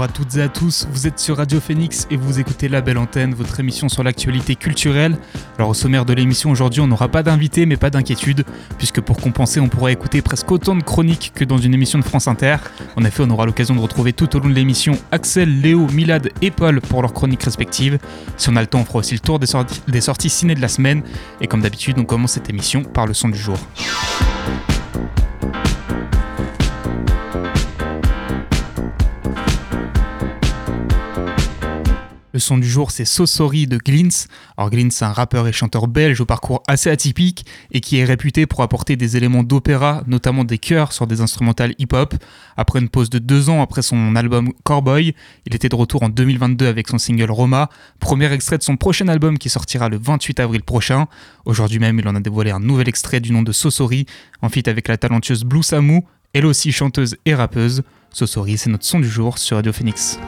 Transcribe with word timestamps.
Bonjour 0.00 0.14
à 0.14 0.16
toutes 0.16 0.36
et 0.36 0.42
à 0.42 0.48
tous, 0.48 0.88
vous 0.90 1.06
êtes 1.06 1.18
sur 1.18 1.36
Radio 1.36 1.60
Phoenix 1.60 2.06
et 2.10 2.16
vous 2.16 2.40
écoutez 2.40 2.68
La 2.68 2.80
Belle 2.80 2.96
Antenne, 2.96 3.34
votre 3.34 3.60
émission 3.60 3.90
sur 3.90 4.02
l'actualité 4.02 4.56
culturelle. 4.56 5.18
Alors 5.58 5.68
au 5.68 5.74
sommaire 5.74 6.06
de 6.06 6.14
l'émission 6.14 6.50
aujourd'hui 6.50 6.80
on 6.80 6.86
n'aura 6.86 7.08
pas 7.08 7.22
d'invité 7.22 7.66
mais 7.66 7.76
pas 7.76 7.90
d'inquiétude, 7.90 8.46
puisque 8.78 9.02
pour 9.02 9.18
compenser 9.18 9.60
on 9.60 9.68
pourra 9.68 9.92
écouter 9.92 10.22
presque 10.22 10.50
autant 10.50 10.74
de 10.74 10.82
chroniques 10.82 11.32
que 11.34 11.44
dans 11.44 11.58
une 11.58 11.74
émission 11.74 11.98
de 11.98 12.04
France 12.04 12.28
Inter. 12.28 12.56
En 12.96 13.04
effet 13.04 13.24
on 13.26 13.28
aura 13.28 13.44
l'occasion 13.44 13.74
de 13.74 13.80
retrouver 13.80 14.14
tout 14.14 14.34
au 14.34 14.40
long 14.40 14.48
de 14.48 14.54
l'émission 14.54 14.96
Axel, 15.12 15.60
Léo, 15.60 15.86
Milad 15.88 16.30
et 16.40 16.50
Paul 16.50 16.80
pour 16.80 17.02
leurs 17.02 17.12
chroniques 17.12 17.42
respectives. 17.42 17.98
Si 18.38 18.48
on 18.48 18.56
a 18.56 18.62
le 18.62 18.68
temps 18.68 18.80
on 18.80 18.86
fera 18.86 19.00
aussi 19.00 19.12
le 19.12 19.20
tour 19.20 19.38
des 19.38 19.48
des 19.86 20.00
sorties 20.00 20.30
ciné 20.30 20.54
de 20.54 20.62
la 20.62 20.68
semaine. 20.68 21.02
Et 21.42 21.46
comme 21.46 21.60
d'habitude 21.60 21.98
on 21.98 22.04
commence 22.04 22.32
cette 22.32 22.48
émission 22.48 22.84
par 22.84 23.06
le 23.06 23.12
son 23.12 23.28
du 23.28 23.38
jour. 23.38 23.58
Le 32.40 32.42
son 32.42 32.56
du 32.56 32.70
jour, 32.70 32.90
c'est 32.90 33.04
So 33.04 33.26
Sorry 33.26 33.66
de 33.66 33.76
Glintz. 33.76 34.26
Alors 34.56 34.70
Glintz, 34.70 34.94
c'est 34.94 35.04
un 35.04 35.12
rappeur 35.12 35.46
et 35.46 35.52
chanteur 35.52 35.88
belge 35.88 36.22
au 36.22 36.24
parcours 36.24 36.62
assez 36.68 36.88
atypique 36.88 37.44
et 37.70 37.82
qui 37.82 37.98
est 37.98 38.04
réputé 38.06 38.46
pour 38.46 38.62
apporter 38.62 38.96
des 38.96 39.18
éléments 39.18 39.42
d'opéra, 39.42 40.04
notamment 40.06 40.44
des 40.44 40.56
chœurs 40.56 40.94
sur 40.94 41.06
des 41.06 41.20
instrumentales 41.20 41.74
hip-hop. 41.76 42.14
Après 42.56 42.78
une 42.78 42.88
pause 42.88 43.10
de 43.10 43.18
deux 43.18 43.50
ans 43.50 43.60
après 43.60 43.82
son 43.82 44.16
album 44.16 44.54
Corboy, 44.64 45.14
il 45.44 45.54
était 45.54 45.68
de 45.68 45.74
retour 45.76 46.02
en 46.02 46.08
2022 46.08 46.66
avec 46.66 46.88
son 46.88 46.96
single 46.96 47.30
Roma, 47.30 47.68
premier 47.98 48.32
extrait 48.32 48.56
de 48.56 48.62
son 48.62 48.78
prochain 48.78 49.08
album 49.08 49.36
qui 49.36 49.50
sortira 49.50 49.90
le 49.90 49.98
28 49.98 50.40
avril 50.40 50.62
prochain. 50.62 51.08
Aujourd'hui 51.44 51.78
même, 51.78 51.98
il 51.98 52.08
en 52.08 52.16
a 52.16 52.20
dévoilé 52.20 52.52
un 52.52 52.60
nouvel 52.60 52.88
extrait 52.88 53.20
du 53.20 53.32
nom 53.32 53.42
de 53.42 53.52
So 53.52 53.70
Sorry, 53.70 54.06
en 54.40 54.48
feat 54.48 54.66
avec 54.66 54.88
la 54.88 54.96
talentueuse 54.96 55.44
Blue 55.44 55.62
Samu, 55.62 56.04
elle 56.32 56.46
aussi 56.46 56.72
chanteuse 56.72 57.18
et 57.26 57.34
rappeuse. 57.34 57.82
So 58.14 58.26
Sorry, 58.26 58.56
c'est 58.56 58.70
notre 58.70 58.86
son 58.86 58.98
du 58.98 59.10
jour 59.10 59.36
sur 59.36 59.56
Radio 59.58 59.74
Phoenix. 59.74 60.18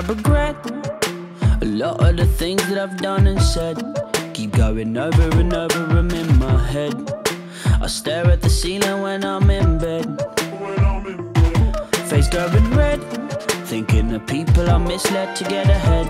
I 0.00 0.02
regret 0.04 0.56
a 1.60 1.66
lot 1.66 2.00
of 2.00 2.16
the 2.16 2.24
things 2.24 2.66
that 2.68 2.78
I've 2.78 2.96
done 2.96 3.26
and 3.26 3.42
said. 3.42 3.76
Keep 4.32 4.52
going 4.52 4.96
over 4.96 5.28
and 5.38 5.52
over 5.52 5.84
them 5.94 6.10
in 6.12 6.38
my 6.38 6.58
head. 6.68 6.94
I 7.82 7.86
stare 7.86 8.26
at 8.30 8.40
the 8.40 8.48
ceiling 8.48 9.02
when 9.02 9.26
I'm 9.26 9.50
in 9.50 9.76
bed. 9.76 10.06
Face 12.08 12.30
going 12.30 12.70
red, 12.70 13.02
thinking 13.68 14.10
of 14.14 14.26
people 14.26 14.70
I 14.70 14.78
misled 14.78 15.36
to 15.36 15.44
get 15.44 15.68
ahead. 15.68 16.08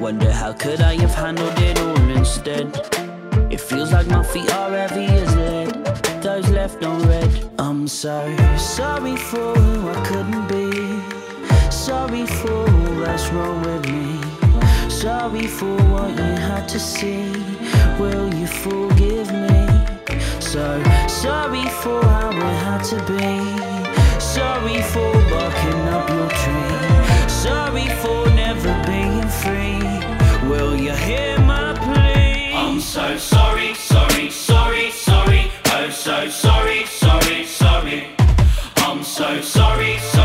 Wonder 0.00 0.32
how 0.32 0.54
could 0.54 0.80
I 0.80 0.94
have 0.94 1.14
handled 1.14 1.58
it 1.58 1.78
all 1.78 2.10
instead? 2.16 2.68
It 3.52 3.60
feels 3.60 3.92
like 3.92 4.06
my 4.06 4.22
feet 4.22 4.50
are 4.50 4.70
heavy 4.70 5.04
as 5.04 5.36
lead. 5.36 6.22
Those 6.22 6.48
left 6.48 6.82
on 6.86 7.02
red. 7.06 7.50
I'm 7.58 7.86
so 7.86 8.34
sorry 8.56 9.16
for 9.16 9.54
who 9.56 9.90
I 9.90 10.06
couldn't 10.06 10.48
be. 10.48 11.19
Sorry 11.80 12.26
for 12.26 12.66
what's 13.00 13.30
wrong 13.30 13.62
with 13.62 13.88
me. 13.88 14.20
Sorry 14.90 15.46
for 15.46 15.74
what 15.90 16.10
you 16.10 16.36
had 16.48 16.68
to 16.68 16.78
see. 16.78 17.32
Will 17.98 18.28
you 18.34 18.46
forgive 18.46 19.32
me? 19.32 19.66
So 20.40 20.82
sorry 21.08 21.64
for 21.80 22.04
how 22.04 22.32
it 22.32 22.56
had 22.66 22.82
to 22.92 22.96
be. 23.08 24.20
Sorry 24.20 24.82
for 24.92 25.10
barking 25.30 25.82
up 25.96 26.06
your 26.10 26.28
tree. 26.42 27.28
Sorry 27.28 27.88
for 28.02 28.28
never 28.34 28.74
being 28.86 29.26
free. 29.40 29.80
Will 30.50 30.76
you 30.76 30.92
hear 30.92 31.38
my 31.38 31.72
plea? 31.72 32.52
I'm 32.54 32.78
so 32.78 33.16
sorry, 33.16 33.72
sorry, 33.72 34.28
sorry, 34.28 34.90
sorry. 34.90 35.50
Oh, 35.72 35.88
so 35.88 36.28
sorry, 36.28 36.84
sorry, 36.84 37.46
sorry. 37.46 38.04
I'm 38.76 39.02
so 39.02 39.40
sorry, 39.40 39.96
sorry, 39.98 40.19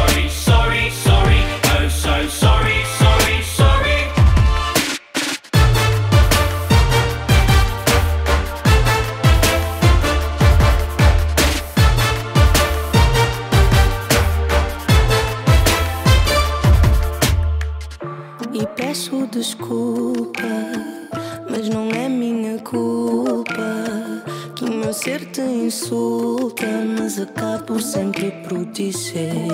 te 25.35 25.41
insulta, 25.41 26.65
mas 26.97 27.19
acabo 27.19 27.77
sempre 27.77 28.31
por 28.47 28.63
dizer 28.67 29.49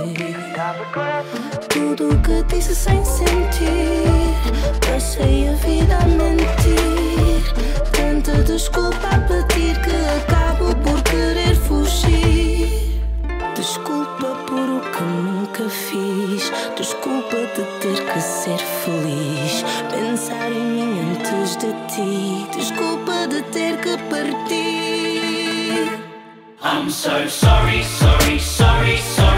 tudo 1.69 2.09
o 2.09 2.21
que 2.21 2.43
disse 2.53 2.75
sem 2.75 3.03
sentir. 3.03 4.05
Passei 4.87 5.49
a 5.49 5.53
vida 5.53 5.97
a 5.97 6.05
mentir, 6.05 7.41
tanta 7.93 8.43
desculpa 8.43 9.07
a 9.07 9.19
pedir 9.21 9.75
que 9.81 9.95
acabo 10.21 10.75
por 10.83 11.01
querer 11.01 11.55
fugir. 11.55 13.01
Desculpa 13.55 14.35
por 14.45 14.69
o 14.69 14.81
que 14.81 15.03
nunca 15.03 15.67
fiz. 15.67 16.51
Desculpa 16.77 17.37
de 17.55 17.63
ter 17.79 18.05
que 18.05 18.21
ser 18.21 18.59
feliz. 18.83 19.63
Pensar 19.89 20.51
em 20.51 20.63
mim 20.63 21.15
antes 21.15 21.57
de 21.57 21.73
ti. 21.87 22.45
Desculpa 22.55 23.27
de 23.27 23.41
ter 23.41 23.77
que 23.81 23.97
partir. 24.11 25.10
I'm 26.61 26.89
so 26.89 27.27
sorry, 27.27 27.83
sorry, 27.83 28.39
sorry, 28.39 28.97
sorry. 28.97 29.31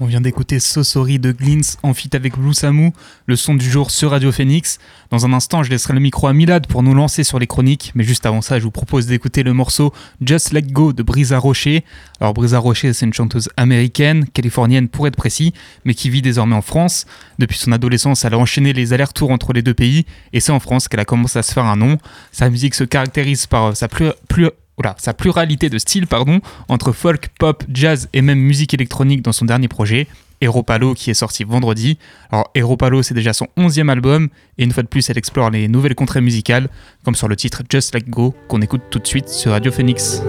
On 0.00 0.06
vient 0.06 0.20
d'écouter 0.20 0.60
Sosori 0.60 1.18
de 1.18 1.32
Glins 1.32 1.76
en 1.82 1.92
feat 1.92 2.14
avec 2.14 2.38
Blue 2.38 2.54
Samu, 2.54 2.92
le 3.26 3.36
son 3.36 3.54
du 3.54 3.68
jour 3.68 3.90
sur 3.90 4.12
Radio 4.12 4.32
Phoenix. 4.32 4.78
Dans 5.10 5.26
un 5.26 5.32
instant, 5.32 5.62
je 5.62 5.70
laisserai 5.70 5.94
le 5.94 6.00
micro 6.00 6.26
à 6.26 6.32
Milad 6.32 6.66
pour 6.66 6.82
nous 6.82 6.94
lancer 6.94 7.24
sur 7.24 7.38
les 7.38 7.46
chroniques, 7.46 7.92
mais 7.94 8.04
juste 8.04 8.24
avant 8.26 8.40
ça, 8.40 8.58
je 8.58 8.64
vous 8.64 8.70
propose 8.70 9.06
d'écouter 9.06 9.42
le 9.42 9.52
morceau 9.52 9.92
Just 10.20 10.52
Let 10.52 10.62
Go 10.62 10.92
de 10.92 11.02
Brisa 11.02 11.38
Rocher. 11.38 11.84
Alors 12.20 12.34
Brisa 12.34 12.58
Rocher, 12.58 12.92
c'est 12.92 13.06
une 13.06 13.12
chanteuse 13.12 13.50
américaine, 13.56 14.26
californienne 14.26 14.88
pour 14.88 15.06
être 15.06 15.16
précis, 15.16 15.52
mais 15.84 15.94
qui 15.94 16.10
vit 16.10 16.22
désormais 16.22 16.56
en 16.56 16.62
France. 16.62 17.06
Depuis 17.38 17.58
son 17.58 17.72
adolescence, 17.72 18.24
elle 18.24 18.34
a 18.34 18.38
enchaîné 18.38 18.72
les 18.72 18.92
allers-retours 18.92 19.30
entre 19.30 19.52
les 19.52 19.62
deux 19.62 19.74
pays, 19.74 20.06
et 20.32 20.40
c'est 20.40 20.52
en 20.52 20.60
France 20.60 20.88
qu'elle 20.88 21.00
a 21.00 21.04
commencé 21.04 21.38
à 21.38 21.42
se 21.42 21.52
faire 21.52 21.66
un 21.66 21.76
nom. 21.76 21.98
Sa 22.32 22.48
musique 22.48 22.74
se 22.74 22.84
caractérise 22.84 23.46
par 23.46 23.76
sa 23.76 23.88
plus, 23.88 24.10
plus 24.28 24.48
voilà, 24.78 24.94
sa 24.98 25.12
pluralité 25.12 25.68
de 25.68 25.78
styles 25.78 26.06
pardon, 26.06 26.40
entre 26.68 26.92
folk, 26.92 27.28
pop, 27.38 27.64
jazz 27.72 28.08
et 28.12 28.22
même 28.22 28.38
musique 28.38 28.74
électronique 28.74 29.22
dans 29.22 29.32
son 29.32 29.44
dernier 29.44 29.68
projet, 29.68 30.06
Palo 30.66 30.94
qui 30.94 31.10
est 31.10 31.14
sorti 31.14 31.44
vendredi. 31.44 31.98
Alors 32.30 32.76
Palo 32.78 33.02
c'est 33.02 33.14
déjà 33.14 33.32
son 33.32 33.48
onzième 33.56 33.90
album, 33.90 34.28
et 34.56 34.64
une 34.64 34.72
fois 34.72 34.82
de 34.82 34.88
plus 34.88 35.10
elle 35.10 35.18
explore 35.18 35.50
les 35.50 35.68
nouvelles 35.68 35.96
contrées 35.96 36.20
musicales, 36.20 36.68
comme 37.04 37.14
sur 37.14 37.28
le 37.28 37.36
titre 37.36 37.62
Just 37.68 37.92
Like 37.92 38.08
Go, 38.08 38.34
qu'on 38.48 38.62
écoute 38.62 38.82
tout 38.90 39.00
de 39.00 39.06
suite 39.06 39.28
sur 39.28 39.52
Radio 39.52 39.72
Phoenix. 39.72 40.22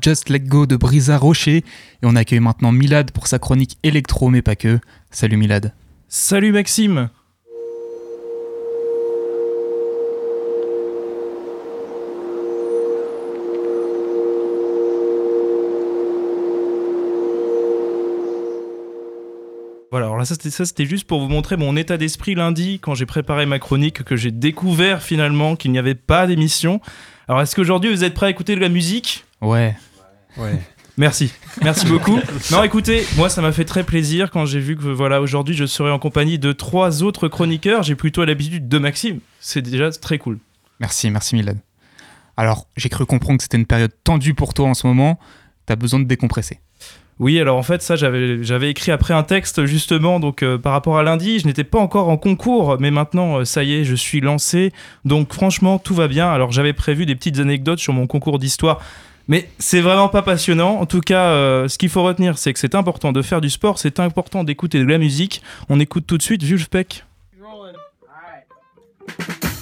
Just 0.00 0.28
Let 0.28 0.40
Go 0.40 0.66
de 0.66 0.76
Brisa 0.76 1.18
Rocher, 1.18 1.58
et 1.58 1.64
on 2.04 2.16
accueille 2.16 2.40
maintenant 2.40 2.72
Milad 2.72 3.10
pour 3.10 3.26
sa 3.26 3.38
chronique 3.38 3.78
électro, 3.82 4.30
mais 4.30 4.42
pas 4.42 4.56
que. 4.56 4.78
Salut 5.10 5.36
Milad. 5.36 5.72
Salut 6.08 6.52
Maxime 6.52 7.10
Voilà, 19.90 20.06
alors 20.06 20.18
là 20.18 20.24
ça 20.24 20.34
c'était 20.34 20.50
ça, 20.50 20.64
c'était 20.64 20.86
juste 20.86 21.04
pour 21.04 21.20
vous 21.20 21.28
montrer 21.28 21.56
mon 21.56 21.76
état 21.76 21.96
d'esprit 21.96 22.36
lundi 22.36 22.78
quand 22.78 22.94
j'ai 22.94 23.06
préparé 23.06 23.44
ma 23.44 23.58
chronique 23.58 24.04
que 24.04 24.14
j'ai 24.14 24.30
découvert 24.30 25.02
finalement 25.02 25.56
qu'il 25.56 25.72
n'y 25.72 25.80
avait 25.80 25.96
pas 25.96 26.28
d'émission. 26.28 26.80
Alors 27.26 27.40
est-ce 27.40 27.56
qu'aujourd'hui 27.56 27.90
vous 27.90 28.04
êtes 28.04 28.14
prêts 28.14 28.26
à 28.26 28.30
écouter 28.30 28.54
de 28.54 28.60
la 28.60 28.68
musique? 28.68 29.24
Ouais. 29.40 29.74
Merci, 30.96 31.32
merci 31.62 31.86
beaucoup. 31.88 32.18
Non, 32.50 32.62
écoutez, 32.62 33.06
moi 33.16 33.30
ça 33.30 33.40
m'a 33.40 33.52
fait 33.52 33.64
très 33.64 33.84
plaisir 33.84 34.30
quand 34.30 34.44
j'ai 34.44 34.60
vu 34.60 34.76
que 34.76 34.82
voilà 34.82 35.20
aujourd'hui 35.20 35.54
je 35.54 35.64
serai 35.64 35.90
en 35.90 35.98
compagnie 35.98 36.38
de 36.38 36.52
trois 36.52 37.02
autres 37.02 37.28
chroniqueurs. 37.28 37.82
J'ai 37.82 37.94
plutôt 37.94 38.24
l'habitude 38.24 38.68
de 38.68 38.78
Maxime. 38.78 39.20
C'est 39.40 39.62
déjà 39.62 39.90
très 39.90 40.18
cool. 40.18 40.38
Merci, 40.78 41.10
merci 41.10 41.36
Milad. 41.36 41.58
Alors, 42.36 42.66
j'ai 42.76 42.88
cru 42.88 43.04
comprendre 43.06 43.38
que 43.38 43.42
c'était 43.42 43.58
une 43.58 43.66
période 43.66 43.92
tendue 44.04 44.34
pour 44.34 44.54
toi 44.54 44.68
en 44.68 44.74
ce 44.74 44.86
moment. 44.86 45.18
T'as 45.66 45.76
besoin 45.76 46.00
de 46.00 46.04
décompresser. 46.04 46.60
Oui, 47.18 47.38
alors 47.38 47.58
en 47.58 47.62
fait 47.62 47.82
ça 47.82 47.96
j'avais 47.96 48.42
j'avais 48.42 48.70
écrit 48.70 48.92
après 48.92 49.12
un 49.12 49.22
texte 49.22 49.66
justement 49.66 50.20
donc 50.20 50.42
euh, 50.42 50.56
par 50.56 50.72
rapport 50.72 50.96
à 50.96 51.02
lundi, 51.02 51.38
je 51.38 51.46
n'étais 51.46 51.64
pas 51.64 51.78
encore 51.78 52.08
en 52.08 52.16
concours, 52.16 52.78
mais 52.80 52.90
maintenant 52.90 53.40
euh, 53.40 53.44
ça 53.44 53.62
y 53.62 53.74
est, 53.74 53.84
je 53.84 53.94
suis 53.94 54.22
lancé. 54.22 54.72
Donc 55.04 55.34
franchement 55.34 55.78
tout 55.78 55.94
va 55.94 56.08
bien. 56.08 56.30
Alors 56.30 56.50
j'avais 56.50 56.72
prévu 56.72 57.04
des 57.04 57.14
petites 57.14 57.38
anecdotes 57.38 57.78
sur 57.78 57.92
mon 57.92 58.06
concours 58.06 58.38
d'histoire. 58.38 58.80
Mais 59.30 59.48
c'est 59.60 59.80
vraiment 59.80 60.08
pas 60.08 60.22
passionnant. 60.22 60.80
En 60.80 60.86
tout 60.86 61.00
cas, 61.00 61.26
euh, 61.30 61.68
ce 61.68 61.78
qu'il 61.78 61.88
faut 61.88 62.02
retenir, 62.02 62.36
c'est 62.36 62.52
que 62.52 62.58
c'est 62.58 62.74
important 62.74 63.12
de 63.12 63.22
faire 63.22 63.40
du 63.40 63.48
sport, 63.48 63.78
c'est 63.78 64.00
important 64.00 64.42
d'écouter 64.42 64.80
de 64.80 64.84
la 64.84 64.98
musique. 64.98 65.40
On 65.68 65.78
écoute 65.78 66.04
tout 66.04 66.18
de 66.18 66.22
suite 66.22 66.42
Vulfpeck. 66.42 67.04
Here 69.08 69.59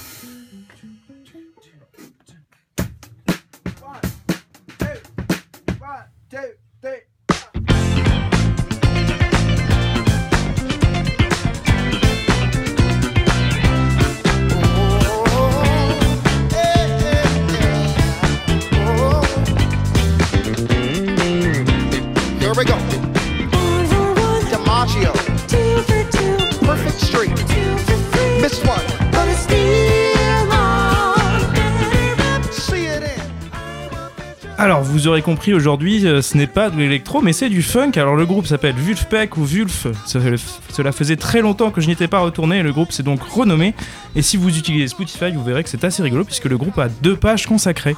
Alors, 34.61 34.83
vous 34.83 35.07
aurez 35.07 35.21
compris 35.21 35.53
aujourd'hui, 35.53 36.05
euh, 36.05 36.21
ce 36.21 36.35
n'est 36.35 36.45
pas 36.45 36.69
de 36.69 36.77
l'électro, 36.77 37.21
mais 37.21 37.31
c'est 37.31 37.47
du 37.47 37.61
funk. 37.61 37.91
Alors, 37.95 38.17
le 38.17 38.25
groupe 38.25 38.45
s'appelle 38.45 38.75
Vulfpeck 38.75 39.37
ou 39.37 39.45
Vulf. 39.45 39.87
Cela 40.05 40.91
faisait 40.91 41.15
très 41.15 41.39
longtemps 41.39 41.71
que 41.71 41.79
je 41.79 41.87
n'y 41.87 41.93
étais 41.93 42.09
pas 42.09 42.19
retourné. 42.19 42.57
et 42.57 42.61
Le 42.61 42.73
groupe 42.73 42.91
s'est 42.91 43.01
donc 43.01 43.21
renommé. 43.21 43.73
Et 44.17 44.21
si 44.21 44.35
vous 44.35 44.57
utilisez 44.57 44.89
Spotify, 44.89 45.31
vous 45.31 45.45
verrez 45.45 45.63
que 45.63 45.69
c'est 45.69 45.85
assez 45.85 46.03
rigolo 46.03 46.25
puisque 46.25 46.43
le 46.43 46.57
groupe 46.57 46.77
a 46.77 46.89
deux 46.89 47.15
pages 47.15 47.47
consacrées. 47.47 47.95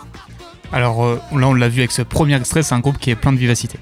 Alors 0.72 1.04
euh, 1.04 1.20
là, 1.36 1.48
on 1.48 1.56
l'a 1.56 1.68
vu 1.68 1.80
avec 1.80 1.92
ce 1.92 2.04
premier 2.04 2.36
extrait, 2.36 2.62
c'est 2.62 2.76
un 2.76 2.80
groupe 2.80 3.00
qui 3.00 3.10
est 3.10 3.16
plein 3.16 3.34
de 3.34 3.40
vivacité. 3.40 3.80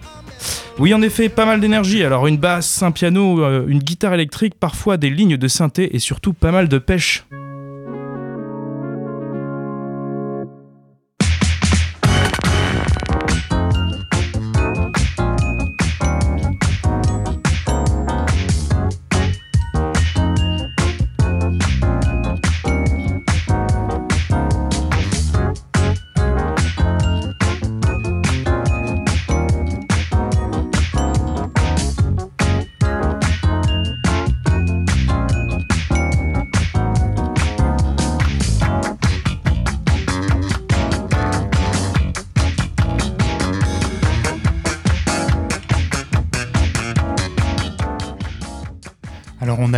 Oui, 0.80 0.94
en 0.94 1.02
effet, 1.02 1.28
pas 1.28 1.46
mal 1.46 1.60
d'énergie. 1.60 2.06
Alors, 2.06 2.28
une 2.28 2.38
basse, 2.38 2.82
un 2.82 2.92
piano, 2.92 3.44
euh, 3.44 3.66
une 3.68 3.80
guitare 3.80 4.14
électrique, 4.14 4.54
parfois 4.58 4.96
des 4.96 5.10
lignes 5.10 5.36
de 5.36 5.48
synthé 5.50 5.94
et 5.94 6.00
surtout 6.00 6.32
pas 6.32 6.54
mal 6.54 6.70
de 6.70 6.78
pêche. 6.78 7.26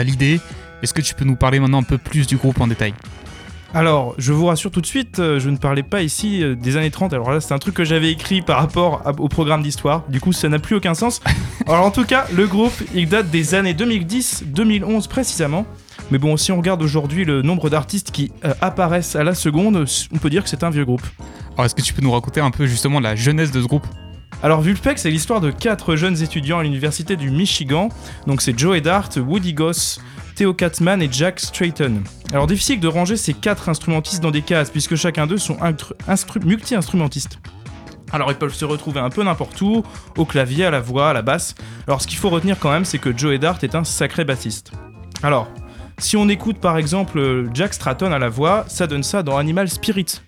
A 0.02 0.04
l'idée. 0.04 0.42
Est-ce 0.84 0.94
que 0.94 1.02
tu 1.02 1.16
peux 1.16 1.26
nous 1.26 1.36
parler 1.36 1.60
maintenant 1.60 1.80
un 1.80 1.84
peu 1.84 1.98
plus 1.98 2.28
du 2.28 2.36
groupe 2.36 2.60
en 2.60 2.68
détail? 2.68 2.94
Alors, 3.74 4.16
je 4.18 4.34
vous 4.34 4.48
rassure 4.48 4.70
tout 4.70 4.82
de 4.82 4.86
suite, 4.86 5.20
euh, 5.20 5.40
je 5.40 5.50
ne 5.50 5.56
parlais 5.56 5.84
pas 5.84 6.02
ici 6.02 6.44
euh, 6.44 6.56
des 6.56 6.76
années 6.76 6.92
30. 6.92 7.14
Alors 7.14 7.32
là, 7.32 7.40
c'est 7.40 7.54
un 7.54 7.58
truc 7.58 7.74
que 7.74 7.86
j'avais 7.86 8.12
écrit 8.12 8.42
par 8.42 8.58
rapport 8.60 9.02
au 9.18 9.30
programme 9.30 9.64
d'histoire. 9.64 10.04
Du 10.10 10.20
coup, 10.20 10.34
ça 10.34 10.50
n'a 10.50 10.60
plus 10.60 10.76
aucun 10.76 10.94
sens. 10.94 11.22
Alors, 11.68 11.86
en 11.86 11.92
tout 11.92 12.04
cas, 12.04 12.26
le 12.36 12.48
groupe, 12.48 12.74
il 12.94 13.08
date 13.08 13.30
des 13.30 13.56
années 13.56 13.74
2010-2011 13.74 15.08
précisément. 15.08 15.66
Mais 16.10 16.18
bon, 16.18 16.36
si 16.36 16.52
on 16.52 16.58
regarde 16.58 16.82
aujourd'hui 16.84 17.24
le 17.24 17.42
nombre 17.44 17.70
d'artistes 17.70 18.12
qui 18.12 18.34
euh, 18.44 18.54
apparaissent 18.60 19.16
à 19.16 19.24
la 19.24 19.36
seconde, 19.36 19.86
on 20.12 20.18
peut 20.18 20.30
dire 20.30 20.44
que 20.44 20.50
c'est 20.50 20.66
un 20.66 20.70
vieux 20.70 20.84
groupe. 20.84 21.06
Alors 21.54 21.66
est-ce 21.66 21.76
que 21.76 21.82
tu 21.82 21.94
peux 21.94 22.02
nous 22.02 22.12
raconter 22.12 22.42
un 22.42 22.52
peu 22.52 22.66
justement 22.66 23.00
la 23.00 23.16
jeunesse 23.16 23.52
de 23.52 23.62
ce 23.62 23.68
groupe? 23.68 23.88
Alors 24.44 24.62
Vulpec, 24.62 24.98
c'est 24.98 25.12
l'histoire 25.12 25.40
de 25.40 25.52
quatre 25.52 25.96
jeunes 25.96 26.24
étudiants 26.24 26.58
à 26.58 26.64
l'université 26.64 27.16
du 27.16 27.30
Michigan. 27.30 27.90
Donc 28.26 28.42
c'est 28.42 28.58
Joe 28.58 28.82
Dart, 28.82 29.10
Woody 29.16 29.54
Goss, 29.54 30.02
Theo 30.36 30.56
Katman 30.56 31.00
et 31.00 31.10
Jack 31.12 31.40
Strayton. 31.40 32.02
Alors 32.34 32.48
difficile 32.48 32.80
de 32.80 32.88
ranger 32.88 33.18
ces 33.18 33.36
quatre 33.36 33.70
instrumentistes 33.70 34.24
dans 34.24 34.32
des 34.32 34.42
cases 34.42 34.72
puisque 34.72 34.96
chacun 34.96 35.28
d'eux 35.28 35.38
sont 35.38 35.58
multi-instrumentistes. 36.44 37.40
Alors 38.12 38.32
ils 38.32 38.38
peuvent 38.38 38.54
se 38.54 38.66
retrouver 38.66 39.00
un 39.00 39.12
peu 39.12 39.24
n'importe 39.24 39.62
où, 39.62 39.84
au 40.18 40.26
clavier, 40.26 40.66
à 40.66 40.72
la 40.72 40.80
voix, 40.80 41.12
à 41.12 41.14
la 41.14 41.22
basse. 41.22 41.54
Alors 41.88 42.02
ce 42.02 42.08
qu'il 42.08 42.18
faut 42.18 42.30
retenir 42.30 42.58
quand 42.58 42.72
même, 42.72 42.84
c'est 42.84 42.98
que 42.98 43.16
Joe 43.16 43.40
Dart 43.40 43.60
est 43.62 43.76
un 43.76 43.84
sacré 43.84 44.26
bassiste. 44.26 44.72
Alors, 45.22 45.50
si 46.00 46.18
on 46.18 46.28
écoute 46.30 46.58
par 46.58 46.78
exemple 46.78 47.48
Jack 47.54 47.76
Stratton 47.76 48.12
à 48.12 48.18
la 48.18 48.30
voix, 48.30 48.66
ça 48.68 48.88
donne 48.88 49.04
ça 49.04 49.22
dans 49.22 49.38
Animal 49.38 49.70
Spirit. 49.70 50.24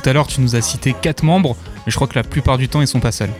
Tout 0.00 0.08
à 0.08 0.12
l'heure, 0.12 0.26
tu 0.26 0.40
nous 0.40 0.56
as 0.56 0.62
cité 0.62 0.94
quatre 1.00 1.22
membres, 1.22 1.56
mais 1.86 1.90
je 1.90 1.94
crois 1.94 2.08
que 2.08 2.14
la 2.14 2.22
plupart 2.22 2.58
du 2.58 2.68
temps, 2.68 2.80
ils 2.80 2.86
sont 2.86 3.00
pas 3.00 3.12
seuls. 3.12 3.30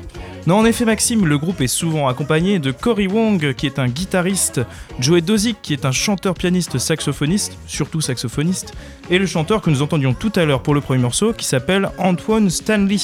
Non, 0.46 0.56
en 0.56 0.64
effet, 0.64 0.84
Maxime, 0.84 1.26
le 1.26 1.38
groupe 1.38 1.60
est 1.60 1.66
souvent 1.66 2.08
accompagné 2.08 2.58
de 2.58 2.70
Cory 2.70 3.06
Wong, 3.06 3.54
qui 3.54 3.66
est 3.66 3.78
un 3.78 3.88
guitariste, 3.88 4.62
Joey 4.98 5.20
Dozick, 5.20 5.58
qui 5.62 5.74
est 5.74 5.84
un 5.84 5.92
chanteur-pianiste 5.92 6.78
saxophoniste, 6.78 7.58
surtout 7.66 8.00
saxophoniste, 8.00 8.72
et 9.10 9.18
le 9.18 9.26
chanteur 9.26 9.60
que 9.60 9.70
nous 9.70 9.82
entendions 9.82 10.14
tout 10.14 10.32
à 10.36 10.44
l'heure 10.44 10.62
pour 10.62 10.74
le 10.74 10.80
premier 10.80 11.00
morceau, 11.00 11.32
qui 11.32 11.44
s'appelle 11.44 11.90
Antoine 11.98 12.48
Stanley. 12.48 12.96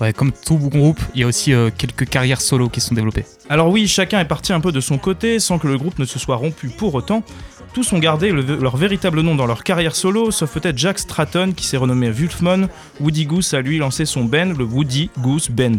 Ouais, 0.00 0.12
comme 0.12 0.30
tout 0.30 0.58
groupe, 0.58 1.00
il 1.14 1.22
y 1.22 1.24
a 1.24 1.26
aussi 1.26 1.54
euh, 1.54 1.70
quelques 1.76 2.06
carrières 2.08 2.40
solo 2.40 2.68
qui 2.68 2.80
se 2.80 2.88
sont 2.88 2.94
développées. 2.94 3.24
Alors 3.48 3.70
oui, 3.70 3.88
chacun 3.88 4.20
est 4.20 4.26
parti 4.26 4.52
un 4.52 4.60
peu 4.60 4.70
de 4.70 4.80
son 4.80 4.98
côté, 4.98 5.38
sans 5.38 5.58
que 5.58 5.66
le 5.66 5.78
groupe 5.78 5.98
ne 5.98 6.04
se 6.04 6.18
soit 6.18 6.36
rompu 6.36 6.68
pour 6.68 6.94
autant. 6.94 7.22
Tous 7.76 7.92
ont 7.92 7.98
gardé 7.98 8.32
le- 8.32 8.56
leur 8.56 8.78
véritable 8.78 9.20
nom 9.20 9.34
dans 9.34 9.44
leur 9.44 9.62
carrière 9.62 9.94
solo, 9.94 10.30
sauf 10.30 10.50
peut-être 10.50 10.78
Jack 10.78 10.98
Stratton 10.98 11.52
qui 11.54 11.66
s'est 11.66 11.76
renommé 11.76 12.08
Wulfman. 12.08 12.68
Woody 13.00 13.26
Goose 13.26 13.52
a 13.52 13.60
lui 13.60 13.76
lancé 13.76 14.06
son 14.06 14.24
band, 14.24 14.54
le 14.56 14.64
Woody 14.64 15.10
Goose 15.18 15.50
Band. 15.50 15.76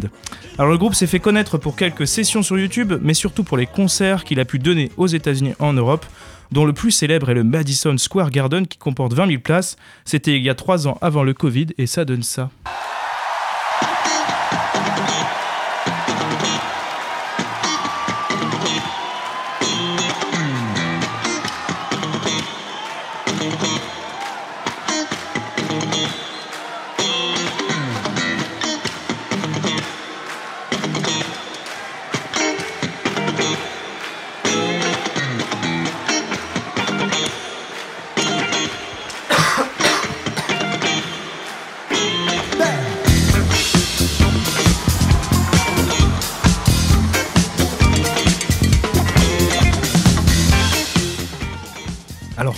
Alors 0.58 0.70
le 0.70 0.78
groupe 0.78 0.94
s'est 0.94 1.08
fait 1.08 1.18
connaître 1.18 1.58
pour 1.58 1.74
quelques 1.74 2.06
sessions 2.06 2.44
sur 2.44 2.56
YouTube, 2.56 2.92
mais 3.02 3.14
surtout 3.14 3.42
pour 3.42 3.56
les 3.56 3.66
concerts 3.66 4.22
qu'il 4.22 4.38
a 4.38 4.44
pu 4.44 4.60
donner 4.60 4.92
aux 4.96 5.08
États-Unis 5.08 5.54
et 5.58 5.62
en 5.62 5.72
Europe, 5.72 6.06
dont 6.52 6.64
le 6.64 6.72
plus 6.72 6.92
célèbre 6.92 7.30
est 7.30 7.34
le 7.34 7.42
Madison 7.42 7.98
Square 7.98 8.30
Garden 8.30 8.68
qui 8.68 8.78
comporte 8.78 9.12
20 9.12 9.26
000 9.26 9.40
places. 9.40 9.74
C'était 10.04 10.36
il 10.36 10.42
y 10.44 10.50
a 10.50 10.54
3 10.54 10.86
ans 10.86 10.98
avant 11.00 11.24
le 11.24 11.34
Covid 11.34 11.66
et 11.78 11.88
ça 11.88 12.04
donne 12.04 12.22
ça. 12.22 12.48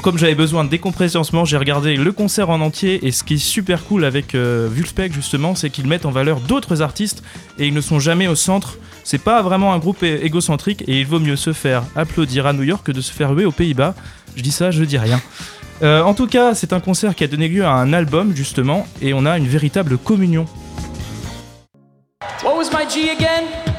Comme 0.03 0.19
j'avais 0.19 0.35
besoin 0.35 0.65
de 0.65 0.69
décompresser 0.69 1.19
en 1.19 1.25
ce 1.25 1.33
moment, 1.33 1.45
j'ai 1.45 1.57
regardé 1.57 1.97
le 1.97 2.13
concert 2.13 2.51
en 2.51 2.61
entier 2.61 3.07
et 3.07 3.13
ce 3.13 3.25
qui 3.25 3.35
est 3.35 3.39
super 3.39 3.85
cool 3.85 4.05
avec 4.05 4.35
euh, 4.35 4.69
justement, 5.11 5.55
c'est 5.55 5.71
qu'ils 5.71 5.87
mettent 5.87 6.07
en 6.07 6.11
valeur 6.11 6.41
d'autres 6.41 6.83
artistes 6.83 7.23
et 7.59 7.67
ils 7.67 7.75
ne 7.75 7.81
sont 7.81 7.99
jamais 7.99 8.29
au 8.29 8.35
centre. 8.35 8.79
C'est 9.05 9.23
pas 9.23 9.43
vraiment 9.43 9.73
un 9.73 9.79
groupe 9.79 10.03
égocentrique 10.03 10.85
et 10.87 11.01
il 11.01 11.07
vaut 11.07 11.19
mieux 11.19 11.37
se 11.37 11.53
faire 11.53 11.83
applaudir 11.97 12.47
à 12.47 12.53
New 12.53 12.63
York 12.63 12.85
que 12.85 12.93
de 12.93 13.01
se 13.01 13.13
faire 13.13 13.33
huer 13.33 13.45
aux 13.45 13.53
Pays-Bas. 13.53 13.95
Je 14.37 14.43
dis 14.43 14.53
ça, 14.53 14.71
je 14.71 14.85
dis 14.85 14.99
rien. 14.99 15.21
Euh, 15.83 16.03
en 16.03 16.15
tout 16.15 16.27
cas, 16.27 16.55
c'est 16.55 16.73
un 16.73 16.81
concert 16.81 17.15
qui 17.15 17.25
a 17.25 17.27
donné 17.27 17.49
lieu 17.49 17.65
à 17.65 17.73
un 17.73 17.93
album 17.93 18.35
justement 18.37 18.87
et 19.01 19.15
on 19.15 19.25
a 19.27 19.39
une 19.39 19.49
véritable 19.49 19.99
communion. 19.99 20.47
What 22.45 22.57
was 22.57 22.71
my 22.71 22.89
G 22.89 23.11
again? 23.11 23.70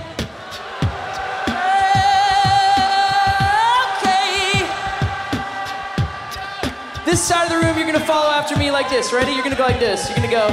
This 7.11 7.27
side 7.27 7.43
of 7.43 7.51
the 7.51 7.59
room, 7.59 7.75
you're 7.75 7.91
gonna 7.91 8.07
follow 8.07 8.31
after 8.31 8.55
me 8.55 8.71
like 8.71 8.87
this. 8.89 9.11
Ready? 9.11 9.33
You're 9.35 9.43
gonna 9.43 9.59
go 9.59 9.67
like 9.67 9.83
this. 9.83 10.07
You're 10.07 10.15
gonna 10.15 10.31
go. 10.31 10.47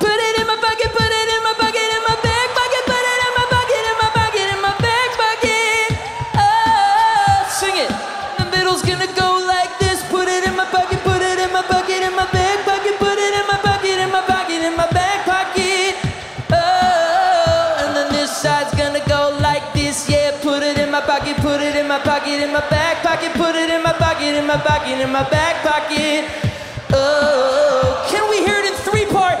Put 0.00 0.16
it 0.16 0.40
in 0.40 0.46
my 0.48 0.56
bucket, 0.56 0.88
put 0.96 1.12
it 1.20 1.28
in 1.28 1.40
my 1.44 1.52
bucket, 1.60 1.88
in 1.92 2.02
my 2.08 2.16
back 2.24 2.48
bucket, 2.56 2.84
put 2.88 3.04
it 3.04 3.20
in 3.28 3.32
my 3.36 3.46
bucket, 3.52 3.84
in 3.84 3.96
my 4.00 4.08
bucket, 4.16 4.48
in 4.48 4.60
my 4.64 4.72
back 4.80 5.10
bucket. 5.20 5.92
Oh, 6.40 7.44
sing 7.52 7.76
it. 7.84 7.92
The 8.40 8.48
middle's 8.48 8.80
gonna 8.80 9.12
go 9.12 9.44
like 9.44 9.68
this. 9.76 10.00
Put 10.08 10.32
it 10.32 10.48
in 10.48 10.56
my 10.56 10.64
bucket, 10.72 11.04
put 11.04 11.20
it 11.20 11.36
in 11.36 11.52
my 11.52 11.60
bucket, 11.68 12.00
in 12.00 12.16
my 12.16 12.24
back 12.32 12.64
bucket, 12.64 12.96
put 12.96 13.20
it 13.20 13.34
in 13.36 13.44
my 13.44 13.60
bucket, 13.60 14.00
in 14.00 14.08
my 14.08 14.24
pocket, 14.24 14.64
in 14.64 14.72
my 14.72 14.88
back 14.88 15.28
pocket. 15.28 16.00
Oh, 16.48 17.84
and 17.84 17.92
then 17.92 18.08
this 18.16 18.32
side's 18.32 18.72
gonna 18.72 19.04
go 19.04 19.36
like 19.44 19.76
this. 19.76 20.08
Yeah, 20.08 20.32
put 20.40 20.64
it 20.64 20.80
in 20.80 20.88
my 20.90 21.04
pocket, 21.04 21.36
put 21.44 21.60
it 21.60 21.76
in 21.76 21.86
my 21.86 22.00
pocket, 22.00 22.40
in 22.40 22.56
my 22.56 22.64
back 22.72 22.77
pocket, 24.28 24.38
in 24.38 24.46
my 24.46 24.56
pocket, 24.56 25.00
in 25.00 25.10
my 25.10 25.22
back 25.30 25.62
pocket. 25.62 26.24
Oh, 26.92 28.06
can 28.10 28.28
we 28.30 28.38
hear 28.38 28.58
it 28.58 28.66
in 28.66 28.74
three 28.84 29.06
part? 29.06 29.38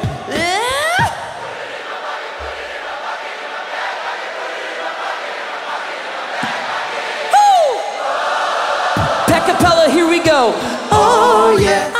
Pacapella, 9.26 9.90
here 9.90 10.08
we 10.08 10.20
go. 10.20 10.54
Oh 10.90 11.58
yeah. 11.60 11.90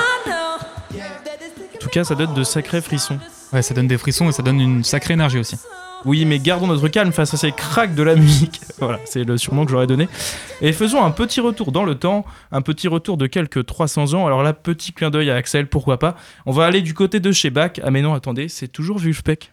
En 1.75 1.78
tout 1.80 1.90
cas, 1.90 2.04
ça 2.04 2.14
donne 2.14 2.35
de 2.35 2.45
sacrés 2.45 2.80
frissons. 2.80 3.18
Ouais, 3.52 3.62
ça 3.62 3.73
donne 3.73 3.87
des 3.87 3.99
frissons 3.99 4.28
et 4.28 4.33
ça 4.33 4.42
donne 4.42 4.61
une 4.61 4.85
sacrée 4.85 5.14
énergie 5.14 5.38
aussi. 5.38 5.57
Oui, 6.05 6.25
mais 6.25 6.38
gardons 6.38 6.67
notre 6.67 6.88
calme 6.88 7.12
face 7.12 7.35
à 7.35 7.37
ces 7.37 7.52
cracks 7.52 7.95
de 7.95 8.02
la 8.02 8.14
musique. 8.14 8.61
voilà, 8.78 9.00
c'est 9.05 9.25
le 9.25 9.37
surnom 9.37 9.64
que 9.64 9.71
j'aurais 9.71 9.87
donné. 9.87 10.09
Et 10.61 10.73
faisons 10.73 11.02
un 11.02 11.11
petit 11.11 11.40
retour 11.40 11.73
dans 11.73 11.85
le 11.85 11.97
temps, 11.97 12.25
un 12.52 12.62
petit 12.62 12.88
retour 12.88 13.17
de 13.17 13.26
quelques 13.26 13.67
300 13.67 14.14
ans. 14.14 14.26
Alors 14.26 14.43
là, 14.43 14.52
petit 14.52 14.93
clin 14.93 15.11
d'œil 15.11 15.31
à 15.31 15.37
Axel, 15.37 15.67
pourquoi 15.67 15.99
pas. 15.99 16.17
On 16.47 16.52
va 16.52 16.67
aller 16.67 16.83
du 16.83 16.95
côté 16.95 17.21
de 17.21 17.33
chez 17.33 17.50
Bach. 17.50 17.73
Ah 17.83 17.90
mais 17.90 18.02
non, 18.02 18.14
attendez, 18.14 18.49
c'est 18.49 18.69
toujours 18.69 18.99
Vulfpeck. 18.99 19.52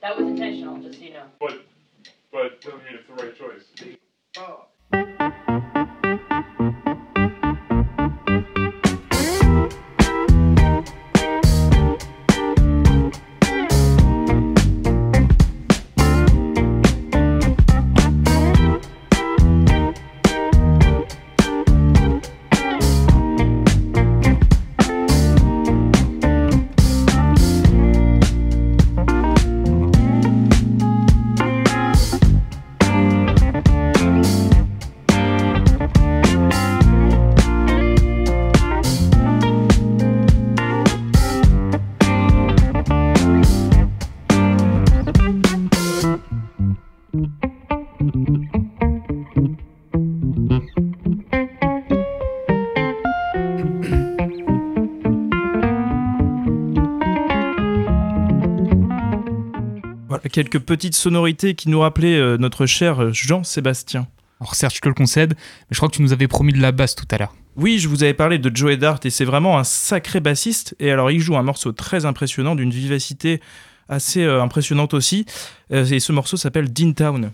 That 0.00 0.18
was 0.18 0.26
intentional, 0.26 0.82
just 0.82 0.98
so 0.98 1.04
you 1.04 1.12
know. 1.12 1.52
but 2.32 2.58
quelques 60.32 60.58
petites 60.58 60.96
sonorités 60.96 61.54
qui 61.54 61.68
nous 61.68 61.78
rappelaient 61.78 62.18
euh, 62.18 62.36
notre 62.38 62.66
cher 62.66 63.12
Jean-Sébastien. 63.12 64.08
Alors 64.40 64.56
certes, 64.56 64.74
je 64.74 64.80
te 64.80 64.88
le 64.88 64.94
concède, 64.94 65.34
mais 65.36 65.68
je 65.70 65.76
crois 65.76 65.88
que 65.88 65.94
tu 65.94 66.02
nous 66.02 66.12
avais 66.12 66.26
promis 66.26 66.52
de 66.52 66.60
la 66.60 66.72
basse 66.72 66.96
tout 66.96 67.06
à 67.12 67.18
l'heure. 67.18 67.32
Oui, 67.54 67.78
je 67.78 67.86
vous 67.86 68.02
avais 68.02 68.14
parlé 68.14 68.38
de 68.38 68.50
Joey 68.54 68.76
Dart 68.76 68.98
et 69.04 69.10
c'est 69.10 69.24
vraiment 69.24 69.58
un 69.58 69.64
sacré 69.64 70.20
bassiste. 70.20 70.74
Et 70.80 70.90
alors, 70.90 71.10
il 71.10 71.20
joue 71.20 71.36
un 71.36 71.42
morceau 71.42 71.72
très 71.72 72.06
impressionnant, 72.06 72.54
d'une 72.54 72.70
vivacité 72.70 73.40
assez 73.88 74.24
euh, 74.24 74.42
impressionnante 74.42 74.94
aussi. 74.94 75.26
Euh, 75.70 75.84
et 75.84 76.00
ce 76.00 76.12
morceau 76.12 76.36
s'appelle 76.36 76.72
Dean 76.72 76.92
Town. 76.92 77.30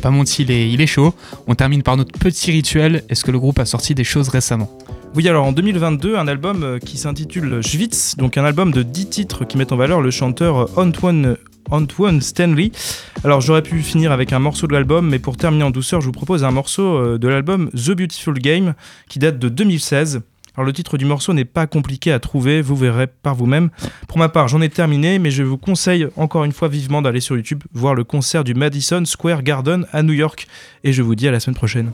Pas 0.00 0.10
menti, 0.10 0.42
il 0.42 0.50
est, 0.50 0.70
il 0.70 0.80
est 0.80 0.86
chaud. 0.86 1.14
On 1.46 1.54
termine 1.54 1.82
par 1.82 1.96
notre 1.96 2.18
petit 2.18 2.50
rituel. 2.50 3.04
Est-ce 3.08 3.24
que 3.24 3.30
le 3.30 3.38
groupe 3.38 3.58
a 3.58 3.64
sorti 3.64 3.94
des 3.94 4.04
choses 4.04 4.28
récemment? 4.28 4.70
Oui, 5.14 5.28
alors 5.28 5.44
en 5.44 5.52
2022, 5.52 6.16
un 6.16 6.28
album 6.28 6.62
euh, 6.62 6.78
qui 6.78 6.96
s'intitule 6.96 7.62
Schwitz, 7.62 8.16
donc 8.16 8.38
un 8.38 8.44
album 8.44 8.70
de 8.70 8.82
10 8.84 9.08
titres 9.08 9.44
qui 9.44 9.58
met 9.58 9.72
en 9.72 9.76
valeur 9.76 10.00
le 10.00 10.12
chanteur 10.12 10.78
Antoine, 10.78 11.36
Antoine 11.70 12.20
Stanley. 12.20 12.70
Alors 13.24 13.40
j'aurais 13.40 13.62
pu 13.62 13.80
finir 13.80 14.12
avec 14.12 14.32
un 14.32 14.38
morceau 14.38 14.68
de 14.68 14.72
l'album, 14.72 15.08
mais 15.08 15.18
pour 15.18 15.36
terminer 15.36 15.64
en 15.64 15.70
douceur, 15.70 16.00
je 16.00 16.06
vous 16.06 16.12
propose 16.12 16.44
un 16.44 16.52
morceau 16.52 16.96
euh, 16.96 17.18
de 17.18 17.26
l'album 17.26 17.70
The 17.70 17.90
Beautiful 17.90 18.34
Game 18.34 18.74
qui 19.08 19.18
date 19.18 19.38
de 19.38 19.48
2016. 19.48 20.22
Alors 20.56 20.66
le 20.66 20.72
titre 20.72 20.98
du 20.98 21.04
morceau 21.04 21.32
n'est 21.32 21.44
pas 21.44 21.66
compliqué 21.66 22.12
à 22.12 22.18
trouver, 22.18 22.62
vous 22.62 22.76
verrez 22.76 23.06
par 23.06 23.34
vous-même. 23.34 23.70
Pour 24.08 24.18
ma 24.18 24.28
part, 24.28 24.48
j'en 24.48 24.60
ai 24.60 24.68
terminé, 24.68 25.18
mais 25.18 25.30
je 25.30 25.42
vous 25.42 25.58
conseille 25.58 26.08
encore 26.16 26.44
une 26.44 26.52
fois 26.52 26.68
vivement 26.68 27.02
d'aller 27.02 27.20
sur 27.20 27.36
YouTube 27.36 27.62
voir 27.72 27.94
le 27.94 28.04
concert 28.04 28.44
du 28.44 28.54
Madison 28.54 29.04
Square 29.04 29.42
Garden 29.42 29.86
à 29.92 30.02
New 30.02 30.12
York. 30.12 30.46
Et 30.84 30.92
je 30.92 31.02
vous 31.02 31.14
dis 31.14 31.28
à 31.28 31.30
la 31.30 31.40
semaine 31.40 31.56
prochaine. 31.56 31.92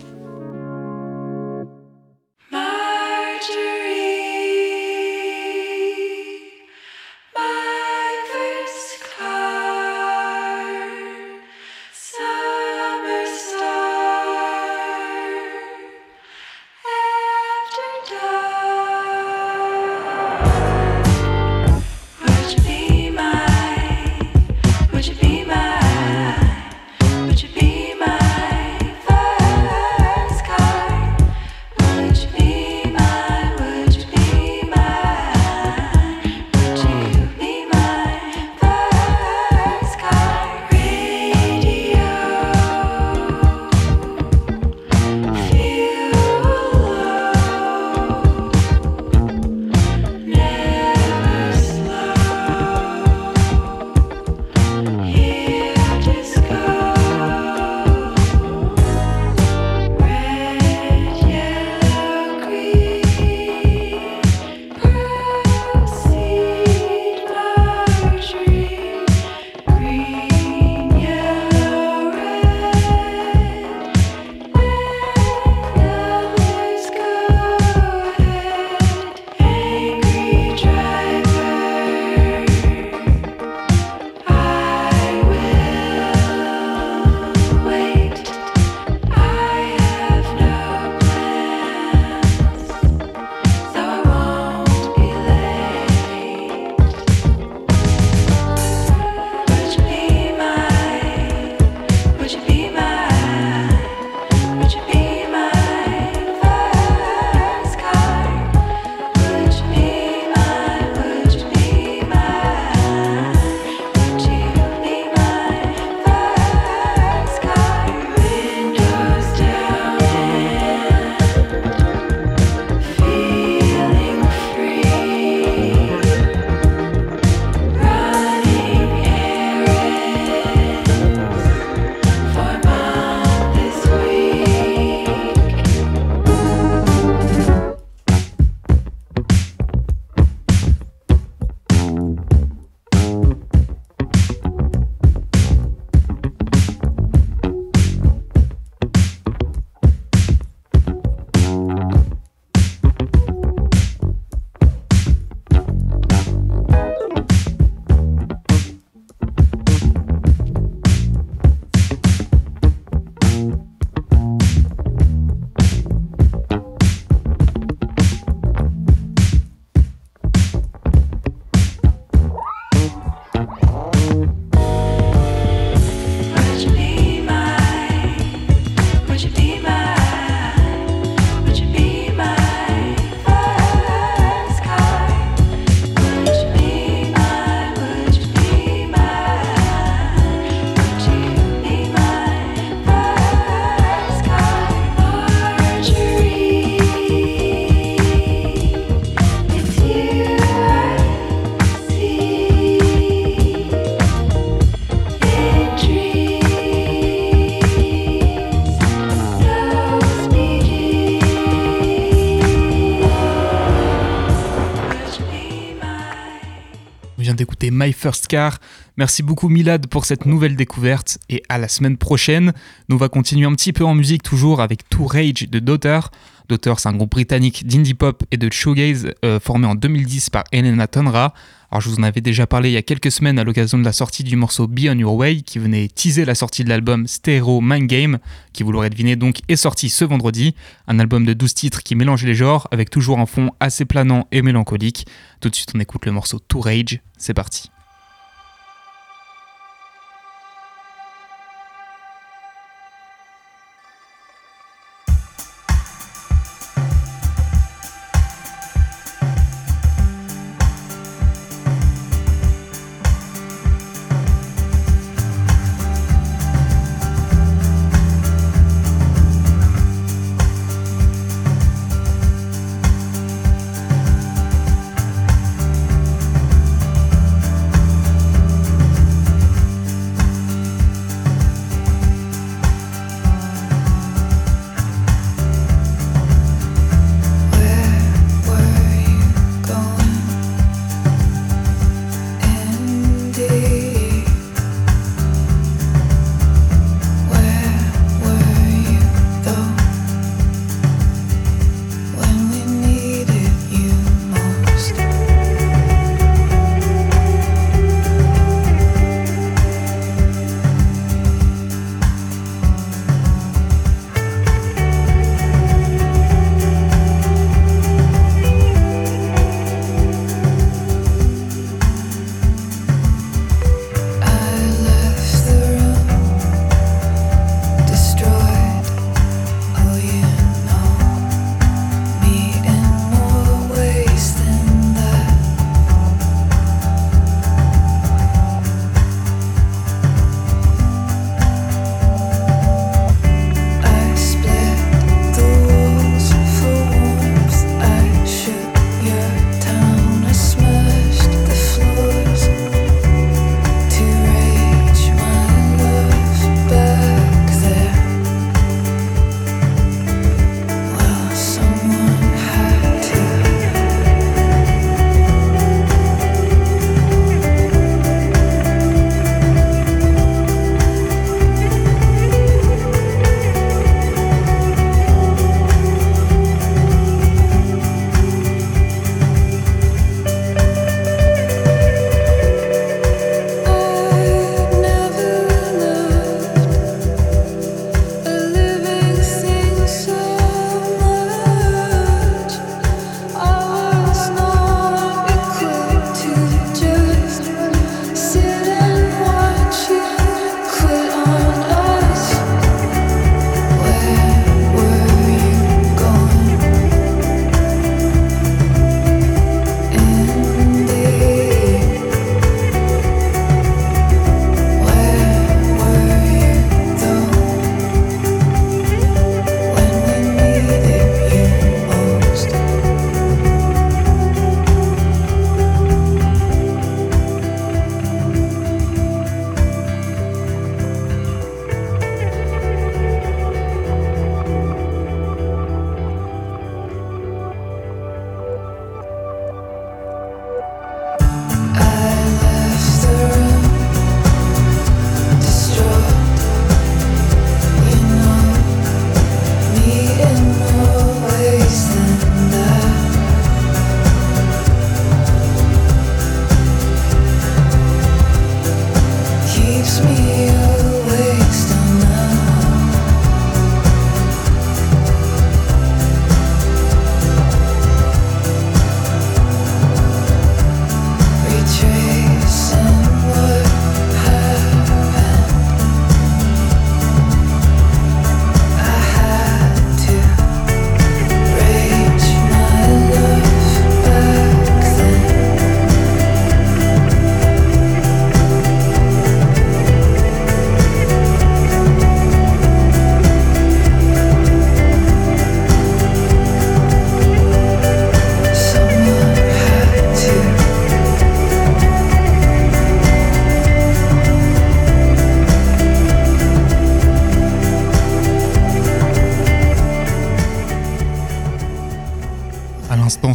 My 217.76 217.92
First 217.92 218.26
Car. 218.26 218.58
Merci 218.96 219.22
beaucoup 219.22 219.48
Milad 219.48 219.86
pour 219.86 220.06
cette 220.06 220.24
nouvelle 220.24 220.56
découverte 220.56 221.18
et 221.28 221.42
à 221.48 221.58
la 221.58 221.68
semaine 221.68 221.98
prochaine. 221.98 222.52
Nous 222.88 222.96
on 222.96 222.98
va 222.98 223.08
continuer 223.08 223.46
un 223.46 223.54
petit 223.54 223.72
peu 223.72 223.84
en 223.84 223.94
musique 223.94 224.22
toujours 224.22 224.60
avec 224.62 224.88
Tour 224.88 225.12
Rage 225.12 225.48
de 225.48 225.58
Daughter. 225.58 226.00
Daughter 226.48 226.74
c'est 226.78 226.88
un 226.88 226.94
groupe 226.94 227.10
britannique 227.10 227.66
d'indie 227.66 227.94
pop 227.94 228.24
et 228.30 228.38
de 228.38 228.50
shoegaze 228.50 229.12
euh, 229.24 229.38
formé 229.38 229.66
en 229.66 229.74
2010 229.74 230.30
par 230.30 230.44
Elena 230.52 230.86
Tonra. 230.86 231.34
Alors 231.70 231.80
je 231.80 231.88
vous 231.88 231.96
en 231.96 232.02
avais 232.04 232.20
déjà 232.20 232.46
parlé 232.46 232.70
il 232.70 232.72
y 232.72 232.76
a 232.76 232.82
quelques 232.82 233.10
semaines 233.10 233.38
à 233.38 233.44
l'occasion 233.44 233.78
de 233.78 233.84
la 233.84 233.92
sortie 233.92 234.24
du 234.24 234.36
morceau 234.36 234.66
Be 234.66 234.86
On 234.88 234.98
Your 234.98 235.14
Way 235.14 235.42
qui 235.42 235.58
venait 235.58 235.88
teaser 235.88 236.24
la 236.24 236.34
sortie 236.34 236.64
de 236.64 236.68
l'album 236.68 237.06
Stereo 237.06 237.60
Mind 237.60 237.86
Game 237.86 238.18
qui 238.52 238.62
vous 238.62 238.72
l'aurez 238.72 238.90
deviné 238.90 239.16
donc 239.16 239.40
est 239.48 239.56
sorti 239.56 239.88
ce 239.88 240.04
vendredi. 240.04 240.54
Un 240.86 240.98
album 240.98 241.24
de 241.24 241.32
12 241.32 241.54
titres 241.54 241.82
qui 241.82 241.94
mélange 241.94 242.24
les 242.24 242.34
genres 242.34 242.68
avec 242.70 242.90
toujours 242.90 243.18
un 243.18 243.26
fond 243.26 243.50
assez 243.60 243.84
planant 243.84 244.28
et 244.32 244.42
mélancolique. 244.42 245.06
Tout 245.40 245.50
de 245.50 245.54
suite 245.54 245.72
on 245.74 245.80
écoute 245.80 246.06
le 246.06 246.12
morceau 246.12 246.38
Tour 246.38 246.66
Rage. 246.66 247.00
C'est 247.18 247.34
parti. 247.34 247.70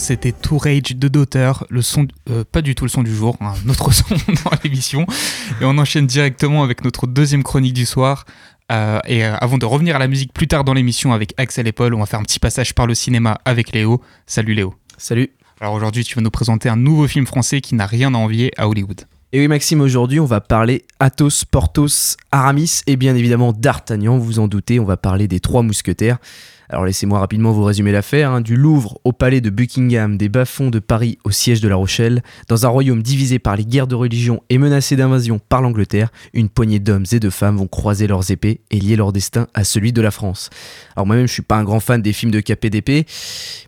C'était 0.01 0.31
Tour 0.31 0.63
Rage 0.63 0.95
de 0.95 1.07
Daughter, 1.07 1.51
le 1.69 1.81
son, 1.81 2.07
euh, 2.29 2.43
pas 2.43 2.61
du 2.61 2.75
tout 2.75 2.85
le 2.85 2.89
son 2.89 3.03
du 3.03 3.15
jour, 3.15 3.37
un 3.39 3.69
autre 3.69 3.91
son 3.93 4.15
dans 4.15 4.51
l'émission. 4.63 5.05
Et 5.61 5.63
on 5.65 5.77
enchaîne 5.77 6.07
directement 6.07 6.63
avec 6.63 6.83
notre 6.83 7.07
deuxième 7.07 7.43
chronique 7.43 7.73
du 7.73 7.85
soir. 7.85 8.25
Euh, 8.71 8.99
et 9.05 9.23
euh, 9.23 9.35
avant 9.37 9.57
de 9.57 9.65
revenir 9.65 9.95
à 9.95 9.99
la 9.99 10.07
musique 10.07 10.33
plus 10.33 10.47
tard 10.47 10.63
dans 10.63 10.73
l'émission 10.73 11.13
avec 11.13 11.33
Axel 11.37 11.67
et 11.67 11.71
Paul, 11.71 11.93
on 11.93 11.99
va 11.99 12.05
faire 12.05 12.19
un 12.19 12.23
petit 12.23 12.39
passage 12.39 12.73
par 12.73 12.87
le 12.87 12.95
cinéma 12.95 13.37
avec 13.45 13.73
Léo. 13.73 14.01
Salut 14.25 14.53
Léo. 14.53 14.73
Salut. 14.97 15.29
Alors 15.59 15.75
aujourd'hui, 15.75 16.03
tu 16.03 16.15
vas 16.15 16.21
nous 16.21 16.31
présenter 16.31 16.67
un 16.67 16.77
nouveau 16.77 17.07
film 17.07 17.27
français 17.27 17.61
qui 17.61 17.75
n'a 17.75 17.85
rien 17.85 18.13
à 18.15 18.17
envier 18.17 18.51
à 18.57 18.67
Hollywood. 18.67 19.01
Et 19.33 19.39
oui 19.39 19.47
Maxime, 19.47 19.79
aujourd'hui 19.79 20.19
on 20.19 20.25
va 20.25 20.41
parler 20.41 20.83
Athos, 20.99 21.45
Porthos, 21.49 22.17
Aramis 22.33 22.81
et 22.85 22.97
bien 22.97 23.15
évidemment 23.15 23.53
d'Artagnan, 23.53 24.17
vous 24.17 24.25
vous 24.25 24.39
en 24.39 24.49
doutez, 24.49 24.77
on 24.77 24.83
va 24.83 24.97
parler 24.97 25.29
des 25.29 25.39
trois 25.39 25.63
mousquetaires. 25.63 26.17
Alors 26.71 26.85
laissez-moi 26.85 27.19
rapidement 27.19 27.51
vous 27.51 27.65
résumer 27.65 27.91
l'affaire. 27.91 28.31
hein. 28.31 28.39
Du 28.39 28.55
Louvre 28.55 28.97
au 29.03 29.11
palais 29.11 29.41
de 29.41 29.49
Buckingham, 29.49 30.15
des 30.15 30.29
bas-fonds 30.29 30.69
de 30.69 30.79
Paris 30.79 31.17
au 31.25 31.29
siège 31.31 31.59
de 31.59 31.67
La 31.67 31.75
Rochelle, 31.75 32.23
dans 32.47 32.65
un 32.65 32.69
royaume 32.69 33.03
divisé 33.03 33.39
par 33.39 33.57
les 33.57 33.65
guerres 33.65 33.87
de 33.87 33.95
religion 33.95 34.41
et 34.49 34.57
menacé 34.57 34.95
d'invasion 34.95 35.37
par 35.37 35.61
l'Angleterre, 35.61 36.13
une 36.33 36.47
poignée 36.47 36.79
d'hommes 36.79 37.03
et 37.11 37.19
de 37.19 37.29
femmes 37.29 37.57
vont 37.57 37.67
croiser 37.67 38.07
leurs 38.07 38.31
épées 38.31 38.61
et 38.71 38.79
lier 38.79 38.95
leur 38.95 39.11
destin 39.11 39.47
à 39.53 39.65
celui 39.65 39.91
de 39.91 40.01
la 40.01 40.11
France. 40.11 40.49
Alors 40.95 41.05
moi-même 41.05 41.27
je 41.27 41.33
suis 41.33 41.41
pas 41.41 41.57
un 41.57 41.65
grand 41.65 41.81
fan 41.81 42.01
des 42.01 42.13
films 42.13 42.31
de 42.31 42.39
KPDP, 42.39 43.05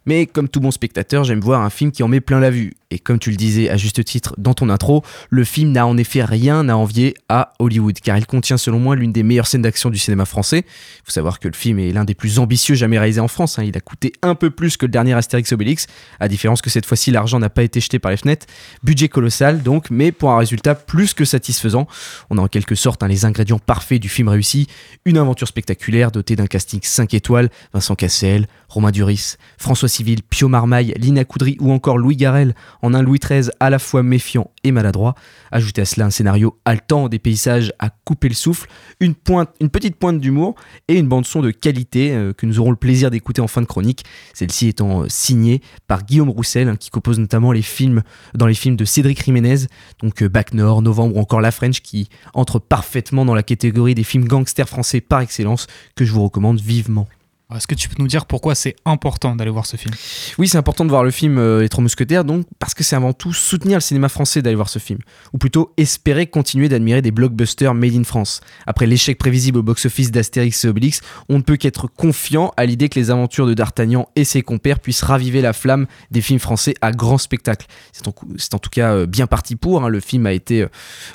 mais 0.05 0.25
comme 0.25 0.47
tout 0.47 0.61
bon 0.61 0.71
spectateur 0.71 1.25
j'aime 1.25 1.41
voir 1.41 1.61
un 1.61 1.69
film 1.69 1.91
qui 1.91 2.03
en 2.03 2.07
met 2.07 2.21
plein 2.21 2.39
la 2.39 2.51
vue. 2.51 2.73
Et 2.93 2.99
comme 2.99 3.17
tu 3.17 3.31
le 3.31 3.35
disais 3.35 3.69
à 3.69 3.77
juste 3.77 4.03
titre 4.05 4.35
dans 4.37 4.53
ton 4.53 4.69
intro, 4.69 5.03
le 5.31 5.43
film 5.43 5.71
n'a 5.71 5.87
en 5.87 5.97
effet 5.97 6.23
rien 6.23 6.69
à 6.69 6.75
envier 6.75 7.15
à 7.27 7.53
Hollywood, 7.57 7.99
car 7.99 8.17
il 8.19 8.27
contient 8.27 8.57
selon 8.57 8.77
moi 8.77 8.95
l'une 8.95 9.11
des 9.11 9.23
meilleures 9.23 9.47
scènes 9.47 9.63
d'action 9.63 9.89
du 9.89 9.97
cinéma 9.97 10.25
français. 10.25 10.63
Il 10.67 11.01
faut 11.05 11.11
savoir 11.11 11.39
que 11.39 11.47
le 11.47 11.55
film 11.55 11.79
est 11.79 11.91
l'un 11.91 12.05
des 12.05 12.13
plus 12.13 12.37
ambitieux 12.37 12.75
jamais 12.75 12.99
réalisés 12.99 13.19
en 13.19 13.27
France. 13.27 13.57
hein. 13.57 13.63
Il 13.63 13.75
a 13.75 13.81
coûté 13.81 14.13
un 14.21 14.35
peu 14.35 14.51
plus 14.51 14.77
que 14.77 14.85
le 14.85 14.91
dernier 14.91 15.13
Astérix 15.13 15.51
Obélix, 15.51 15.87
à 16.19 16.27
différence 16.27 16.61
que 16.61 16.69
cette 16.69 16.85
fois-ci 16.85 17.09
l'argent 17.09 17.39
n'a 17.39 17.49
pas 17.49 17.63
été 17.63 17.79
jeté 17.79 17.97
par 17.97 18.11
les 18.11 18.17
fenêtres. 18.17 18.45
Budget 18.83 19.09
colossal 19.09 19.63
donc, 19.63 19.89
mais 19.89 20.11
pour 20.11 20.29
un 20.29 20.37
résultat 20.37 20.75
plus 20.75 21.15
que 21.15 21.25
satisfaisant. 21.25 21.87
On 22.29 22.37
a 22.37 22.41
en 22.41 22.47
quelque 22.47 22.75
sorte 22.75 23.01
hein, 23.01 23.07
les 23.07 23.25
ingrédients 23.25 23.59
parfaits 23.59 23.99
du 23.99 24.09
film 24.09 24.27
réussi. 24.27 24.67
Une 25.05 25.17
aventure 25.17 25.47
spectaculaire 25.47 26.11
dotée 26.11 26.35
d'un 26.35 26.47
casting 26.47 26.79
5 26.83 27.13
étoiles, 27.15 27.49
Vincent 27.73 27.95
Cassel, 27.95 28.47
Romain 28.73 28.91
Duris, 28.91 29.35
François 29.57 29.87
Civil, 29.87 30.23
Pio 30.23 30.47
Marmaille, 30.47 30.93
Lina 30.97 31.25
Coudry 31.25 31.57
ou 31.59 31.71
encore 31.71 31.99
Louis 31.99 32.15
Garrel 32.15 32.55
en 32.81 32.95
un 32.95 33.03
Louis 33.03 33.19
XIII 33.19 33.51
à 33.59 33.69
la 33.69 33.77
fois 33.77 34.01
méfiant 34.01 34.49
et 34.63 34.71
maladroit. 34.71 35.13
Ajoutez 35.51 35.81
à 35.81 35.85
cela 35.85 36.07
un 36.07 36.09
scénario 36.09 36.57
haletant, 36.65 37.07
des 37.07 37.19
paysages 37.19 37.71
à 37.77 37.89
couper 37.89 38.29
le 38.29 38.33
souffle, 38.33 38.67
une 38.99 39.13
petite 39.13 39.97
pointe 39.97 40.19
d'humour 40.19 40.55
et 40.87 40.97
une 40.97 41.07
bande-son 41.07 41.41
de 41.41 41.51
qualité 41.51 42.13
euh, 42.13 42.33
que 42.33 42.47
nous 42.47 42.59
aurons 42.59 42.71
le 42.71 42.75
plaisir 42.75 43.11
d'écouter 43.11 43.41
en 43.41 43.47
fin 43.47 43.61
de 43.61 43.67
chronique. 43.67 44.05
Celle-ci 44.33 44.69
étant 44.69 45.03
euh, 45.03 45.05
signée 45.07 45.61
par 45.87 46.03
Guillaume 46.03 46.29
Roussel, 46.29 46.67
hein, 46.67 46.75
qui 46.75 46.89
compose 46.89 47.19
notamment 47.19 47.51
les 47.51 47.61
films 47.61 48.01
dans 48.33 48.47
les 48.47 48.55
films 48.55 48.75
de 48.75 48.85
Cédric 48.85 49.23
Jiménez, 49.23 49.67
donc 50.01 50.23
euh, 50.23 50.29
Bac 50.29 50.53
Nord, 50.53 50.81
Novembre 50.81 51.15
ou 51.15 51.19
encore 51.19 51.41
La 51.41 51.51
French, 51.51 51.81
qui 51.81 52.09
entre 52.33 52.57
parfaitement 52.57 53.23
dans 53.23 53.35
la 53.35 53.43
catégorie 53.43 53.93
des 53.93 54.03
films 54.03 54.25
gangsters 54.25 54.69
français 54.69 54.99
par 54.99 55.21
excellence, 55.21 55.67
que 55.95 56.05
je 56.05 56.11
vous 56.11 56.23
recommande 56.23 56.59
vivement. 56.59 57.07
Est-ce 57.55 57.67
que 57.67 57.75
tu 57.75 57.89
peux 57.89 57.95
nous 57.99 58.07
dire 58.07 58.25
pourquoi 58.25 58.55
c'est 58.55 58.75
important 58.85 59.35
d'aller 59.35 59.51
voir 59.51 59.65
ce 59.65 59.77
film? 59.77 59.93
Oui, 60.37 60.47
c'est 60.47 60.57
important 60.57 60.85
de 60.85 60.89
voir 60.89 61.03
le 61.03 61.11
film 61.11 61.37
euh, 61.37 61.61
Les 61.61 61.69
Trois 61.69 61.81
Mousquetaires, 61.81 62.23
donc 62.25 62.45
parce 62.59 62.73
que 62.73 62.83
c'est 62.83 62.95
avant 62.95 63.13
tout 63.13 63.33
soutenir 63.33 63.77
le 63.77 63.81
cinéma 63.81 64.09
français 64.09 64.41
d'aller 64.41 64.55
voir 64.55 64.69
ce 64.69 64.79
film, 64.79 64.99
ou 65.33 65.37
plutôt 65.37 65.73
espérer 65.77 66.27
continuer 66.27 66.69
d'admirer 66.69 67.01
des 67.01 67.11
blockbusters 67.11 67.73
made 67.73 67.95
in 67.95 68.03
France. 68.03 68.41
Après 68.65 68.85
l'échec 68.85 69.17
prévisible 69.17 69.59
au 69.59 69.63
box-office 69.63 70.11
d'Astérix 70.11 70.65
et 70.65 70.67
Obélix, 70.67 71.01
on 71.29 71.37
ne 71.37 71.43
peut 71.43 71.57
qu'être 71.57 71.87
confiant 71.87 72.51
à 72.57 72.65
l'idée 72.65 72.89
que 72.89 72.99
les 72.99 73.11
aventures 73.11 73.47
de 73.47 73.53
D'Artagnan 73.53 74.07
et 74.15 74.23
ses 74.23 74.41
compères 74.41 74.79
puissent 74.79 75.03
raviver 75.03 75.41
la 75.41 75.53
flamme 75.53 75.85
des 76.11 76.21
films 76.21 76.39
français 76.39 76.73
à 76.81 76.91
grand 76.91 77.17
spectacle. 77.17 77.67
C'est 77.91 78.07
en, 78.07 78.59
tout 78.59 78.69
cas 78.69 78.93
euh, 78.93 79.05
bien 79.05 79.27
parti 79.27 79.55
pour. 79.55 79.83
hein. 79.83 79.89
Le 79.89 79.99
film 79.99 80.25
a 80.25 80.33
été 80.33 80.63
euh, 80.63 80.67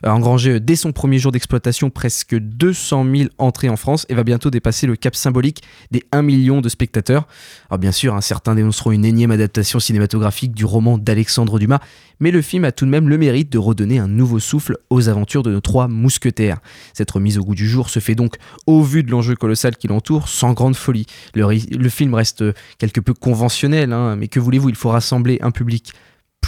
engrangé 0.05 0.53
euh, 0.53 0.61
dès 0.61 0.77
son 0.77 0.93
premier 0.93 1.19
jour 1.19 1.33
d'exploitation 1.33 1.91
presque 1.91 2.37
200 2.37 3.07
000 3.17 3.29
entrées 3.39 3.69
en 3.69 3.77
France 3.77 4.07
et 4.09 4.15
va 4.15 4.23
bientôt 4.23 4.51
dépasser 4.51 4.87
le 4.87 4.97
cap 4.97 5.17
symbolique 5.17 5.63
des 5.91 6.05
1 6.13 6.28
million 6.29 6.61
de 6.61 6.69
spectateurs. 6.69 7.27
Alors 7.71 7.79
bien 7.79 7.93
sûr, 7.93 8.15
hein, 8.15 8.21
certains 8.21 8.55
dénonceront 8.55 8.93
une 8.93 9.05
énième 9.05 9.31
adaptation 9.31 9.81
cinématographique 9.81 10.53
du 10.53 10.65
roman 10.65 10.99
d'Alexandre 10.99 11.59
Dumas, 11.59 11.81
mais 12.21 12.31
le 12.31 12.43
film 12.43 12.65
a 12.65 12.73
tout 12.73 12.85
de 12.85 12.91
même 12.91 13.09
le 13.09 13.17
mérite 13.17 13.51
de 13.51 13.59
redonner 13.59 13.99
un 13.99 14.09
nouveau 14.09 14.39
souffle 14.39 14.77
aux 14.91 15.09
aventures 15.09 15.43
de 15.43 15.51
nos 15.51 15.61
trois 15.61 15.89
mousquetaires. 15.89 16.59
Cette 16.93 17.11
remise 17.11 17.39
au 17.39 17.45
goût 17.45 17.55
du 17.55 17.69
jour 17.69 17.89
se 17.91 18.01
fait 18.01 18.15
donc, 18.15 18.37
au 18.67 18.83
vu 18.83 19.03
de 19.03 19.11
l'enjeu 19.11 19.35
colossal 19.35 19.77
qui 19.77 19.89
l'entoure, 19.89 20.29
sans 20.29 20.53
grande 20.53 20.77
folie. 20.77 21.07
Le, 21.35 21.89
film 21.89 22.15
reste 22.15 22.45
quelque 22.79 23.01
peu 23.01 23.15
conventionnel, 23.15 23.93
hein, 23.93 24.17
mais 24.17 24.29
que 24.29 24.41
voulez-vous, 24.41 24.69
il 24.69 24.77
faut 24.77 24.91
rassembler 24.91 25.39
un 25.41 25.51
public 25.51 25.93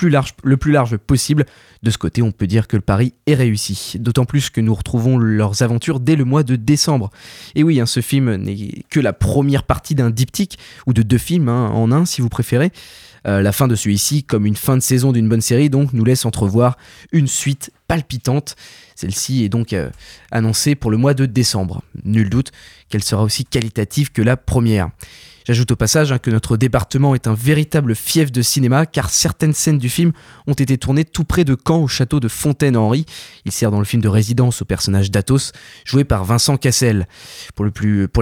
le 0.03 0.57
plus 0.57 0.72
large 0.72 0.96
possible. 0.96 1.46
De 1.83 1.90
ce 1.90 1.98
côté, 1.98 2.22
on 2.22 2.33
peut 2.33 2.46
dire 2.46 2.68
que 2.68 2.76
le 2.76 2.83
pari 2.83 3.14
est 3.26 3.35
réussi. 3.35 3.96
D'autant 3.98 4.24
plus 4.24 4.50
que 4.50 4.61
nous 4.61 4.74
retrouvons 4.74 5.18
leurs 5.18 5.62
aventures 5.62 6.00
dès 6.00 6.16
le 6.16 6.24
mois 6.24 6.42
de 6.42 6.57
décembre. 6.57 7.11
Et 7.55 7.62
oui, 7.62 7.81
hein, 7.81 7.87
ce 7.87 8.00
film 8.00 8.35
n'est 8.37 8.85
que 8.90 9.00
la 9.00 9.12
première 9.12 9.64
partie 9.64 9.94
d'un 9.94 10.11
diptyque, 10.11 10.59
ou 10.87 10.92
de 10.92 11.03
deux 11.03 11.18
films 11.18 11.48
hein, 11.48 11.70
en 11.70 11.92
un 11.92 12.05
si 12.05 12.20
vous 12.20 12.29
préférez. 12.29 12.72
Euh, 13.26 13.42
la 13.42 13.53
fin 13.53 13.68
de 13.68 13.74
celui-ci, 13.74 14.24
comme 14.24 14.46
une 14.46 14.57
fin 14.57 14.76
de 14.76 14.83
saison 14.83 15.12
d'une 15.12 15.29
bonne 15.29 15.42
série, 15.42 15.68
donc 15.68 15.92
nous 15.92 16.05
laisse 16.05 16.24
entrevoir 16.24 16.79
une 17.12 17.26
suite 17.26 17.70
palpitante. 17.87 18.57
Celle-ci 18.94 19.44
est 19.44 19.50
donc 19.50 19.72
euh, 19.72 19.90
annoncée 20.31 20.74
pour 20.74 20.90
le 20.90 20.96
mois 20.96 21.12
de 21.12 21.26
décembre. 21.26 21.83
Nul 22.05 22.31
doute 22.31 22.50
qu'elle 22.88 23.05
sera 23.05 23.22
aussi 23.22 23.44
qualitative 23.44 24.11
que 24.12 24.22
la 24.22 24.37
première. 24.37 24.90
J'ajoute 25.46 25.70
au 25.70 25.76
passage 25.76 26.12
hein, 26.12 26.18
que 26.18 26.31
notre 26.31 26.57
département 26.57 27.14
est 27.14 27.26
un 27.26 27.35
véritable 27.35 27.94
fief 27.94 28.31
de 28.31 28.42
cinéma 28.42 28.87
car 28.87 29.11
certaines 29.11 29.55
scènes 29.55 29.79
du 29.79 29.88
film 29.88 30.12
ont 30.46 30.53
été 30.53 30.76
tournées 30.76 31.05
tout 31.05 31.24
près 31.24 31.44
de 31.44 31.57
Caen 31.66 31.79
au 31.79 31.88
château 31.88 32.20
de 32.20 32.29
Fontaine-Henri. 32.29 33.07
Il 33.44 33.53
sert 33.53 33.70
dans 33.70 33.79
le 33.79 33.85
film 33.85 34.03
de 34.03 34.09
résidence 34.09 34.62
au 34.62 34.64
personnage 34.64 35.11
d'Athos, 35.11 35.53
joué 35.85 36.05
par 36.05 36.24
Vincent 36.24 36.57
Cassel. 36.57 37.07
Pour, 37.55 37.64
les 37.64 37.70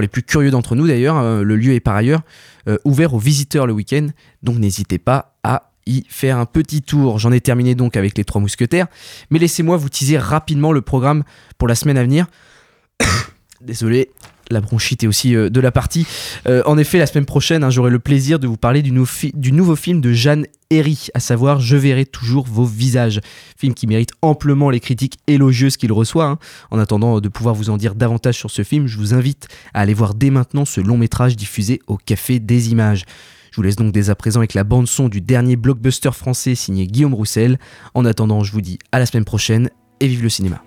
plus 0.07 0.23
curieux 0.23 0.51
d'entre 0.51 0.75
nous 0.75 0.87
d'ailleurs, 0.87 1.17
euh, 1.17 1.43
le 1.43 1.55
lieu 1.55 1.73
est 1.73 1.79
par 1.79 1.95
ailleurs 1.95 2.21
euh, 2.67 2.77
ouvert 2.85 3.13
aux 3.13 3.19
visiteurs 3.19 3.67
le 3.67 3.73
week-end, 3.73 4.07
donc 4.43 4.57
n'hésitez 4.57 4.97
pas 4.97 5.35
à 5.43 5.71
y 5.85 6.03
faire 6.07 6.37
un 6.37 6.45
petit 6.45 6.81
tour. 6.81 7.19
J'en 7.19 7.31
ai 7.31 7.41
terminé 7.41 7.75
donc 7.75 7.97
avec 7.97 8.17
les 8.17 8.23
trois 8.23 8.41
mousquetaires, 8.41 8.87
mais 9.29 9.39
laissez-moi 9.39 9.77
vous 9.77 9.89
teaser 9.89 10.17
rapidement 10.17 10.71
le 10.71 10.81
programme 10.81 11.23
pour 11.57 11.67
la 11.67 11.75
semaine 11.75 11.97
à 11.97 12.03
venir. 12.03 12.27
Désolé, 13.61 14.11
la 14.49 14.61
bronchite 14.61 15.03
est 15.03 15.07
aussi 15.07 15.35
euh, 15.35 15.49
de 15.49 15.59
la 15.59 15.71
partie. 15.71 16.05
Euh, 16.47 16.61
en 16.65 16.77
effet, 16.77 16.97
la 16.97 17.05
semaine 17.05 17.25
prochaine, 17.25 17.63
hein, 17.63 17.69
j'aurai 17.69 17.91
le 17.91 17.99
plaisir 17.99 18.39
de 18.39 18.47
vous 18.47 18.57
parler 18.57 18.81
du, 18.81 18.91
nouveau 18.91 19.75
film 19.75 20.01
de 20.01 20.11
Jeanne 20.11 20.45
Herry, 20.69 21.07
à 21.13 21.19
savoir 21.19 21.59
Je 21.59 21.75
verrai 21.75 22.05
toujours 22.05 22.45
vos 22.45 22.65
visages. 22.65 23.21
Film 23.57 23.73
qui 23.73 23.87
mérite 23.87 24.11
amplement 24.21 24.69
les 24.69 24.79
critiques 24.79 25.17
élogieuses 25.27 25.77
qu'il 25.77 25.91
reçoit. 25.91 26.25
hein. 26.25 26.39
En 26.71 26.79
attendant 26.79 27.19
de 27.19 27.29
pouvoir 27.29 27.55
vous 27.55 27.69
en 27.69 27.77
dire 27.77 27.95
davantage 27.95 28.35
sur 28.35 28.51
ce 28.51 28.63
film, 28.63 28.87
je 28.87 28.97
vous 28.97 29.13
invite 29.13 29.47
à 29.73 29.81
aller 29.81 29.93
voir 29.93 30.13
dès 30.13 30.29
maintenant 30.29 30.65
ce 30.65 30.81
long 30.81 30.97
métrage 30.97 31.35
diffusé 31.35 31.81
au 31.87 31.97
Café 31.97 32.39
des 32.39 32.71
Images. 32.71 33.05
Je 33.51 33.55
vous 33.55 33.63
laisse 33.63 33.75
donc 33.75 33.91
dès 33.91 34.09
à 34.09 34.15
présent 34.15 34.39
avec 34.39 34.53
la 34.53 34.63
bande-son 34.63 35.09
du 35.09 35.21
dernier 35.21 35.55
blockbuster 35.55 36.11
français 36.11 36.53
signé 36.53 36.85
Guillaume 36.85 37.15
Roussel. 37.15 37.57
En 37.95 38.05
attendant, 38.05 38.43
je 38.43 38.51
vous 38.51 38.61
dis 38.61 38.77
à 38.91 38.99
la 38.99 39.07
semaine 39.07 39.25
prochaine 39.25 39.69
et 39.99 40.07
vive 40.07 40.21
le 40.21 40.29
cinéma. 40.29 40.61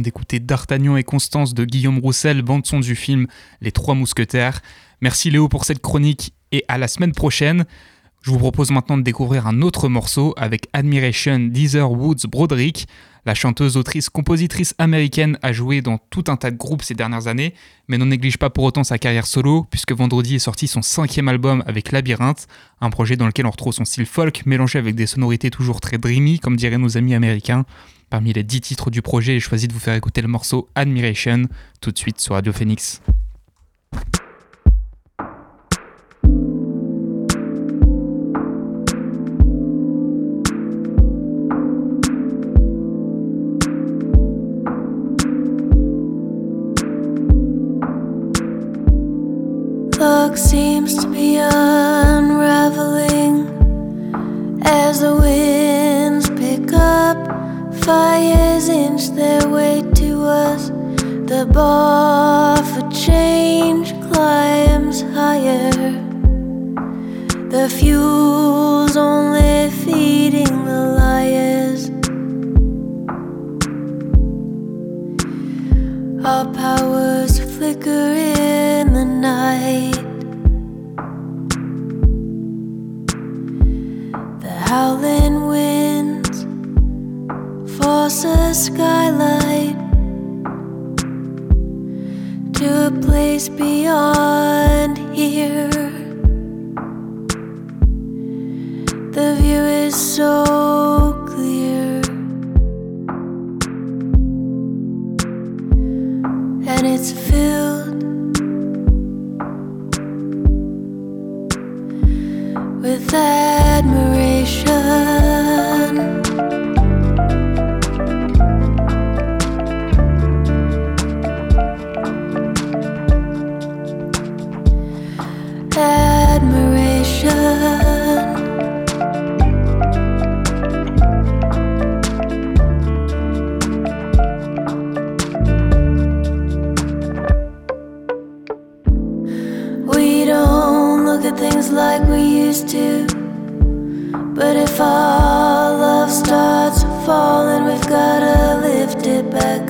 D'écouter 0.00 0.40
D'Artagnan 0.40 0.96
et 0.96 1.04
Constance 1.04 1.54
de 1.54 1.64
Guillaume 1.64 1.98
Roussel, 1.98 2.42
bande-son 2.42 2.80
du 2.80 2.94
film 2.94 3.26
Les 3.60 3.72
Trois 3.72 3.94
Mousquetaires. 3.94 4.60
Merci 5.00 5.30
Léo 5.30 5.48
pour 5.48 5.64
cette 5.64 5.80
chronique 5.80 6.32
et 6.52 6.64
à 6.68 6.78
la 6.78 6.88
semaine 6.88 7.12
prochaine. 7.12 7.64
Je 8.22 8.30
vous 8.30 8.38
propose 8.38 8.72
maintenant 8.72 8.96
de 8.96 9.02
découvrir 9.02 9.46
un 9.46 9.62
autre 9.62 9.88
morceau 9.88 10.34
avec 10.36 10.66
Admiration 10.72 11.38
d'Heather 11.38 11.90
Woods 11.90 12.26
Broderick. 12.28 12.88
La 13.24 13.34
chanteuse, 13.34 13.76
autrice, 13.76 14.08
compositrice 14.08 14.74
américaine 14.78 15.38
a 15.42 15.52
joué 15.52 15.80
dans 15.80 15.98
tout 16.10 16.24
un 16.28 16.36
tas 16.36 16.50
de 16.50 16.56
groupes 16.56 16.82
ces 16.82 16.94
dernières 16.94 17.26
années, 17.26 17.54
mais 17.88 17.98
n'en 17.98 18.06
néglige 18.06 18.38
pas 18.38 18.50
pour 18.50 18.64
autant 18.64 18.84
sa 18.84 18.98
carrière 18.98 19.26
solo, 19.26 19.66
puisque 19.70 19.92
vendredi 19.92 20.36
est 20.36 20.40
sorti 20.40 20.68
son 20.68 20.82
cinquième 20.82 21.28
album 21.28 21.62
avec 21.66 21.92
Labyrinthe, 21.92 22.46
un 22.80 22.90
projet 22.90 23.16
dans 23.16 23.26
lequel 23.26 23.46
on 23.46 23.50
retrouve 23.50 23.72
son 23.72 23.84
style 23.84 24.06
folk 24.06 24.44
mélangé 24.46 24.78
avec 24.78 24.94
des 24.94 25.06
sonorités 25.06 25.50
toujours 25.50 25.80
très 25.80 25.98
dreamy, 25.98 26.38
comme 26.38 26.56
diraient 26.56 26.78
nos 26.78 26.96
amis 26.96 27.14
américains. 27.14 27.64
Parmi 28.08 28.32
les 28.32 28.44
dix 28.44 28.60
titres 28.60 28.90
du 28.90 29.02
projet, 29.02 29.34
j'ai 29.34 29.40
choisi 29.40 29.66
de 29.66 29.72
vous 29.72 29.80
faire 29.80 29.94
écouter 29.94 30.22
le 30.22 30.28
morceau 30.28 30.68
Admiration, 30.74 31.42
tout 31.80 31.90
de 31.90 31.98
suite 31.98 32.20
sur 32.20 32.34
Radio 32.34 32.52
Phoenix. 32.52 33.02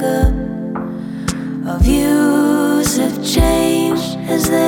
Our 0.06 1.74
of 1.74 1.82
views 1.82 2.96
have 2.96 3.16
changed 3.24 4.16
as 4.30 4.48
they 4.48 4.65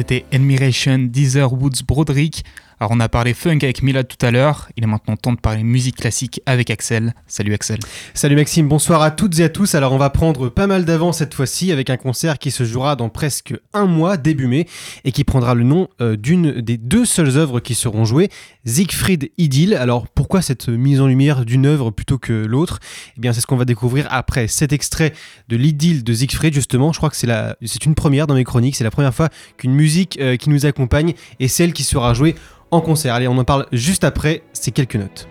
c'était 0.00 0.24
Admiration 0.32 0.98
d'Heather 0.98 1.52
Woods 1.52 1.84
Broderick. 1.86 2.42
Alors, 2.82 2.92
on 2.92 3.00
a 3.00 3.10
parlé 3.10 3.34
funk 3.34 3.58
avec 3.60 3.82
Milad 3.82 4.08
tout 4.08 4.24
à 4.24 4.30
l'heure. 4.30 4.70
Il 4.74 4.84
est 4.84 4.86
maintenant 4.86 5.14
temps 5.14 5.34
de 5.34 5.38
parler 5.38 5.62
musique 5.62 5.96
classique 5.96 6.40
avec 6.46 6.70
Axel. 6.70 7.12
Salut 7.26 7.52
Axel. 7.52 7.78
Salut 8.14 8.36
Maxime, 8.36 8.68
bonsoir 8.68 9.02
à 9.02 9.10
toutes 9.10 9.38
et 9.38 9.44
à 9.44 9.50
tous. 9.50 9.74
Alors 9.74 9.92
on 9.92 9.98
va 9.98 10.08
prendre 10.08 10.48
pas 10.48 10.66
mal 10.66 10.86
d'avance 10.86 11.18
cette 11.18 11.34
fois-ci 11.34 11.72
avec 11.72 11.90
un 11.90 11.98
concert 11.98 12.38
qui 12.38 12.50
se 12.50 12.64
jouera 12.64 12.96
dans 12.96 13.10
presque 13.10 13.52
un 13.74 13.84
mois, 13.84 14.16
début 14.16 14.46
mai, 14.46 14.66
et 15.04 15.12
qui 15.12 15.24
prendra 15.24 15.54
le 15.54 15.62
nom 15.62 15.88
euh, 16.00 16.16
d'une 16.16 16.62
des 16.62 16.78
deux 16.78 17.04
seules 17.04 17.36
œuvres 17.36 17.60
qui 17.60 17.74
seront 17.74 18.06
jouées, 18.06 18.30
Siegfried 18.64 19.30
Idyll. 19.36 19.74
Alors 19.74 20.08
pourquoi 20.08 20.40
cette 20.40 20.70
mise 20.70 21.02
en 21.02 21.06
lumière 21.06 21.44
d'une 21.44 21.66
œuvre 21.66 21.90
plutôt 21.90 22.16
que 22.16 22.32
l'autre? 22.32 22.80
Eh 23.18 23.20
bien 23.20 23.34
c'est 23.34 23.42
ce 23.42 23.46
qu'on 23.46 23.58
va 23.58 23.66
découvrir 23.66 24.06
après 24.08 24.48
cet 24.48 24.72
extrait 24.72 25.12
de 25.48 25.56
l'Idylle 25.56 26.02
de 26.02 26.14
Siegfried 26.14 26.54
justement. 26.54 26.94
Je 26.94 26.96
crois 26.96 27.10
que 27.10 27.16
c'est 27.16 27.26
la, 27.26 27.58
c'est 27.62 27.84
une 27.84 27.94
première 27.94 28.26
dans 28.26 28.34
mes 28.34 28.44
chroniques, 28.44 28.74
c'est 28.74 28.84
la 28.84 28.90
première 28.90 29.14
fois 29.14 29.28
qu'une 29.58 29.74
musique 29.74 30.18
euh, 30.18 30.38
qui 30.38 30.48
nous 30.48 30.64
accompagne 30.64 31.12
est 31.40 31.48
celle 31.48 31.74
qui 31.74 31.84
sera 31.84 32.14
jouée 32.14 32.36
en 32.70 32.80
concert. 32.80 33.14
Allez, 33.14 33.28
on 33.28 33.38
en 33.38 33.44
parle 33.44 33.66
juste 33.72 34.04
après 34.04 34.42
ces 34.52 34.72
quelques 34.72 34.96
notes. 34.96 35.28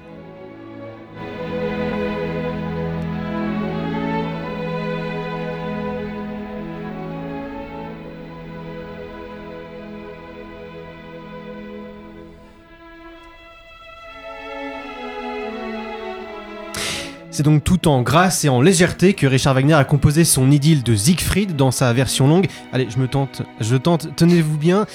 C'est 17.39 17.43
donc 17.43 17.63
tout 17.63 17.87
en 17.87 18.01
grâce 18.01 18.43
et 18.43 18.49
en 18.49 18.59
légèreté 18.59 19.13
que 19.13 19.25
Richard 19.25 19.53
Wagner 19.53 19.73
a 19.73 19.85
composé 19.85 20.25
son 20.25 20.51
idylle 20.51 20.83
de 20.83 20.93
Siegfried 20.93 21.55
dans 21.55 21.71
sa 21.71 21.93
version 21.93 22.27
longue. 22.27 22.47
Allez, 22.73 22.89
je 22.89 22.97
me 22.97 23.07
tente, 23.07 23.43
je 23.61 23.77
tente, 23.77 24.13
tenez-vous 24.17 24.57
bien. 24.57 24.85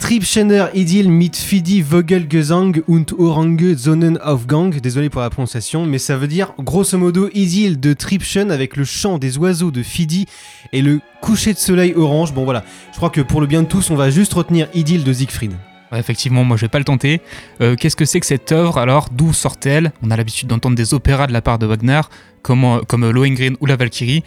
Triebschener 0.00 0.70
Idyll 0.74 1.08
mit 1.08 1.36
Fidi 1.36 1.82
Vogelgesang 1.82 2.82
und 2.88 3.12
Orange 3.18 3.76
Zonen 3.76 4.16
of 4.24 4.46
Gang. 4.46 4.80
Désolé 4.80 5.10
pour 5.10 5.20
la 5.20 5.28
prononciation, 5.28 5.84
mais 5.84 5.98
ça 5.98 6.16
veut 6.16 6.26
dire 6.26 6.54
grosso 6.58 6.96
modo 6.96 7.28
Idylle 7.34 7.78
de 7.78 7.92
Triebschen 7.92 8.50
avec 8.50 8.76
le 8.76 8.84
chant 8.84 9.18
des 9.18 9.36
oiseaux 9.36 9.70
de 9.70 9.82
Fidi 9.82 10.24
et 10.72 10.80
le 10.80 11.00
coucher 11.20 11.52
de 11.52 11.58
soleil 11.58 11.92
orange. 11.94 12.32
Bon 12.32 12.44
voilà, 12.44 12.64
je 12.92 12.96
crois 12.96 13.10
que 13.10 13.20
pour 13.20 13.42
le 13.42 13.46
bien 13.46 13.62
de 13.62 13.68
tous, 13.68 13.90
on 13.90 13.94
va 13.94 14.10
juste 14.10 14.32
retenir 14.32 14.68
Idylle 14.74 15.04
de 15.04 15.12
Siegfried. 15.12 15.52
Effectivement, 15.92 16.44
moi 16.44 16.56
je 16.56 16.62
vais 16.62 16.68
pas 16.68 16.78
le 16.78 16.84
tenter. 16.84 17.20
Euh, 17.60 17.76
Qu'est-ce 17.76 17.96
que 17.96 18.04
c'est 18.06 18.20
que 18.20 18.26
cette 18.26 18.52
œuvre? 18.52 18.78
Alors 18.78 19.08
D'où 19.12 19.32
sort-elle? 19.32 19.92
On 20.02 20.10
a 20.10 20.16
l'habitude 20.16 20.48
d'entendre 20.48 20.76
des 20.76 20.94
opéras 20.94 21.26
de 21.26 21.32
la 21.32 21.42
part 21.42 21.58
de 21.58 21.66
Wagner, 21.66 22.00
comme, 22.42 22.80
comme 22.88 23.04
euh, 23.04 23.12
Lohengrin 23.12 23.52
ou 23.60 23.66
la 23.66 23.76
Valkyrie. 23.76 24.24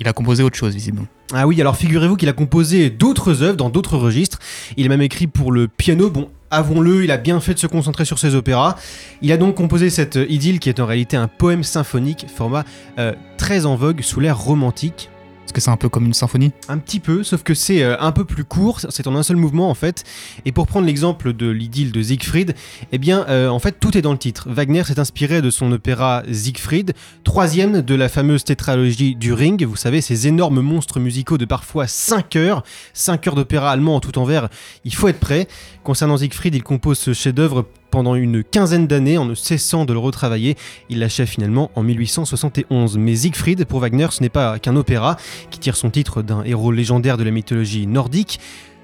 Il 0.00 0.08
a 0.08 0.12
composé 0.12 0.42
autre 0.42 0.56
chose, 0.56 0.74
visiblement. 0.74 1.06
Ah 1.32 1.46
oui, 1.46 1.60
alors 1.60 1.76
figurez-vous 1.76 2.16
qu'il 2.16 2.28
a 2.28 2.32
composé 2.32 2.88
d'autres 2.88 3.42
œuvres 3.42 3.56
dans 3.56 3.68
d'autres 3.68 3.96
registres. 3.96 4.38
Il 4.76 4.86
a 4.86 4.88
même 4.88 5.02
écrit 5.02 5.26
pour 5.26 5.52
le 5.52 5.68
piano. 5.68 6.08
Bon, 6.08 6.30
avouons-le, 6.50 7.04
il 7.04 7.10
a 7.10 7.16
bien 7.16 7.40
fait 7.40 7.54
de 7.54 7.58
se 7.58 7.66
concentrer 7.66 8.04
sur 8.04 8.18
ses 8.18 8.34
opéras. 8.34 8.76
Il 9.22 9.32
a 9.32 9.36
donc 9.36 9.56
composé 9.56 9.90
cette 9.90 10.18
idylle 10.28 10.60
qui 10.60 10.68
est 10.68 10.80
en 10.80 10.86
réalité 10.86 11.16
un 11.16 11.28
poème 11.28 11.64
symphonique, 11.64 12.26
format 12.34 12.64
euh, 12.98 13.12
très 13.36 13.66
en 13.66 13.76
vogue 13.76 14.00
sous 14.02 14.20
l'ère 14.20 14.38
romantique. 14.38 15.10
Est-ce 15.48 15.54
que 15.54 15.62
c'est 15.62 15.70
un 15.70 15.78
peu 15.78 15.88
comme 15.88 16.04
une 16.04 16.12
symphonie 16.12 16.52
Un 16.68 16.76
petit 16.76 17.00
peu, 17.00 17.22
sauf 17.22 17.42
que 17.42 17.54
c'est 17.54 17.82
euh, 17.82 17.96
un 18.00 18.12
peu 18.12 18.26
plus 18.26 18.44
court, 18.44 18.80
c'est 18.90 19.06
en 19.06 19.16
un 19.16 19.22
seul 19.22 19.36
mouvement 19.36 19.70
en 19.70 19.74
fait. 19.74 20.04
Et 20.44 20.52
pour 20.52 20.66
prendre 20.66 20.84
l'exemple 20.84 21.32
de 21.32 21.48
l'idylle 21.48 21.90
de 21.90 22.02
Siegfried, 22.02 22.54
eh 22.92 22.98
bien 22.98 23.24
euh, 23.30 23.48
en 23.48 23.58
fait 23.58 23.80
tout 23.80 23.96
est 23.96 24.02
dans 24.02 24.12
le 24.12 24.18
titre. 24.18 24.46
Wagner 24.50 24.84
s'est 24.84 25.00
inspiré 25.00 25.40
de 25.40 25.48
son 25.48 25.72
opéra 25.72 26.22
Siegfried, 26.30 26.92
troisième 27.24 27.80
de 27.80 27.94
la 27.94 28.10
fameuse 28.10 28.44
tétralogie 28.44 29.16
du 29.16 29.32
Ring. 29.32 29.64
Vous 29.64 29.76
savez, 29.76 30.02
ces 30.02 30.28
énormes 30.28 30.60
monstres 30.60 31.00
musicaux 31.00 31.38
de 31.38 31.46
parfois 31.46 31.86
5 31.86 32.36
heures, 32.36 32.62
5 32.92 33.26
heures 33.28 33.34
d'opéra 33.34 33.70
allemand 33.70 33.96
en 33.96 34.00
tout 34.00 34.18
en 34.18 34.26
vers, 34.26 34.50
il 34.84 34.94
faut 34.94 35.08
être 35.08 35.18
prêt. 35.18 35.48
Concernant 35.82 36.18
Siegfried, 36.18 36.54
il 36.54 36.62
compose 36.62 36.98
ce 36.98 37.14
chef-d'œuvre 37.14 37.64
pendant 37.98 38.14
une 38.14 38.44
quinzaine 38.44 38.86
d'années 38.86 39.18
en 39.18 39.24
ne 39.24 39.34
cessant 39.34 39.84
de 39.84 39.92
le 39.92 39.98
retravailler. 39.98 40.56
Il 40.88 41.00
l'achève 41.00 41.26
finalement 41.26 41.72
en 41.74 41.82
1871. 41.82 42.96
Mais 42.96 43.16
Siegfried, 43.16 43.64
pour 43.64 43.80
Wagner, 43.80 44.06
ce 44.12 44.22
n'est 44.22 44.28
pas 44.28 44.60
qu'un 44.60 44.76
opéra 44.76 45.16
qui 45.50 45.58
tire 45.58 45.74
son 45.74 45.90
titre 45.90 46.22
d'un 46.22 46.44
héros 46.44 46.70
légendaire 46.70 47.16
de 47.16 47.24
la 47.24 47.32
mythologie 47.32 47.88
nordique. 47.88 48.38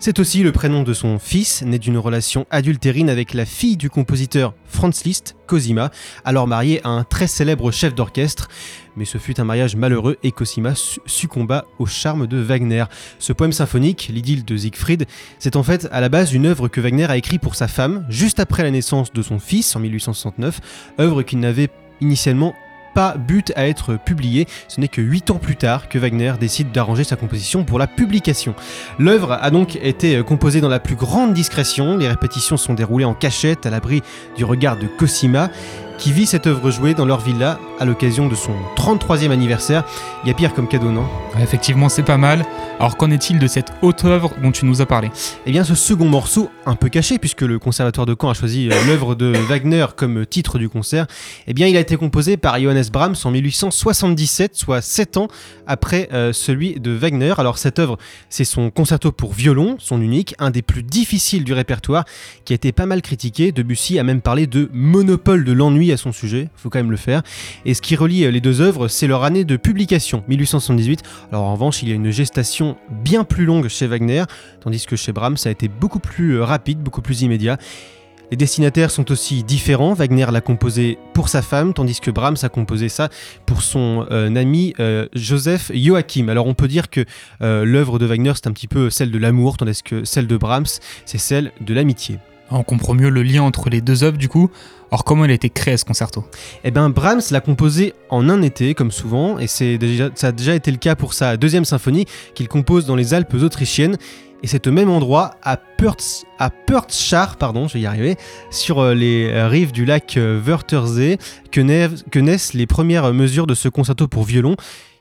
C'est 0.06 0.18
aussi 0.18 0.42
le 0.42 0.52
prénom 0.52 0.82
de 0.82 0.92
son 0.92 1.18
fils, 1.18 1.62
né 1.62 1.78
d'une 1.78 1.96
relation 1.96 2.44
adultérine 2.50 3.08
avec 3.08 3.32
la 3.32 3.46
fille 3.46 3.78
du 3.78 3.88
compositeur 3.88 4.52
Franz 4.66 5.02
Liszt, 5.06 5.34
Cosima, 5.46 5.90
alors 6.26 6.46
marié 6.46 6.82
à 6.84 6.90
un 6.90 7.04
très 7.04 7.26
célèbre 7.26 7.70
chef 7.70 7.94
d'orchestre. 7.94 8.48
Mais 8.96 9.06
ce 9.06 9.16
fut 9.16 9.40
un 9.40 9.44
mariage 9.44 9.76
malheureux 9.76 10.18
et 10.22 10.30
Cosima 10.30 10.74
su- 10.74 11.00
succomba 11.06 11.64
au 11.78 11.86
charme 11.86 12.26
de 12.26 12.36
Wagner. 12.36 12.84
Ce 13.18 13.32
poème 13.32 13.52
symphonique, 13.52 14.10
l'idylle 14.12 14.44
de 14.44 14.54
Siegfried, 14.58 15.06
c'est 15.38 15.56
en 15.56 15.62
fait 15.62 15.88
à 15.90 16.02
la 16.02 16.10
base 16.10 16.34
une 16.34 16.44
œuvre 16.44 16.68
que 16.68 16.82
Wagner 16.82 17.06
a 17.06 17.16
écrite 17.16 17.40
pour 17.40 17.54
sa 17.54 17.66
femme, 17.66 18.04
juste 18.10 18.40
après 18.40 18.62
la 18.62 18.72
naissance 18.72 19.10
de 19.10 19.22
son 19.22 19.38
fils 19.38 19.74
en 19.74 19.80
1869, 19.80 20.60
œuvre 21.00 21.22
qu'il 21.22 21.40
n'avait 21.40 21.70
initialement 22.02 22.54
pas 22.94 23.16
but 23.16 23.52
à 23.56 23.68
être 23.68 23.96
publiée. 23.96 24.46
Ce 24.68 24.80
n'est 24.80 24.88
que 24.88 25.00
8 25.00 25.30
ans 25.30 25.38
plus 25.38 25.56
tard 25.56 25.88
que 25.88 25.98
Wagner 25.98 26.34
décide 26.40 26.72
d'arranger 26.72 27.04
sa 27.04 27.16
composition 27.16 27.64
pour 27.64 27.78
la 27.78 27.86
publication. 27.86 28.54
L'œuvre 28.98 29.32
a 29.32 29.50
donc 29.50 29.76
été 29.82 30.22
composée 30.22 30.60
dans 30.60 30.68
la 30.68 30.80
plus 30.80 30.96
grande 30.96 31.34
discrétion. 31.34 31.96
Les 31.96 32.08
répétitions 32.08 32.56
sont 32.56 32.74
déroulées 32.74 33.04
en 33.04 33.14
cachette 33.14 33.66
à 33.66 33.70
l'abri 33.70 34.02
du 34.36 34.44
regard 34.44 34.76
de 34.76 34.86
Cosima 34.86 35.50
qui 35.98 36.12
vit 36.12 36.26
cette 36.26 36.46
œuvre 36.46 36.70
jouée 36.70 36.94
dans 36.94 37.04
leur 37.04 37.20
villa 37.20 37.58
à 37.78 37.84
l'occasion 37.84 38.28
de 38.28 38.34
son 38.34 38.52
33e 38.76 39.30
anniversaire. 39.30 39.84
Il 40.24 40.28
y 40.28 40.30
a 40.30 40.34
pire 40.34 40.54
comme 40.54 40.66
cadeau, 40.66 40.90
non? 40.90 41.04
Ouais, 41.34 41.42
Effectivement, 41.42 41.90
c'est 41.90 42.02
pas 42.02 42.16
mal. 42.16 42.46
Alors 42.80 42.96
qu'en 42.96 43.10
est-il 43.10 43.38
de 43.38 43.46
cette 43.46 43.72
haute 43.82 44.06
œuvre 44.06 44.32
dont 44.42 44.52
tu 44.52 44.64
nous 44.64 44.80
as 44.80 44.86
parlé? 44.86 45.10
Eh 45.44 45.52
bien, 45.52 45.64
ce 45.64 45.74
second 45.74 46.06
morceau, 46.06 46.50
un 46.64 46.76
peu 46.76 46.88
caché, 46.88 47.18
puisque 47.18 47.42
le 47.42 47.58
Conservatoire 47.58 48.06
de 48.06 48.16
Caen 48.18 48.30
a 48.30 48.34
choisi 48.34 48.70
euh, 48.70 48.74
l'œuvre 48.86 49.14
de 49.14 49.26
Wagner 49.26 49.84
comme 49.96 50.24
titre 50.24 50.58
du 50.58 50.70
concert, 50.70 51.06
eh 51.46 51.52
bien, 51.52 51.66
il 51.66 51.76
a 51.76 51.80
été 51.80 51.98
composé 51.98 52.38
par 52.38 52.58
Johannes 52.58 52.86
Brahms 52.90 53.16
en 53.24 53.30
1877, 53.30 54.54
soit 54.54 54.80
7 54.80 55.18
ans 55.18 55.28
après 55.66 56.08
euh, 56.14 56.32
celui 56.32 56.80
de 56.80 56.90
Wagner. 56.92 57.34
Alors, 57.36 57.58
cette 57.58 57.78
œuvre, 57.78 57.98
c'est 58.30 58.44
son 58.44 58.70
concerto 58.70 59.12
pour 59.12 59.34
violon, 59.34 59.76
son 59.78 60.00
unique, 60.00 60.34
un 60.38 60.50
des 60.50 60.62
plus 60.62 60.82
difficiles 60.82 61.44
du 61.44 61.52
répertoire, 61.52 62.06
qui 62.46 62.54
a 62.54 62.56
été 62.56 62.72
pas 62.72 62.86
mal 62.86 63.02
critiqué. 63.02 63.52
Debussy 63.52 63.98
a 63.98 64.04
même 64.04 64.22
parlé 64.22 64.46
de 64.46 64.70
monopole 64.72 65.44
de 65.44 65.52
l'ennui 65.52 65.92
à 65.92 65.98
son 65.98 66.12
sujet, 66.12 66.48
faut 66.56 66.70
quand 66.70 66.78
même 66.78 66.90
le 66.90 66.96
faire. 66.96 67.22
Et 67.66 67.74
ce 67.74 67.82
qui 67.82 67.94
relie 67.94 68.24
euh, 68.24 68.30
les 68.30 68.40
deux 68.40 68.62
œuvres, 68.62 68.88
c'est 68.88 69.06
leur 69.06 69.24
année 69.24 69.44
de 69.44 69.56
publication, 69.56 70.13
1878. 70.28 71.02
Alors, 71.32 71.44
en 71.44 71.52
revanche, 71.52 71.82
il 71.82 71.88
y 71.88 71.92
a 71.92 71.94
une 71.94 72.10
gestation 72.10 72.76
bien 72.90 73.24
plus 73.24 73.44
longue 73.44 73.68
chez 73.68 73.86
Wagner, 73.86 74.24
tandis 74.60 74.86
que 74.86 74.96
chez 74.96 75.12
Brahms, 75.12 75.36
ça 75.36 75.48
a 75.48 75.52
été 75.52 75.68
beaucoup 75.68 75.98
plus 75.98 76.34
euh, 76.34 76.44
rapide, 76.44 76.78
beaucoup 76.80 77.02
plus 77.02 77.22
immédiat. 77.22 77.58
Les 78.30 78.36
destinataires 78.36 78.90
sont 78.90 79.10
aussi 79.12 79.44
différents. 79.44 79.92
Wagner 79.92 80.26
l'a 80.32 80.40
composé 80.40 80.98
pour 81.12 81.28
sa 81.28 81.42
femme, 81.42 81.74
tandis 81.74 82.00
que 82.00 82.10
Brahms 82.10 82.38
a 82.42 82.48
composé 82.48 82.88
ça 82.88 83.10
pour 83.46 83.62
son 83.62 84.06
euh, 84.10 84.34
ami 84.34 84.72
euh, 84.80 85.06
Joseph 85.14 85.70
Joachim. 85.74 86.28
Alors 86.28 86.46
on 86.46 86.54
peut 86.54 86.66
dire 86.66 86.88
que 86.88 87.04
l'œuvre 87.40 87.98
de 87.98 88.06
Wagner 88.06 88.32
c'est 88.34 88.46
un 88.46 88.52
petit 88.52 88.66
peu 88.66 88.88
celle 88.88 89.10
de 89.10 89.18
l'amour, 89.18 89.58
tandis 89.58 89.82
que 89.82 90.04
celle 90.04 90.26
de 90.26 90.36
Brahms 90.36 90.80
c'est 91.04 91.18
celle 91.18 91.52
de 91.60 91.74
l'amitié. 91.74 92.18
On 92.50 92.62
comprend 92.62 92.94
mieux 92.94 93.08
le 93.08 93.22
lien 93.22 93.42
entre 93.42 93.70
les 93.70 93.80
deux 93.80 94.04
œuvres 94.04 94.18
du 94.18 94.28
coup. 94.28 94.50
Alors 94.90 95.02
comment 95.02 95.24
il 95.24 95.30
a 95.30 95.34
été 95.34 95.50
créé 95.50 95.76
ce 95.76 95.84
concerto? 95.84 96.24
Eh 96.62 96.70
bien, 96.70 96.88
Brahms 96.88 97.22
l'a 97.30 97.40
composé 97.40 97.94
en 98.10 98.28
un 98.28 98.42
été, 98.42 98.74
comme 98.74 98.92
souvent, 98.92 99.38
et 99.38 99.48
c'est 99.48 99.76
déjà, 99.76 100.10
ça 100.14 100.28
a 100.28 100.32
déjà 100.32 100.54
été 100.54 100.70
le 100.70 100.76
cas 100.76 100.94
pour 100.94 101.14
sa 101.14 101.36
deuxième 101.36 101.64
symphonie, 101.64 102.06
qu'il 102.34 102.46
compose 102.46 102.86
dans 102.86 102.94
les 102.94 103.12
Alpes 103.12 103.34
autrichiennes. 103.34 103.96
Et 104.44 104.46
c'est 104.46 104.66
au 104.66 104.72
même 104.72 104.90
endroit, 104.90 105.32
à, 105.42 105.56
Purtz, 105.56 106.24
à 106.38 106.50
Purtschar, 106.50 107.36
pardon, 107.38 107.66
je 107.66 107.74
vais 107.74 107.80
y 107.80 107.86
arriver, 107.86 108.16
sur 108.50 108.78
euh, 108.78 108.94
les 108.94 109.30
euh, 109.32 109.48
rives 109.48 109.72
du 109.72 109.86
lac 109.86 110.18
euh, 110.18 110.38
Wörthersee, 110.38 111.16
que, 111.50 111.62
naissent- 111.62 112.04
que 112.10 112.18
naissent 112.18 112.52
les 112.52 112.66
premières 112.66 113.12
mesures 113.14 113.46
de 113.46 113.54
ce 113.54 113.68
concerto 113.68 114.06
pour 114.06 114.24
violon. 114.24 114.54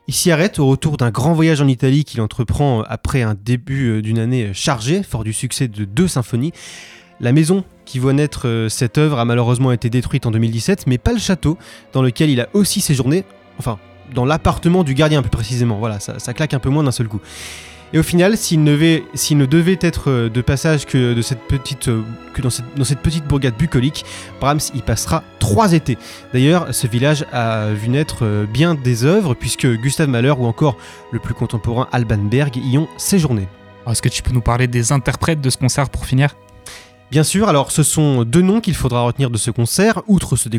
Il 0.08 0.14
s'y 0.14 0.30
arrête 0.32 0.58
au 0.58 0.66
retour 0.66 0.96
d'un 0.96 1.10
grand 1.10 1.34
voyage 1.34 1.60
en 1.60 1.68
Italie 1.68 2.04
qu'il 2.04 2.22
entreprend 2.22 2.82
après 2.82 3.22
un 3.22 3.34
début 3.34 4.02
d'une 4.02 4.18
année 4.18 4.50
chargée, 4.54 5.02
fort 5.02 5.24
du 5.24 5.34
succès 5.34 5.68
de 5.68 5.84
deux 5.84 6.08
symphonies. 6.08 6.52
La 7.20 7.32
maison 7.32 7.64
qui 7.84 7.98
voit 7.98 8.12
naître 8.12 8.48
euh, 8.48 8.68
cette 8.68 8.98
œuvre 8.98 9.18
a 9.18 9.24
malheureusement 9.24 9.72
été 9.72 9.90
détruite 9.90 10.26
en 10.26 10.30
2017, 10.30 10.86
mais 10.86 10.98
pas 10.98 11.12
le 11.12 11.18
château, 11.18 11.58
dans 11.92 12.02
lequel 12.02 12.30
il 12.30 12.40
a 12.40 12.48
aussi 12.54 12.80
séjourné, 12.80 13.24
enfin, 13.58 13.78
dans 14.14 14.24
l'appartement 14.24 14.84
du 14.84 14.94
gardien 14.94 15.22
plus 15.22 15.30
précisément, 15.30 15.76
voilà, 15.78 16.00
ça, 16.00 16.34
claque 16.34 16.54
un 16.54 16.58
peu 16.58 16.70
moins 16.70 16.82
d'un 16.82 16.92
seul 16.92 17.08
coup. 17.08 17.20
Et 17.92 17.98
au 17.98 18.02
final, 18.02 18.36
s'il 18.36 18.64
ne, 18.64 18.72
devait- 18.76 19.78
être 19.80 20.10
euh, 20.10 20.28
de 20.28 20.40
passage 20.40 20.86
que, 20.86 21.14
de 21.14 21.22
cette 21.22 21.42
petite, 21.46 21.86
euh, 21.88 22.02
dans, 22.42 22.50
cette, 22.84 22.98
petite 22.98 23.24
bourgade 23.26 23.56
bucolique, 23.56 24.04
Brahms 24.40 24.60
y 24.74 24.80
passera 24.80 25.22
trois 25.38 25.72
étés. 25.74 25.96
D'ailleurs, 26.32 26.74
ce 26.74 26.88
village 26.88 27.24
a 27.32 27.68
vu 27.68 27.90
naître 27.90 28.46
bien 28.52 28.74
des 28.74 29.04
œuvres, 29.04 29.34
puisque 29.34 29.66
Gustave 29.66 30.08
Mahler 30.08 30.32
ou 30.36 30.46
encore 30.46 30.76
le 31.12 31.20
plus 31.20 31.34
contemporain 31.34 31.86
Alban 31.92 32.18
Berg 32.18 32.56
y 32.56 32.76
ont 32.78 32.88
séjourné. 32.96 33.46
Est-ce 33.88 34.02
que 34.02 34.08
tu 34.08 34.22
peux 34.22 34.32
nous 34.32 34.40
parler 34.40 34.66
des 34.66 34.90
interprètes 34.90 35.40
de 35.40 35.50
ce 35.50 35.58
concert 35.58 35.88
pour 35.88 36.06
finir? 36.06 36.34
Bien 37.14 37.22
sûr, 37.22 37.48
alors 37.48 37.70
ce 37.70 37.84
sont 37.84 38.24
deux 38.24 38.42
noms 38.42 38.60
qu'il 38.60 38.74
faudra 38.74 39.02
retenir 39.02 39.30
de 39.30 39.36
ce 39.38 39.52
concert, 39.52 40.02
outre 40.08 40.34
ceux 40.34 40.50
des. 40.50 40.58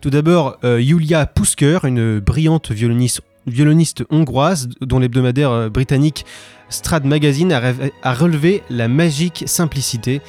Tout 0.00 0.08
d'abord, 0.08 0.56
euh, 0.62 0.80
Julia 0.80 1.26
Pusker, 1.26 1.80
une 1.82 2.20
brillante 2.20 2.70
violoniste, 2.70 4.04
hongroise 4.08 4.68
dont 4.80 5.00
l'hebdomadaire 5.00 5.50
euh, 5.50 5.68
britannique 5.70 6.26
Strad 6.68 7.04
Magazine 7.04 7.50
a 7.50 8.14
relevé 8.14 8.62
la 8.70 8.86
magique 8.86 9.42
simplicité. 9.48 10.20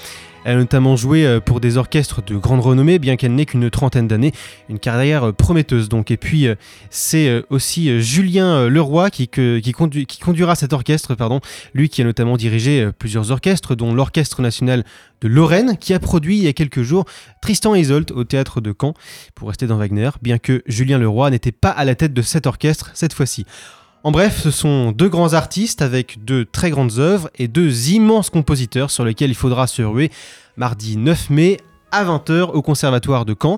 Elle 0.46 0.58
a 0.58 0.60
notamment 0.60 0.96
joué 0.96 1.26
euh, 1.26 1.40
pour 1.40 1.60
des 1.60 1.78
orchestres 1.78 2.22
de 2.24 2.38
grande 2.38 2.60
renommée, 2.62 3.00
bien 3.00 3.16
qu'elle 3.16 3.34
n'ait 3.34 3.48
qu'une 3.48 3.72
trentaine 3.72 4.08
d'années. 4.08 4.32
Une 4.70 4.78
carrière 4.78 5.24
euh, 5.24 5.32
prometteuse 5.32 5.90
donc. 5.90 6.12
Et 6.12 6.18
puis, 6.18 6.48
euh, 6.48 6.54
c'est 6.92 7.44
aussi 7.50 8.00
Julien 8.00 8.70
Leroy 8.70 9.10
qui, 9.10 9.28
conduira 9.28 10.56
cet 10.56 10.72
orchestre, 10.72 11.16
pardon. 11.16 11.40
lui 11.74 11.90
qui 11.90 12.04
a 12.04 12.06
notamment 12.06 12.38
dirigé 12.38 12.88
plusieurs 13.00 13.32
orchestres, 13.32 13.76
dont 13.76 13.94
l'Orchestre 13.94 14.42
National 14.44 14.84
de 15.22 15.28
Lorraine, 15.28 15.78
qui 15.78 15.96
a 15.96 16.00
produit 16.00 16.38
il 16.38 16.44
y 16.44 16.48
a 16.48 16.54
quelques 16.54 16.84
jours 16.84 17.06
Tristan 17.42 17.74
et 17.74 17.90
au 17.92 18.24
théâtre 18.24 18.62
de 18.62 18.74
Caen, 18.80 18.94
pour 19.34 19.48
rester 19.48 19.66
dans 19.66 19.78
Wagner, 19.78 20.12
bien 20.22 20.38
que 20.38 20.62
Julien 20.68 21.00
Leroy 21.00 21.32
n'était 21.32 21.52
pas 21.52 21.72
à 21.72 21.86
la 21.86 21.96
tête 21.96 22.14
de 22.14 22.22
cet 22.22 22.46
orchestre 22.46 22.92
cette 22.94 23.14
fois-ci. 23.14 23.46
En 24.06 24.12
bref, 24.12 24.40
ce 24.40 24.52
sont 24.52 24.92
deux 24.92 25.10
grands 25.10 25.34
artistes 25.34 25.82
avec 25.82 26.24
deux 26.24 26.46
très 26.46 26.70
grandes 26.70 27.00
œuvres 27.00 27.32
et 27.40 27.48
deux 27.48 27.90
immenses 27.90 28.30
compositeurs 28.30 28.92
sur 28.92 29.04
lesquels 29.04 29.32
il 29.32 29.36
faudra 29.36 29.66
se 29.66 29.82
ruer 29.82 30.12
mardi 30.58 30.96
9 30.96 31.32
mai 31.32 31.58
à 31.92 32.06
20h 32.06 32.52
au 32.52 32.62
Conservatoire 32.62 33.26
de 33.26 33.36
Caen. 33.42 33.58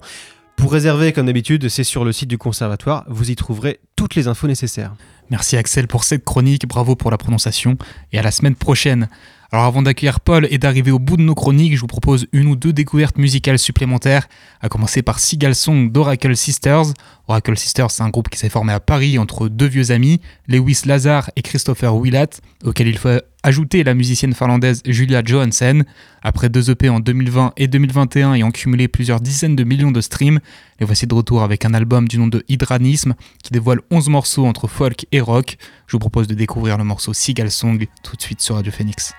Pour 0.56 0.72
réserver, 0.72 1.12
comme 1.12 1.26
d'habitude, 1.26 1.68
c'est 1.68 1.84
sur 1.84 2.06
le 2.06 2.14
site 2.14 2.30
du 2.30 2.38
Conservatoire, 2.38 3.04
vous 3.10 3.30
y 3.30 3.36
trouverez 3.36 3.82
toutes 3.98 4.16
les 4.16 4.30
infos 4.30 4.48
nécessaires. 4.48 4.94
Merci 5.30 5.58
Axel 5.58 5.86
pour 5.86 6.06
cette 6.06 6.24
chronique, 6.24 6.66
bravo 6.66 6.96
pour 6.96 7.12
la 7.12 7.18
prononciation 7.18 7.78
et 8.14 8.20
à 8.20 8.22
la 8.22 8.32
semaine 8.32 8.56
prochaine. 8.56 9.10
Alors 9.52 9.66
avant 9.66 9.82
d'accueillir 9.82 10.20
Paul 10.20 10.46
et 10.50 10.58
d'arriver 10.58 10.92
au 10.92 11.00
bout 11.00 11.16
de 11.16 11.22
nos 11.22 11.36
chroniques, 11.36 11.76
je 11.76 11.80
vous 11.80 11.88
propose 11.88 12.28
une 12.34 12.48
ou 12.48 12.58
deux 12.58 12.74
découvertes 12.74 13.18
musicales 13.18 13.58
supplémentaires, 13.58 14.28
à 14.60 14.68
commencer 14.68 15.02
par 15.02 15.20
Seagull 15.20 15.56
Song 15.56 15.90
d'Oracle 15.90 16.36
Sisters. 16.36 16.88
Oracle 17.30 17.58
Sisters, 17.58 17.92
c'est 17.92 18.04
un 18.04 18.10
groupe 18.10 18.28
qui 18.28 18.38
s'est 18.38 18.50
formé 18.50 18.74
à 18.74 18.82
Paris 18.82 19.18
entre 19.18 19.48
deux 19.48 19.68
vieux 19.68 19.92
amis, 19.92 20.20
Lewis 20.48 20.82
Lazar 20.86 21.32
et 21.38 21.42
Christopher 21.42 21.96
Willett, 21.96 22.42
auquel 22.66 22.88
il 22.88 22.98
faut 22.98 23.22
ajouter 23.44 23.86
la 23.86 23.94
musicienne 23.94 24.34
finlandaise 24.34 24.82
Julia 24.86 25.22
Johansen. 25.24 25.86
Après 26.22 26.50
deux 26.50 26.70
EP 26.70 26.90
en 26.90 27.00
2020 27.00 27.54
et 27.56 27.70
2021 27.70 28.34
ayant 28.34 28.52
cumulé 28.52 28.90
plusieurs 28.90 29.22
dizaines 29.22 29.56
de 29.56 29.64
millions 29.64 29.92
de 29.92 30.02
streams, 30.02 30.42
les 30.82 30.86
voici 30.86 31.08
de 31.08 31.14
retour 31.14 31.42
avec 31.42 31.64
un 31.64 31.74
album 31.74 32.10
du 32.10 32.18
nom 32.18 32.28
de 32.28 32.44
Hydranisme 32.50 33.16
qui 33.42 33.54
dévoile 33.54 33.80
11 33.92 34.10
morceaux 34.10 34.46
entre 34.46 34.68
folk 34.68 35.06
et 35.14 35.22
rock. 35.22 35.56
Je 35.88 35.94
vous 35.94 36.00
propose 36.00 36.28
de 36.28 36.34
découvrir 36.34 36.78
le 36.78 36.84
morceau 36.84 37.14
Seagull 37.14 37.50
Song 37.50 37.88
tout 38.04 38.18
de 38.18 38.22
suite 38.22 38.42
sur 38.42 38.56
Radio 38.56 38.74
Phoenix. 38.74 39.14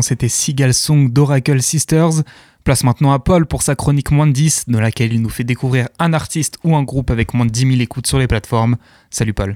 C'était 0.00 0.28
Seagull 0.28 0.72
Song 0.72 1.12
d'Oracle 1.12 1.60
Sisters. 1.60 2.22
Place 2.64 2.84
maintenant 2.84 3.12
à 3.12 3.18
Paul 3.18 3.44
pour 3.44 3.62
sa 3.62 3.74
chronique 3.74 4.12
moins 4.12 4.26
de 4.26 4.32
10, 4.32 4.64
dans 4.68 4.80
laquelle 4.80 5.12
il 5.12 5.20
nous 5.20 5.28
fait 5.28 5.44
découvrir 5.44 5.88
un 5.98 6.12
artiste 6.14 6.56
ou 6.64 6.76
un 6.76 6.84
groupe 6.84 7.10
avec 7.10 7.34
moins 7.34 7.44
de 7.44 7.50
10 7.50 7.72
000 7.72 7.80
écoutes 7.80 8.06
sur 8.06 8.18
les 8.18 8.28
plateformes. 8.28 8.76
Salut 9.10 9.34
Paul. 9.34 9.54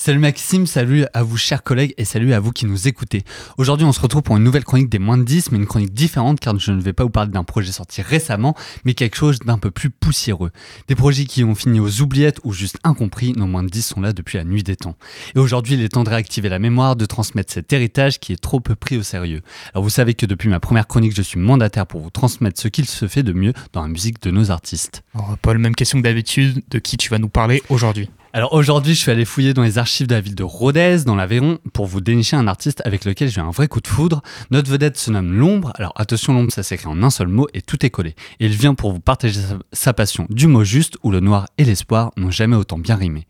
Salut 0.00 0.20
Maxime, 0.20 0.68
salut 0.68 1.06
à 1.12 1.24
vous 1.24 1.36
chers 1.36 1.64
collègues 1.64 1.92
et 1.98 2.04
salut 2.04 2.32
à 2.32 2.38
vous 2.38 2.52
qui 2.52 2.66
nous 2.66 2.86
écoutez. 2.86 3.24
Aujourd'hui 3.58 3.84
on 3.84 3.90
se 3.90 4.00
retrouve 4.00 4.22
pour 4.22 4.36
une 4.36 4.44
nouvelle 4.44 4.62
chronique 4.62 4.88
des 4.88 5.00
moins 5.00 5.18
de 5.18 5.24
10, 5.24 5.50
mais 5.50 5.58
une 5.58 5.66
chronique 5.66 5.92
différente 5.92 6.38
car 6.38 6.56
je 6.56 6.70
ne 6.70 6.80
vais 6.80 6.92
pas 6.92 7.02
vous 7.02 7.10
parler 7.10 7.32
d'un 7.32 7.42
projet 7.42 7.72
sorti 7.72 8.00
récemment, 8.00 8.54
mais 8.84 8.94
quelque 8.94 9.16
chose 9.16 9.40
d'un 9.40 9.58
peu 9.58 9.72
plus 9.72 9.90
poussiéreux. 9.90 10.52
Des 10.86 10.94
projets 10.94 11.24
qui 11.24 11.42
ont 11.42 11.56
fini 11.56 11.80
aux 11.80 12.00
oubliettes 12.00 12.38
ou 12.44 12.52
juste 12.52 12.78
incompris, 12.84 13.32
nos 13.32 13.48
moins 13.48 13.64
de 13.64 13.70
10 13.70 13.82
sont 13.82 14.00
là 14.00 14.12
depuis 14.12 14.38
la 14.38 14.44
nuit 14.44 14.62
des 14.62 14.76
temps. 14.76 14.94
Et 15.34 15.40
aujourd'hui 15.40 15.74
il 15.74 15.82
est 15.82 15.88
temps 15.88 16.04
de 16.04 16.10
réactiver 16.10 16.48
la 16.48 16.60
mémoire, 16.60 16.94
de 16.94 17.04
transmettre 17.04 17.52
cet 17.52 17.72
héritage 17.72 18.20
qui 18.20 18.32
est 18.32 18.40
trop 18.40 18.60
peu 18.60 18.76
pris 18.76 18.98
au 18.98 19.02
sérieux. 19.02 19.42
Alors 19.74 19.82
vous 19.82 19.90
savez 19.90 20.14
que 20.14 20.26
depuis 20.26 20.48
ma 20.48 20.60
première 20.60 20.86
chronique 20.86 21.12
je 21.16 21.22
suis 21.22 21.40
mandataire 21.40 21.88
pour 21.88 22.02
vous 22.02 22.10
transmettre 22.10 22.60
ce 22.60 22.68
qu'il 22.68 22.86
se 22.86 23.08
fait 23.08 23.24
de 23.24 23.32
mieux 23.32 23.52
dans 23.72 23.82
la 23.82 23.88
musique 23.88 24.22
de 24.22 24.30
nos 24.30 24.52
artistes. 24.52 25.02
Alors, 25.12 25.36
Paul, 25.42 25.58
même 25.58 25.74
question 25.74 25.98
que 25.98 26.04
d'habitude, 26.04 26.62
de 26.70 26.78
qui 26.78 26.96
tu 26.98 27.10
vas 27.10 27.18
nous 27.18 27.28
parler 27.28 27.64
aujourd'hui? 27.68 28.08
Alors 28.34 28.52
aujourd'hui, 28.52 28.94
je 28.94 29.00
suis 29.00 29.10
allé 29.10 29.24
fouiller 29.24 29.54
dans 29.54 29.62
les 29.62 29.78
archives 29.78 30.06
de 30.06 30.14
la 30.14 30.20
ville 30.20 30.34
de 30.34 30.42
Rodez, 30.42 30.98
dans 31.06 31.16
l'Aveyron, 31.16 31.58
pour 31.72 31.86
vous 31.86 32.02
dénicher 32.02 32.36
un 32.36 32.46
artiste 32.46 32.82
avec 32.84 33.06
lequel 33.06 33.30
j'ai 33.30 33.40
un 33.40 33.50
vrai 33.50 33.68
coup 33.68 33.80
de 33.80 33.86
foudre. 33.86 34.22
Notre 34.50 34.70
vedette 34.70 34.98
se 34.98 35.10
nomme 35.10 35.32
L'Ombre. 35.32 35.72
Alors 35.76 35.94
attention, 35.96 36.34
L'Ombre, 36.34 36.52
ça 36.52 36.62
s'écrit 36.62 36.88
en 36.88 37.02
un 37.02 37.08
seul 37.08 37.28
mot 37.28 37.48
et 37.54 37.62
tout 37.62 37.86
est 37.86 37.90
collé. 37.90 38.14
Et 38.38 38.46
il 38.46 38.52
vient 38.52 38.74
pour 38.74 38.92
vous 38.92 39.00
partager 39.00 39.40
sa, 39.40 39.56
sa 39.72 39.94
passion 39.94 40.26
du 40.28 40.46
mot 40.46 40.62
juste 40.62 40.98
où 41.02 41.10
le 41.10 41.20
noir 41.20 41.46
et 41.56 41.64
l'espoir 41.64 42.12
n'ont 42.18 42.30
jamais 42.30 42.56
autant 42.56 42.78
bien 42.78 42.96
rimé. 42.96 43.26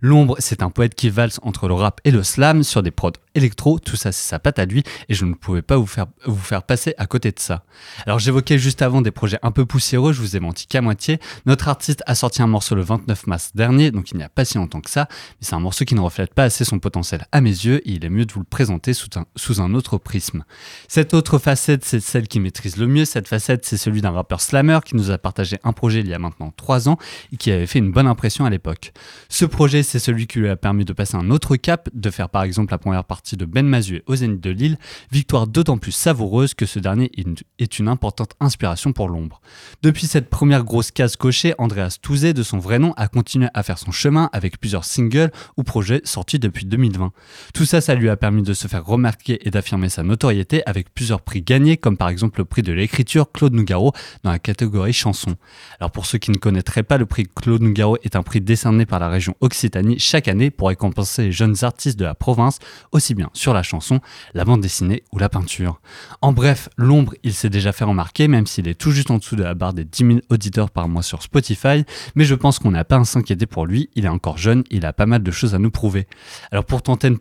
L'ombre, 0.00 0.36
c'est 0.38 0.62
un 0.62 0.70
poète 0.70 0.94
qui 0.94 1.10
valse 1.10 1.40
entre 1.42 1.68
le 1.68 1.74
rap 1.74 2.00
et 2.04 2.10
le 2.10 2.22
slam 2.22 2.62
sur 2.62 2.82
des 2.82 2.90
prods 2.90 3.12
électro, 3.34 3.78
tout 3.78 3.96
ça 3.96 4.12
c'est 4.12 4.28
sa 4.28 4.38
patte 4.38 4.58
à 4.58 4.64
lui 4.64 4.82
et 5.08 5.14
je 5.14 5.24
ne 5.24 5.34
pouvais 5.34 5.62
pas 5.62 5.76
vous 5.76 5.86
faire, 5.86 6.62
passer 6.62 6.94
à 6.98 7.06
côté 7.06 7.30
de 7.30 7.38
ça. 7.38 7.64
Alors 8.06 8.18
j'évoquais 8.18 8.58
juste 8.58 8.82
avant 8.82 9.02
des 9.02 9.10
projets 9.10 9.38
un 9.42 9.50
peu 9.50 9.66
poussiéreux, 9.66 10.12
je 10.12 10.20
vous 10.20 10.36
ai 10.36 10.40
menti 10.40 10.66
qu'à 10.66 10.80
moitié. 10.80 11.20
Notre 11.46 11.68
artiste 11.68 12.02
a 12.06 12.14
sorti 12.14 12.42
un 12.42 12.46
morceau 12.46 12.74
le 12.74 12.82
29 12.82 13.26
mars 13.26 13.50
dernier, 13.54 13.90
donc 13.90 14.10
il 14.10 14.16
n'y 14.16 14.22
a 14.22 14.28
pas 14.28 14.44
si 14.44 14.58
longtemps 14.58 14.80
que 14.80 14.90
ça, 14.90 15.06
mais 15.10 15.46
c'est 15.46 15.54
un 15.54 15.60
morceau 15.60 15.84
qui 15.84 15.94
ne 15.94 16.00
reflète 16.00 16.34
pas 16.34 16.44
assez 16.44 16.64
son 16.64 16.78
potentiel 16.78 17.26
à 17.32 17.40
mes 17.40 17.50
yeux 17.50 17.86
et 17.88 17.92
il 17.92 18.04
est 18.04 18.10
mieux 18.10 18.24
de 18.24 18.32
vous 18.32 18.40
le 18.40 18.46
présenter 18.46 18.94
sous 18.94 19.08
un, 19.16 19.24
sous 19.36 19.60
un 19.60 19.74
autre 19.74 19.98
prisme. 19.98 20.44
Cette 20.88 21.14
autre 21.14 21.38
facette, 21.38 21.84
c'est 21.84 22.00
celle 22.00 22.26
qui 22.26 22.40
maîtrise 22.40 22.76
le 22.76 22.86
mieux, 22.86 23.04
cette 23.04 23.28
facette 23.28 23.64
c'est 23.64 23.76
celui 23.76 24.00
d'un 24.00 24.10
rappeur 24.10 24.40
slammer 24.40 24.80
qui 24.84 24.96
nous 24.96 25.10
a 25.10 25.18
partagé 25.18 25.58
un 25.64 25.72
projet 25.72 26.00
il 26.00 26.08
y 26.08 26.14
a 26.14 26.18
maintenant 26.18 26.52
3 26.56 26.88
ans 26.88 26.98
et 27.32 27.36
qui 27.36 27.52
avait 27.52 27.66
fait 27.66 27.78
une 27.78 27.92
bonne 27.92 28.06
impression 28.06 28.44
à 28.44 28.50
l'époque. 28.50 28.92
Ce 29.28 29.44
projet 29.44 29.82
c'est 29.90 29.98
celui 29.98 30.28
qui 30.28 30.38
lui 30.38 30.48
a 30.48 30.56
permis 30.56 30.84
de 30.84 30.92
passer 30.92 31.16
un 31.16 31.30
autre 31.30 31.56
cap, 31.56 31.88
de 31.92 32.10
faire 32.10 32.28
par 32.28 32.44
exemple 32.44 32.72
la 32.72 32.78
première 32.78 33.04
partie 33.04 33.36
de 33.36 33.44
Ben 33.44 33.66
Mazué 33.66 34.04
au 34.06 34.14
Zénith 34.14 34.40
de 34.40 34.50
Lille, 34.50 34.78
victoire 35.10 35.48
d'autant 35.48 35.78
plus 35.78 35.90
savoureuse 35.90 36.54
que 36.54 36.64
ce 36.64 36.78
dernier 36.78 37.10
est 37.58 37.78
une 37.78 37.88
importante 37.88 38.34
inspiration 38.38 38.92
pour 38.92 39.08
l'ombre. 39.08 39.40
Depuis 39.82 40.06
cette 40.06 40.30
première 40.30 40.62
grosse 40.62 40.92
case 40.92 41.16
cochée, 41.16 41.54
Andreas 41.58 41.98
Touzé, 42.00 42.32
de 42.32 42.44
son 42.44 42.58
vrai 42.58 42.78
nom, 42.78 42.94
a 42.96 43.08
continué 43.08 43.48
à 43.52 43.64
faire 43.64 43.78
son 43.78 43.90
chemin 43.90 44.30
avec 44.32 44.60
plusieurs 44.60 44.84
singles 44.84 45.32
ou 45.56 45.64
projets 45.64 46.02
sortis 46.04 46.38
depuis 46.38 46.66
2020. 46.66 47.10
Tout 47.52 47.64
ça, 47.64 47.80
ça 47.80 47.96
lui 47.96 48.08
a 48.08 48.16
permis 48.16 48.42
de 48.42 48.54
se 48.54 48.68
faire 48.68 48.84
remarquer 48.84 49.46
et 49.46 49.50
d'affirmer 49.50 49.88
sa 49.88 50.04
notoriété 50.04 50.62
avec 50.66 50.94
plusieurs 50.94 51.20
prix 51.20 51.42
gagnés, 51.42 51.76
comme 51.76 51.96
par 51.96 52.10
exemple 52.10 52.38
le 52.38 52.44
prix 52.44 52.62
de 52.62 52.72
l'écriture 52.72 53.32
Claude 53.32 53.54
Nougaro 53.54 53.92
dans 54.22 54.30
la 54.30 54.38
catégorie 54.38 54.92
chanson. 54.92 55.34
Alors 55.80 55.90
pour 55.90 56.06
ceux 56.06 56.18
qui 56.18 56.30
ne 56.30 56.36
connaîtraient 56.36 56.84
pas, 56.84 56.96
le 56.96 57.06
prix 57.06 57.24
Claude 57.26 57.62
Nougaro 57.62 57.96
est 58.04 58.14
un 58.14 58.22
prix 58.22 58.40
décerné 58.40 58.86
par 58.86 59.00
la 59.00 59.08
région 59.08 59.34
Occitanie 59.40 59.79
chaque 59.98 60.28
année 60.28 60.50
pour 60.50 60.68
récompenser 60.68 61.24
les 61.24 61.32
jeunes 61.32 61.56
artistes 61.62 61.98
de 61.98 62.04
la 62.04 62.14
province, 62.14 62.58
aussi 62.92 63.14
bien 63.14 63.30
sur 63.32 63.54
la 63.54 63.62
chanson, 63.62 64.00
la 64.34 64.44
bande 64.44 64.60
dessinée 64.60 65.02
ou 65.12 65.18
la 65.18 65.28
peinture. 65.28 65.80
En 66.22 66.32
bref, 66.32 66.68
l'ombre, 66.76 67.14
il 67.22 67.34
s'est 67.34 67.50
déjà 67.50 67.72
fait 67.72 67.84
remarquer, 67.84 68.28
même 68.28 68.46
s'il 68.46 68.68
est 68.68 68.74
tout 68.74 68.90
juste 68.90 69.10
en 69.10 69.18
dessous 69.18 69.36
de 69.36 69.42
la 69.42 69.54
barre 69.54 69.72
des 69.72 69.84
10 69.84 70.06
000 70.06 70.18
auditeurs 70.30 70.70
par 70.70 70.88
mois 70.88 71.02
sur 71.02 71.22
Spotify, 71.22 71.84
mais 72.14 72.24
je 72.24 72.34
pense 72.34 72.58
qu'on 72.58 72.70
n'a 72.70 72.84
pas 72.84 72.98
à 72.98 73.04
s'inquiéter 73.04 73.46
pour 73.46 73.66
lui, 73.66 73.90
il 73.94 74.04
est 74.04 74.08
encore 74.08 74.38
jeune, 74.38 74.64
il 74.70 74.86
a 74.86 74.92
pas 74.92 75.06
mal 75.06 75.22
de 75.22 75.30
choses 75.30 75.54
à 75.54 75.58
nous 75.58 75.70
prouver. 75.70 76.06
Alors 76.50 76.64
pour 76.64 76.82
tenter 76.82 77.08
de 77.08 77.14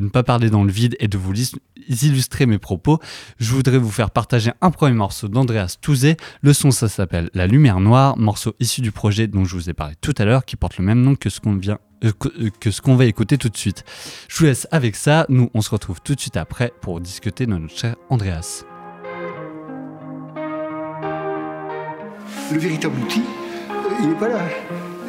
ne 0.00 0.08
pas, 0.08 0.22
parler 0.22 0.50
dans 0.50 0.64
le 0.64 0.72
vide 0.72 0.96
et 1.00 1.08
de 1.08 1.18
vous 1.18 1.32
illustrer 1.88 2.46
mes 2.46 2.58
propos, 2.58 2.98
je 3.38 3.52
voudrais 3.52 3.78
vous 3.78 3.90
faire 3.90 4.10
partager 4.10 4.52
un 4.60 4.70
premier 4.70 4.94
morceau 4.94 5.28
d'Andreas 5.28 5.76
Touzé, 5.80 6.16
le 6.42 6.52
son 6.52 6.70
ça 6.70 6.88
s'appelle 6.88 7.30
La 7.34 7.46
Lumière 7.46 7.80
Noire, 7.80 8.16
morceau 8.18 8.54
issu 8.60 8.80
du 8.80 8.92
projet 8.92 9.26
dont 9.26 9.44
je 9.44 9.54
vous 9.54 9.70
ai 9.70 9.74
parlé 9.74 9.94
tout 10.00 10.14
à 10.18 10.24
l'heure, 10.24 10.44
qui 10.44 10.56
porte 10.56 10.78
le 10.78 10.84
même 10.84 11.02
nom 11.02 11.14
que 11.14 11.30
ce 11.30 11.40
qu'on 11.40 11.56
vient 11.56 11.78
que, 12.00 12.28
euh, 12.28 12.50
que 12.60 12.70
ce 12.70 12.80
qu'on 12.80 12.96
va 12.96 13.04
écouter 13.04 13.38
tout 13.38 13.48
de 13.48 13.56
suite. 13.56 13.84
Je 14.28 14.38
vous 14.38 14.44
laisse 14.46 14.66
avec 14.70 14.96
ça, 14.96 15.26
nous 15.28 15.50
on 15.54 15.60
se 15.60 15.70
retrouve 15.70 16.00
tout 16.00 16.14
de 16.14 16.20
suite 16.20 16.36
après 16.36 16.72
pour 16.80 17.00
discuter 17.00 17.46
de 17.46 17.50
notre 17.50 17.76
cher 17.76 17.96
Andreas. 18.08 18.64
Le 22.52 22.58
véritable 22.58 22.98
outil, 23.00 23.22
euh, 23.70 23.74
il 24.00 24.08
n'est 24.08 24.14
pas 24.14 24.28
là. 24.28 24.40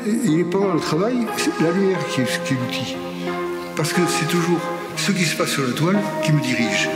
Il 0.05 0.37
n'est 0.37 0.43
pas 0.43 0.59
dans 0.59 0.73
le 0.73 0.79
travail, 0.79 1.27
c'est 1.37 1.59
la 1.61 1.71
lumière 1.71 1.99
qui 2.07 2.21
est, 2.21 2.43
qui 2.43 2.53
est 2.53 2.57
l'outil. 2.57 2.95
Parce 3.75 3.93
que 3.93 4.01
c'est 4.07 4.27
toujours 4.27 4.59
ce 4.97 5.11
qui 5.11 5.23
se 5.23 5.35
passe 5.35 5.49
sur 5.49 5.65
la 5.65 5.73
toile 5.73 5.99
qui 6.23 6.31
me 6.31 6.41
dirige. 6.41 6.89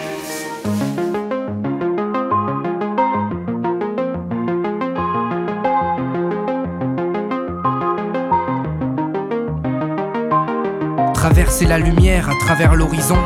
Traverser 11.25 11.65
la 11.65 11.79
lumière 11.79 12.29
à 12.29 12.35
travers 12.35 12.75
l'horizon, 12.75 13.17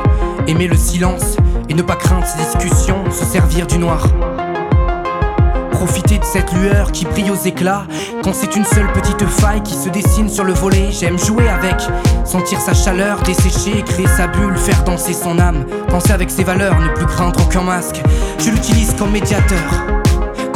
aimer 0.47 0.67
le 0.67 0.77
silence 0.77 1.35
et 1.67 1.73
ne 1.73 1.81
pas 1.81 1.97
craindre 1.97 2.25
ces 2.25 2.37
discussions, 2.37 3.11
se 3.11 3.25
servir 3.25 3.67
du 3.67 3.77
noir. 3.77 4.07
Profiter 5.71 6.17
de 6.17 6.23
cette 6.23 6.49
lueur 6.53 6.93
qui 6.93 7.03
brille 7.03 7.29
aux 7.29 7.45
éclats, 7.45 7.85
quand 8.23 8.33
c'est 8.33 8.55
une 8.55 8.63
seule 8.63 8.89
petite 8.93 9.25
faille 9.25 9.61
qui 9.63 9.73
se 9.73 9.89
dessine 9.89 10.29
sur 10.29 10.45
le 10.45 10.53
volet, 10.53 10.93
j'aime 10.93 11.19
jouer 11.19 11.49
avec, 11.49 11.75
sentir 12.23 12.61
sa 12.61 12.73
chaleur, 12.73 13.21
dessécher, 13.23 13.83
créer 13.85 14.07
sa 14.07 14.27
bulle, 14.27 14.55
faire 14.55 14.81
danser 14.85 15.11
son 15.11 15.37
âme, 15.37 15.65
penser 15.89 16.13
avec 16.13 16.31
ses 16.31 16.45
valeurs, 16.45 16.79
ne 16.79 16.87
plus 16.93 17.05
craindre 17.05 17.41
aucun 17.45 17.63
masque, 17.63 18.01
je 18.39 18.49
l'utilise 18.49 18.95
comme 18.97 19.11
médiateur. 19.11 19.99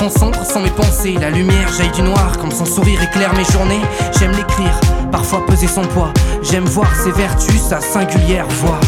Concentre 0.03 0.45
sans 0.45 0.59
mes 0.59 0.69
pensées, 0.69 1.13
la 1.13 1.29
lumière 1.29 1.71
jaillit 1.71 1.89
du 1.91 2.01
noir, 2.01 2.37
comme 2.37 2.51
son 2.51 2.65
sourire 2.65 3.01
éclaire 3.01 3.33
mes 3.35 3.45
journées, 3.45 3.79
j'aime 4.19 4.31
l'écrire, 4.31 4.77
parfois 5.13 5.45
peser 5.45 5.67
son 5.67 5.83
poids, 5.83 6.11
j'aime 6.41 6.65
voir 6.65 6.93
ses 6.93 7.11
vertus, 7.11 7.61
sa 7.61 7.79
singulière 7.79 8.45
voix. 8.45 8.81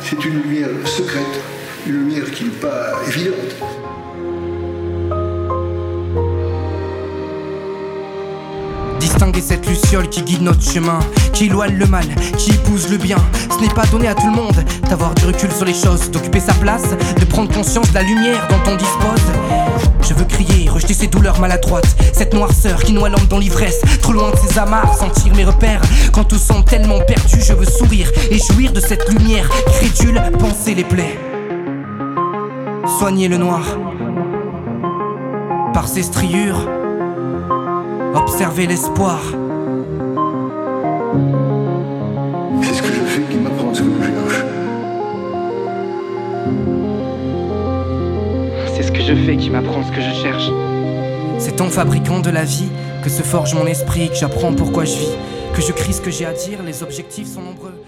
C'est 0.00 0.24
une 0.24 0.40
lumière 0.40 0.70
secrète, 0.86 1.42
une 1.86 2.08
lumière 2.08 2.30
qui 2.30 2.44
n'est 2.44 2.50
pas 2.52 2.92
évidente. 3.06 3.54
Distinguer 9.04 9.42
cette 9.42 9.68
luciole 9.68 10.08
qui 10.08 10.22
guide 10.22 10.40
notre 10.40 10.62
chemin, 10.62 10.98
qui 11.34 11.44
éloigne 11.44 11.76
le 11.76 11.84
mal, 11.84 12.06
qui 12.38 12.52
épouse 12.52 12.88
le 12.88 12.96
bien. 12.96 13.18
Ce 13.50 13.60
n'est 13.60 13.68
pas 13.74 13.84
donné 13.92 14.08
à 14.08 14.14
tout 14.14 14.26
le 14.26 14.34
monde 14.34 14.56
d'avoir 14.88 15.14
du 15.14 15.26
recul 15.26 15.52
sur 15.52 15.66
les 15.66 15.74
choses, 15.74 16.10
d'occuper 16.10 16.40
sa 16.40 16.54
place, 16.54 16.96
de 17.20 17.24
prendre 17.26 17.52
conscience 17.52 17.90
de 17.90 17.94
la 17.96 18.02
lumière 18.02 18.48
dont 18.48 18.72
on 18.72 18.76
dispose. 18.76 19.20
Je 20.00 20.14
veux 20.14 20.24
crier, 20.24 20.70
rejeter 20.70 20.94
ces 20.94 21.08
douleurs 21.08 21.38
maladroites, 21.38 21.94
cette 22.14 22.32
noirceur 22.32 22.82
qui 22.82 22.94
noie 22.94 23.10
l'homme 23.10 23.26
dans 23.28 23.38
l'ivresse, 23.38 23.82
trop 24.00 24.14
loin 24.14 24.30
de 24.30 24.36
ses 24.38 24.58
amarres, 24.58 24.96
sentir 24.96 25.34
mes 25.34 25.44
repères. 25.44 25.82
Quand 26.10 26.24
tout 26.24 26.38
semble 26.38 26.64
tellement 26.64 27.00
perdu, 27.00 27.42
je 27.46 27.52
veux 27.52 27.66
sourire 27.66 28.10
et 28.30 28.38
jouir 28.38 28.72
de 28.72 28.80
cette 28.80 29.06
lumière 29.12 29.50
crédule, 29.66 30.22
penser 30.38 30.74
les 30.74 30.84
plaies. 30.84 31.18
Soigner 32.98 33.28
le 33.28 33.36
noir 33.36 33.66
par 35.74 35.88
ses 35.88 36.04
striures. 36.04 36.83
Observer 38.14 38.66
l'espoir. 38.66 39.20
C'est 42.62 42.74
ce 42.74 42.82
que 42.82 42.88
je 42.88 43.00
fais 43.06 43.22
qui 43.22 43.36
m'apprend 43.38 43.74
ce 43.74 43.82
que 43.82 43.90
je 43.90 44.02
cherche. 44.04 44.44
C'est 48.74 48.82
ce 48.82 48.92
que 48.92 49.00
je 49.00 49.14
fais 49.14 49.36
qui 49.36 49.50
m'apprend 49.50 49.82
ce 49.82 49.90
que 49.90 50.00
je 50.00 50.22
cherche. 50.22 50.50
C'est 51.38 51.60
en 51.60 51.68
fabriquant 51.68 52.20
de 52.20 52.30
la 52.30 52.44
vie 52.44 52.68
que 53.02 53.10
se 53.10 53.22
forge 53.22 53.54
mon 53.54 53.66
esprit, 53.66 54.08
que 54.08 54.16
j'apprends 54.16 54.52
pourquoi 54.54 54.84
je 54.84 54.96
vis, 54.96 55.16
que 55.54 55.60
je 55.60 55.72
crie 55.72 55.92
ce 55.92 56.00
que 56.00 56.10
j'ai 56.10 56.26
à 56.26 56.32
dire, 56.32 56.62
les 56.64 56.82
objectifs 56.82 57.34
sont 57.34 57.42
nombreux. 57.42 57.83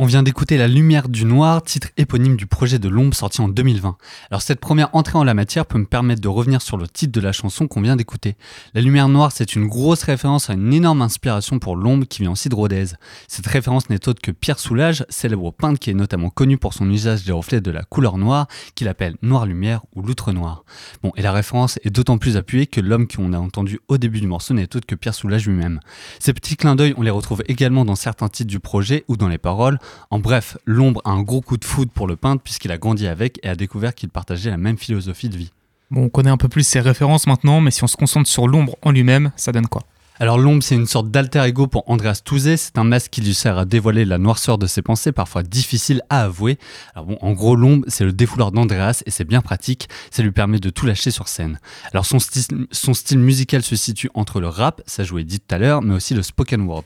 On 0.00 0.06
vient 0.06 0.22
d'écouter 0.22 0.58
La 0.58 0.68
Lumière 0.68 1.08
du 1.08 1.24
Noir, 1.24 1.60
titre 1.60 1.88
éponyme 1.96 2.36
du 2.36 2.46
projet 2.46 2.78
de 2.78 2.88
l'ombre 2.88 3.16
sorti 3.16 3.40
en 3.40 3.48
2020. 3.48 3.96
Alors 4.30 4.42
cette 4.42 4.60
première 4.60 4.94
entrée 4.94 5.18
en 5.18 5.24
la 5.24 5.34
matière 5.34 5.66
peut 5.66 5.76
me 5.76 5.86
permettre 5.86 6.20
de 6.20 6.28
revenir 6.28 6.62
sur 6.62 6.76
le 6.76 6.86
titre 6.86 7.10
de 7.10 7.20
la 7.20 7.32
chanson 7.32 7.66
qu'on 7.66 7.80
vient 7.80 7.96
d'écouter. 7.96 8.36
La 8.74 8.80
Lumière 8.80 9.08
Noire, 9.08 9.32
c'est 9.32 9.56
une 9.56 9.66
grosse 9.66 10.04
référence 10.04 10.50
à 10.50 10.52
une 10.52 10.72
énorme 10.72 11.02
inspiration 11.02 11.58
pour 11.58 11.74
l'ombre 11.74 12.06
qui 12.06 12.22
vient 12.22 12.30
aussi 12.30 12.48
de 12.48 12.54
Rodez. 12.54 12.84
Cette 13.26 13.48
référence 13.48 13.90
n'est 13.90 14.08
autre 14.08 14.22
que 14.22 14.30
Pierre 14.30 14.60
Soulages, 14.60 15.04
célèbre 15.08 15.50
peintre 15.50 15.80
qui 15.80 15.90
est 15.90 15.94
notamment 15.94 16.30
connu 16.30 16.58
pour 16.58 16.74
son 16.74 16.88
usage 16.88 17.24
des 17.24 17.32
reflets 17.32 17.60
de 17.60 17.72
la 17.72 17.82
couleur 17.82 18.18
noire, 18.18 18.46
qu'il 18.76 18.86
appelle 18.86 19.16
Noir 19.22 19.46
Lumière 19.46 19.80
ou 19.96 20.02
Loutre 20.02 20.30
Noir. 20.32 20.62
Bon, 21.02 21.10
et 21.16 21.22
la 21.22 21.32
référence 21.32 21.76
est 21.82 21.90
d'autant 21.90 22.18
plus 22.18 22.36
appuyée 22.36 22.68
que 22.68 22.80
l'homme 22.80 23.08
qu'on 23.08 23.32
a 23.32 23.38
entendu 23.40 23.80
au 23.88 23.98
début 23.98 24.20
du 24.20 24.28
morceau 24.28 24.54
n'est 24.54 24.76
autre 24.76 24.86
que 24.86 24.94
Pierre 24.94 25.14
Soulages 25.14 25.48
lui-même. 25.48 25.80
Ces 26.20 26.32
petits 26.34 26.56
clins 26.56 26.76
d'œil, 26.76 26.94
on 26.96 27.02
les 27.02 27.10
retrouve 27.10 27.42
également 27.48 27.84
dans 27.84 27.96
certains 27.96 28.28
titres 28.28 28.50
du 28.50 28.60
projet 28.60 29.04
ou 29.08 29.16
dans 29.16 29.28
les 29.28 29.38
paroles. 29.38 29.80
En 30.10 30.18
bref, 30.18 30.56
l'ombre 30.64 31.00
a 31.04 31.10
un 31.10 31.22
gros 31.22 31.40
coup 31.40 31.56
de 31.56 31.64
foudre 31.64 31.92
pour 31.92 32.06
le 32.06 32.16
peintre 32.16 32.42
puisqu'il 32.42 32.72
a 32.72 32.78
grandi 32.78 33.06
avec 33.06 33.38
et 33.42 33.48
a 33.48 33.54
découvert 33.54 33.94
qu'il 33.94 34.08
partageait 34.08 34.50
la 34.50 34.56
même 34.56 34.78
philosophie 34.78 35.28
de 35.28 35.36
vie. 35.36 35.52
Bon, 35.90 36.04
on 36.04 36.08
connaît 36.08 36.30
un 36.30 36.36
peu 36.36 36.48
plus 36.48 36.66
ses 36.66 36.80
références 36.80 37.26
maintenant, 37.26 37.60
mais 37.60 37.70
si 37.70 37.82
on 37.82 37.86
se 37.86 37.96
concentre 37.96 38.28
sur 38.28 38.46
l'ombre 38.46 38.76
en 38.82 38.90
lui-même, 38.90 39.32
ça 39.36 39.52
donne 39.52 39.66
quoi? 39.66 39.82
Alors 40.20 40.36
l'ombre, 40.36 40.64
c'est 40.64 40.74
une 40.74 40.86
sorte 40.86 41.12
d'alter 41.12 41.44
ego 41.44 41.68
pour 41.68 41.88
Andreas 41.88 42.22
Touzé. 42.24 42.56
C'est 42.56 42.76
un 42.76 42.82
masque 42.82 43.12
qui 43.12 43.20
lui 43.20 43.34
sert 43.34 43.56
à 43.56 43.64
dévoiler 43.64 44.04
la 44.04 44.18
noirceur 44.18 44.58
de 44.58 44.66
ses 44.66 44.82
pensées, 44.82 45.12
parfois 45.12 45.44
difficile 45.44 46.02
à 46.10 46.24
avouer. 46.24 46.58
Alors 46.94 47.06
bon, 47.06 47.18
en 47.20 47.32
gros, 47.32 47.54
l'ombre, 47.54 47.84
c'est 47.86 48.04
le 48.04 48.12
défouloir 48.12 48.50
d'Andreas 48.50 49.02
et 49.06 49.12
c'est 49.12 49.24
bien 49.24 49.42
pratique. 49.42 49.88
Ça 50.10 50.24
lui 50.24 50.32
permet 50.32 50.58
de 50.58 50.70
tout 50.70 50.86
lâcher 50.86 51.12
sur 51.12 51.28
scène. 51.28 51.60
Alors 51.92 52.04
son 52.04 52.18
style, 52.18 52.66
son 52.72 52.94
style 52.94 53.20
musical 53.20 53.62
se 53.62 53.76
situe 53.76 54.10
entre 54.14 54.40
le 54.40 54.48
rap, 54.48 54.82
ça 54.86 55.04
jouait 55.04 55.22
dit 55.22 55.38
tout 55.38 55.54
à 55.54 55.58
l'heure, 55.58 55.82
mais 55.82 55.94
aussi 55.94 56.14
le 56.14 56.22
spoken 56.22 56.62
word. 56.62 56.84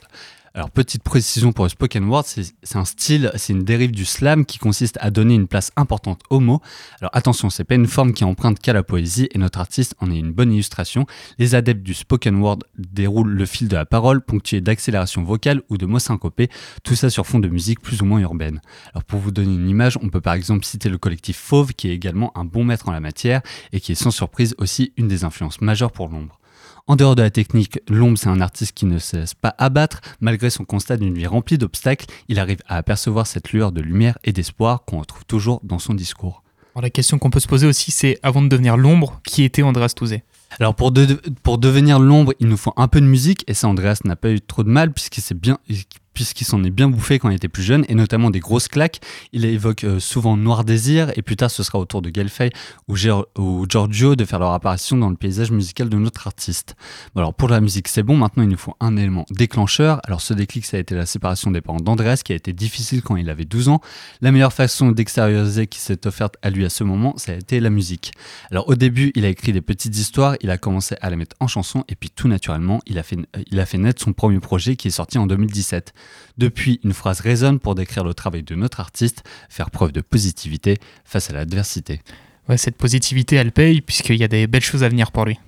Alors, 0.55 0.69
petite 0.69 1.01
précision 1.01 1.51
pour 1.51 1.65
le 1.65 1.69
spoken 1.69 2.03
word, 2.03 2.25
c'est 2.27 2.75
un 2.75 2.85
style, 2.85 3.31
c'est 3.37 3.53
une 3.53 3.63
dérive 3.63 3.89
du 3.89 4.05
slam 4.05 4.45
qui 4.45 4.59
consiste 4.59 4.99
à 5.01 5.09
donner 5.09 5.33
une 5.33 5.47
place 5.47 5.71
importante 5.77 6.21
aux 6.29 6.39
mots. 6.39 6.61
Alors, 7.01 7.09
attention, 7.15 7.49
c'est 7.49 7.63
pas 7.63 7.73
une 7.73 7.87
forme 7.87 8.13
qui 8.13 8.23
emprunte 8.23 8.59
qu'à 8.59 8.71
la 8.71 8.83
poésie 8.83 9.27
et 9.31 9.39
notre 9.39 9.59
artiste 9.59 9.95
en 9.99 10.11
est 10.11 10.19
une 10.19 10.31
bonne 10.31 10.53
illustration. 10.53 11.07
Les 11.39 11.55
adeptes 11.55 11.81
du 11.81 11.95
spoken 11.95 12.35
word 12.35 12.59
déroulent 12.77 13.33
le 13.33 13.45
fil 13.47 13.67
de 13.67 13.75
la 13.75 13.87
parole, 13.87 14.21
ponctué 14.21 14.61
d'accélération 14.61 15.23
vocale 15.23 15.63
ou 15.69 15.79
de 15.79 15.87
mots 15.87 15.97
syncopés, 15.97 16.49
tout 16.83 16.93
ça 16.93 17.09
sur 17.09 17.25
fond 17.25 17.39
de 17.39 17.47
musique 17.47 17.81
plus 17.81 18.03
ou 18.03 18.05
moins 18.05 18.19
urbaine. 18.19 18.61
Alors, 18.93 19.05
pour 19.05 19.19
vous 19.19 19.31
donner 19.31 19.55
une 19.55 19.67
image, 19.67 19.97
on 20.03 20.09
peut 20.09 20.21
par 20.21 20.35
exemple 20.35 20.65
citer 20.65 20.87
le 20.87 20.99
collectif 20.99 21.35
Fauve, 21.35 21.73
qui 21.73 21.89
est 21.89 21.95
également 21.95 22.31
un 22.37 22.45
bon 22.45 22.63
maître 22.63 22.87
en 22.87 22.91
la 22.91 22.99
matière 22.99 23.41
et 23.71 23.79
qui 23.79 23.93
est 23.93 23.95
sans 23.95 24.11
surprise 24.11 24.53
aussi 24.59 24.93
une 24.97 25.07
des 25.07 25.23
influences 25.23 25.61
majeures 25.61 25.91
pour 25.91 26.09
l'ombre. 26.09 26.39
En 26.85 26.97
dehors 26.97 27.15
de 27.15 27.21
la 27.21 27.29
technique, 27.29 27.79
L'Ombre, 27.89 28.17
c'est 28.17 28.27
un 28.27 28.41
artiste 28.41 28.73
qui 28.73 28.85
ne 28.85 28.99
se 28.99 29.15
laisse 29.15 29.33
pas 29.33 29.55
abattre. 29.57 30.01
Malgré 30.19 30.49
son 30.49 30.65
constat 30.65 30.97
d'une 30.97 31.13
vie 31.13 31.25
remplie 31.27 31.57
d'obstacles, 31.57 32.07
il 32.27 32.39
arrive 32.39 32.59
à 32.67 32.75
apercevoir 32.75 33.25
cette 33.25 33.53
lueur 33.53 33.71
de 33.71 33.79
lumière 33.79 34.17
et 34.25 34.33
d'espoir 34.33 34.83
qu'on 34.83 34.99
retrouve 34.99 35.23
toujours 35.25 35.61
dans 35.63 35.79
son 35.79 35.93
discours. 35.93 36.43
Alors, 36.75 36.81
la 36.83 36.89
question 36.89 37.19
qu'on 37.19 37.29
peut 37.29 37.39
se 37.39 37.47
poser 37.47 37.67
aussi, 37.67 37.91
c'est 37.91 38.19
avant 38.21 38.41
de 38.41 38.49
devenir 38.49 38.75
l'ombre, 38.75 39.21
qui 39.25 39.43
était 39.43 39.61
Andreas 39.63 39.93
Touzé 39.95 40.23
Alors 40.59 40.75
pour, 40.75 40.91
de- 40.91 41.21
pour 41.41 41.57
devenir 41.57 41.99
l'ombre, 41.99 42.33
il 42.41 42.47
nous 42.49 42.57
faut 42.57 42.73
un 42.75 42.89
peu 42.89 42.99
de 42.99 43.05
musique, 43.05 43.45
et 43.47 43.53
ça 43.53 43.69
Andreas 43.69 43.99
n'a 44.03 44.17
pas 44.17 44.31
eu 44.31 44.41
trop 44.41 44.63
de 44.63 44.69
mal 44.69 44.91
puisqu'il 44.91 45.21
s'est 45.21 45.35
bien 45.35 45.59
puisqu'il 46.13 46.45
s'en 46.45 46.63
est 46.63 46.69
bien 46.69 46.87
bouffé 46.87 47.19
quand 47.19 47.29
il 47.29 47.35
était 47.35 47.47
plus 47.47 47.63
jeune, 47.63 47.85
et 47.87 47.95
notamment 47.95 48.29
des 48.29 48.39
grosses 48.39 48.67
claques. 48.67 48.99
Il 49.31 49.45
évoque 49.45 49.83
euh, 49.83 49.99
souvent 49.99 50.37
Noir 50.37 50.63
Désir, 50.63 51.11
et 51.15 51.21
plus 51.21 51.35
tard 51.35 51.51
ce 51.51 51.63
sera 51.63 51.79
au 51.79 51.85
tour 51.85 52.01
de 52.01 52.11
Gelfay 52.13 52.51
ou, 52.87 52.95
Giorgio 52.95 54.15
de 54.15 54.25
faire 54.25 54.39
leur 54.39 54.51
apparition 54.51 54.97
dans 54.97 55.09
le 55.09 55.15
paysage 55.15 55.51
musical 55.51 55.89
de 55.89 55.97
notre 55.97 56.27
artiste. 56.27 56.75
Bon, 57.13 57.21
alors 57.21 57.33
pour 57.33 57.49
la 57.49 57.61
musique 57.61 57.87
c'est 57.87 58.03
bon, 58.03 58.17
maintenant 58.17 58.43
il 58.43 58.49
nous 58.49 58.57
faut 58.57 58.75
un 58.79 58.97
élément 58.97 59.25
déclencheur. 59.29 59.99
Alors 60.03 60.21
ce 60.21 60.33
déclic 60.33 60.65
ça 60.65 60.77
a 60.77 60.79
été 60.79 60.95
la 60.95 61.05
séparation 61.05 61.51
des 61.51 61.61
parents 61.61 61.79
d'Andreas 61.79 62.21
qui 62.23 62.33
a 62.33 62.35
été 62.35 62.53
difficile 62.53 63.01
quand 63.01 63.15
il 63.15 63.29
avait 63.29 63.45
12 63.45 63.69
ans. 63.69 63.81
La 64.21 64.31
meilleure 64.31 64.53
façon 64.53 64.91
d'extérioriser 64.91 65.67
qui 65.67 65.79
s'est 65.79 66.05
offerte 66.07 66.35
à 66.41 66.49
lui 66.49 66.65
à 66.65 66.69
ce 66.69 66.83
moment, 66.83 67.15
ça 67.17 67.31
a 67.31 67.35
été 67.35 67.59
la 67.59 67.69
musique. 67.69 68.11
Alors 68.51 68.69
au 68.69 68.75
début 68.75 69.11
il 69.15 69.25
a 69.25 69.29
écrit 69.29 69.53
des 69.53 69.61
petites 69.61 69.97
histoires, 69.97 70.35
il 70.41 70.49
a 70.49 70.57
commencé 70.57 70.95
à 71.01 71.09
la 71.09 71.15
mettre 71.15 71.35
en 71.39 71.47
chanson, 71.47 71.83
et 71.87 71.95
puis 71.95 72.09
tout 72.09 72.27
naturellement 72.27 72.79
il 72.85 72.99
a 72.99 73.03
fait, 73.03 73.17
euh, 73.17 73.43
il 73.51 73.59
a 73.59 73.65
fait 73.65 73.77
naître 73.77 74.01
son 74.01 74.13
premier 74.13 74.39
projet 74.39 74.75
qui 74.75 74.87
est 74.87 74.91
sorti 74.91 75.17
en 75.17 75.27
2017. 75.27 75.93
Depuis, 76.37 76.79
une 76.83 76.93
phrase 76.93 77.19
résonne 77.19 77.59
pour 77.59 77.75
décrire 77.75 78.03
le 78.03 78.13
travail 78.13 78.43
de 78.43 78.55
notre 78.55 78.79
artiste, 78.79 79.23
faire 79.49 79.69
preuve 79.71 79.91
de 79.91 80.01
positivité 80.01 80.77
face 81.05 81.29
à 81.29 81.33
l'adversité. 81.33 82.01
Ouais, 82.49 82.57
cette 82.57 82.77
positivité, 82.77 83.35
elle 83.35 83.51
paye, 83.51 83.81
puisqu'il 83.81 84.17
y 84.17 84.23
a 84.23 84.27
des 84.27 84.47
belles 84.47 84.63
choses 84.63 84.83
à 84.83 84.89
venir 84.89 85.11
pour 85.11 85.25
lui. 85.25 85.39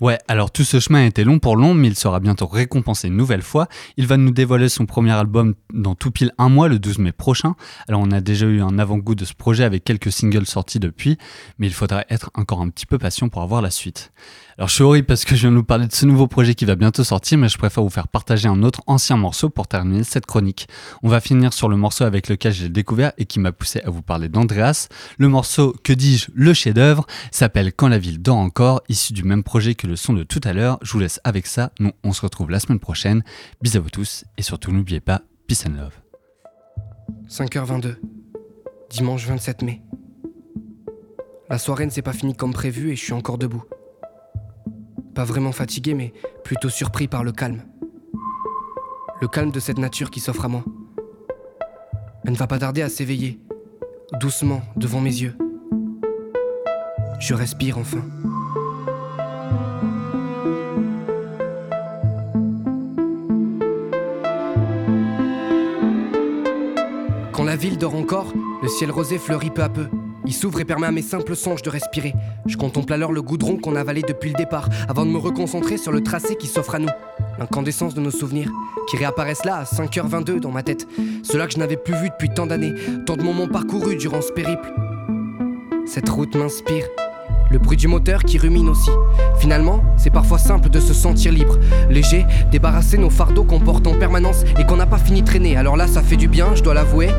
Ouais, 0.00 0.18
alors 0.28 0.50
tout 0.50 0.64
ce 0.64 0.80
chemin 0.80 1.02
a 1.02 1.06
été 1.06 1.24
long 1.24 1.38
pour 1.38 1.56
long, 1.56 1.74
mais 1.74 1.88
il 1.88 1.96
sera 1.96 2.20
bientôt 2.20 2.46
récompensé 2.46 3.08
une 3.08 3.16
nouvelle 3.16 3.42
fois. 3.42 3.68
Il 3.96 4.06
va 4.06 4.16
nous 4.16 4.30
dévoiler 4.30 4.68
son 4.68 4.86
premier 4.86 5.12
album 5.12 5.54
dans 5.72 5.94
tout 5.94 6.10
pile 6.10 6.32
un 6.38 6.48
mois, 6.48 6.68
le 6.68 6.78
12 6.78 6.98
mai 6.98 7.12
prochain. 7.12 7.54
Alors 7.88 8.00
on 8.00 8.10
a 8.10 8.20
déjà 8.20 8.46
eu 8.46 8.60
un 8.60 8.78
avant-goût 8.78 9.14
de 9.14 9.24
ce 9.24 9.34
projet 9.34 9.64
avec 9.64 9.84
quelques 9.84 10.12
singles 10.12 10.46
sortis 10.46 10.80
depuis, 10.80 11.18
mais 11.58 11.66
il 11.66 11.72
faudra 11.72 12.04
être 12.08 12.30
encore 12.34 12.60
un 12.60 12.68
petit 12.68 12.86
peu 12.86 12.98
patient 12.98 13.28
pour 13.28 13.42
avoir 13.42 13.62
la 13.62 13.70
suite. 13.70 14.12
Alors 14.56 14.68
je 14.68 14.74
suis 14.74 14.84
horrible 14.84 15.06
parce 15.06 15.24
que 15.24 15.34
je 15.34 15.40
viens 15.40 15.50
de 15.50 15.56
nous 15.56 15.64
parler 15.64 15.88
de 15.88 15.92
ce 15.92 16.06
nouveau 16.06 16.28
projet 16.28 16.54
qui 16.54 16.64
va 16.64 16.76
bientôt 16.76 17.02
sortir, 17.02 17.38
mais 17.38 17.48
je 17.48 17.58
préfère 17.58 17.82
vous 17.82 17.90
faire 17.90 18.06
partager 18.06 18.46
un 18.46 18.62
autre 18.62 18.82
ancien 18.86 19.16
morceau 19.16 19.50
pour 19.50 19.66
terminer 19.66 20.04
cette 20.04 20.26
chronique. 20.26 20.68
On 21.02 21.08
va 21.08 21.20
finir 21.20 21.52
sur 21.52 21.68
le 21.68 21.76
morceau 21.76 22.04
avec 22.04 22.28
lequel 22.28 22.52
j'ai 22.52 22.68
découvert 22.68 23.12
et 23.18 23.24
qui 23.24 23.40
m'a 23.40 23.50
poussé 23.50 23.80
à 23.80 23.90
vous 23.90 24.02
parler 24.02 24.28
d'Andreas. 24.28 24.88
Le 25.18 25.28
morceau, 25.28 25.74
que 25.82 25.92
dis-je, 25.92 26.30
le 26.34 26.54
chef-d'œuvre, 26.54 27.04
s'appelle 27.32 27.72
Quand 27.72 27.88
la 27.88 27.98
ville 27.98 28.22
dort 28.22 28.36
encore, 28.36 28.82
issu 28.88 29.12
du 29.12 29.24
même 29.24 29.42
projet 29.42 29.74
que 29.74 29.88
le 29.88 29.96
son 29.96 30.12
de 30.12 30.22
tout 30.22 30.40
à 30.44 30.52
l'heure. 30.52 30.78
Je 30.82 30.92
vous 30.92 31.00
laisse 31.00 31.20
avec 31.24 31.48
ça. 31.48 31.72
Nous, 31.80 31.90
on 32.04 32.12
se 32.12 32.20
retrouve 32.20 32.50
la 32.50 32.60
semaine 32.60 32.78
prochaine. 32.78 33.24
Bisous 33.60 33.78
à 33.78 33.80
vous 33.80 33.90
tous 33.90 34.24
et 34.38 34.42
surtout 34.42 34.70
n'oubliez 34.70 35.00
pas, 35.00 35.22
peace 35.48 35.64
and 35.66 35.76
love. 35.76 35.94
5h22, 37.28 37.96
dimanche 38.90 39.26
27 39.26 39.62
mai. 39.62 39.82
La 41.50 41.58
soirée 41.58 41.86
ne 41.86 41.90
s'est 41.90 42.02
pas 42.02 42.12
finie 42.12 42.36
comme 42.36 42.52
prévu 42.52 42.92
et 42.92 42.96
je 42.96 43.02
suis 43.02 43.12
encore 43.12 43.38
debout. 43.38 43.64
Pas 45.14 45.24
vraiment 45.24 45.52
fatigué, 45.52 45.94
mais 45.94 46.12
plutôt 46.42 46.68
surpris 46.68 47.06
par 47.06 47.22
le 47.22 47.30
calme. 47.30 47.62
Le 49.20 49.28
calme 49.28 49.52
de 49.52 49.60
cette 49.60 49.78
nature 49.78 50.10
qui 50.10 50.18
s'offre 50.18 50.44
à 50.44 50.48
moi. 50.48 50.64
Elle 52.24 52.32
ne 52.32 52.36
va 52.36 52.48
pas 52.48 52.58
tarder 52.58 52.82
à 52.82 52.88
s'éveiller, 52.88 53.38
doucement 54.20 54.62
devant 54.76 55.00
mes 55.00 55.10
yeux. 55.10 55.36
Je 57.20 57.34
respire 57.34 57.78
enfin. 57.78 58.02
Quand 67.32 67.44
la 67.44 67.56
ville 67.56 67.78
dort 67.78 67.94
encore, 67.94 68.32
le 68.62 68.68
ciel 68.68 68.90
rosé 68.90 69.18
fleurit 69.18 69.50
peu 69.50 69.62
à 69.62 69.68
peu. 69.68 69.86
Il 70.26 70.32
s'ouvre 70.32 70.60
et 70.60 70.64
permet 70.64 70.86
à 70.86 70.90
mes 70.90 71.02
simples 71.02 71.36
songes 71.36 71.62
de 71.62 71.70
respirer. 71.70 72.14
Je 72.46 72.56
contemple 72.56 72.92
alors 72.92 73.12
le 73.12 73.20
goudron 73.22 73.56
qu'on 73.56 73.76
avalait 73.76 74.02
depuis 74.02 74.30
le 74.30 74.36
départ, 74.36 74.68
avant 74.88 75.04
de 75.04 75.10
me 75.10 75.18
reconcentrer 75.18 75.76
sur 75.76 75.92
le 75.92 76.02
tracé 76.02 76.36
qui 76.36 76.46
s'offre 76.46 76.74
à 76.74 76.78
nous. 76.78 76.88
L'incandescence 77.38 77.94
de 77.94 78.00
nos 78.00 78.10
souvenirs, 78.10 78.50
qui 78.88 78.96
réapparaissent 78.96 79.44
là 79.44 79.56
à 79.56 79.64
5h22 79.64 80.40
dans 80.40 80.50
ma 80.50 80.62
tête. 80.62 80.86
Ceux-là 81.22 81.46
que 81.46 81.52
je 81.52 81.58
n'avais 81.58 81.76
plus 81.76 81.94
vus 81.94 82.10
depuis 82.10 82.30
tant 82.30 82.46
d'années, 82.46 82.74
tant 83.06 83.16
de 83.16 83.22
moments 83.22 83.48
parcourus 83.48 83.96
durant 83.96 84.22
ce 84.22 84.32
périple. 84.32 84.72
Cette 85.86 86.08
route 86.08 86.34
m'inspire. 86.36 86.84
Le 87.50 87.58
bruit 87.58 87.76
du 87.76 87.88
moteur 87.88 88.22
qui 88.24 88.38
rumine 88.38 88.68
aussi. 88.68 88.90
Finalement, 89.38 89.84
c'est 89.96 90.10
parfois 90.10 90.38
simple 90.38 90.70
de 90.70 90.80
se 90.80 90.94
sentir 90.94 91.32
libre, 91.32 91.58
léger, 91.90 92.26
débarrasser 92.50 92.98
nos 92.98 93.10
fardeaux 93.10 93.44
qu'on 93.44 93.60
porte 93.60 93.86
en 93.86 93.94
permanence 93.94 94.44
et 94.58 94.64
qu'on 94.64 94.76
n'a 94.76 94.86
pas 94.86 94.98
fini 94.98 95.22
de 95.22 95.26
traîner. 95.26 95.56
Alors 95.56 95.76
là, 95.76 95.86
ça 95.86 96.02
fait 96.02 96.16
du 96.16 96.28
bien, 96.28 96.54
je 96.54 96.62
dois 96.62 96.74
l'avouer. 96.74 97.10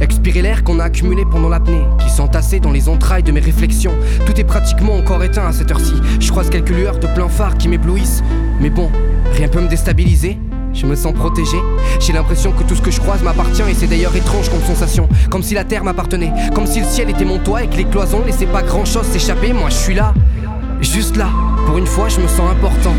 Expirer 0.00 0.42
l'air 0.42 0.64
qu'on 0.64 0.78
a 0.78 0.84
accumulé 0.84 1.24
pendant 1.30 1.48
l'apnée, 1.48 1.84
qui 1.98 2.10
s'entassait 2.10 2.60
dans 2.60 2.72
les 2.72 2.88
entrailles 2.88 3.22
de 3.22 3.32
mes 3.32 3.40
réflexions. 3.40 3.94
Tout 4.26 4.40
est 4.40 4.44
pratiquement 4.44 4.94
encore 4.94 5.22
éteint 5.24 5.46
à 5.46 5.52
cette 5.52 5.70
heure-ci. 5.70 5.94
Je 6.20 6.30
croise 6.30 6.50
quelques 6.50 6.70
lueurs 6.70 6.98
de 6.98 7.06
plein 7.08 7.28
phare 7.28 7.58
qui 7.58 7.68
m'éblouissent. 7.68 8.22
Mais 8.60 8.70
bon, 8.70 8.90
rien 9.34 9.48
peut 9.48 9.60
me 9.60 9.68
déstabiliser. 9.68 10.38
Je 10.74 10.86
me 10.86 10.94
sens 10.96 11.12
protégé. 11.12 11.56
J'ai 12.00 12.12
l'impression 12.12 12.52
que 12.52 12.62
tout 12.64 12.74
ce 12.74 12.82
que 12.82 12.90
je 12.90 13.00
croise 13.00 13.22
m'appartient 13.22 13.62
et 13.62 13.74
c'est 13.74 13.86
d'ailleurs 13.86 14.14
étrange 14.16 14.48
comme 14.48 14.62
sensation. 14.62 15.08
Comme 15.30 15.42
si 15.42 15.54
la 15.54 15.64
terre 15.64 15.84
m'appartenait. 15.84 16.32
Comme 16.54 16.66
si 16.66 16.80
le 16.80 16.86
ciel 16.86 17.10
était 17.10 17.24
mon 17.24 17.38
toit 17.38 17.64
et 17.64 17.68
que 17.68 17.76
les 17.76 17.84
cloisons 17.84 18.22
laissaient 18.24 18.46
pas 18.46 18.62
grand 18.62 18.84
chose 18.84 19.06
s'échapper. 19.06 19.52
Moi 19.52 19.68
je 19.70 19.76
suis 19.76 19.94
là. 19.94 20.14
Juste 20.80 21.16
là. 21.16 21.28
Pour 21.66 21.78
une 21.78 21.86
fois, 21.86 22.08
je 22.08 22.20
me 22.20 22.26
sens 22.26 22.50
important. 22.50 22.94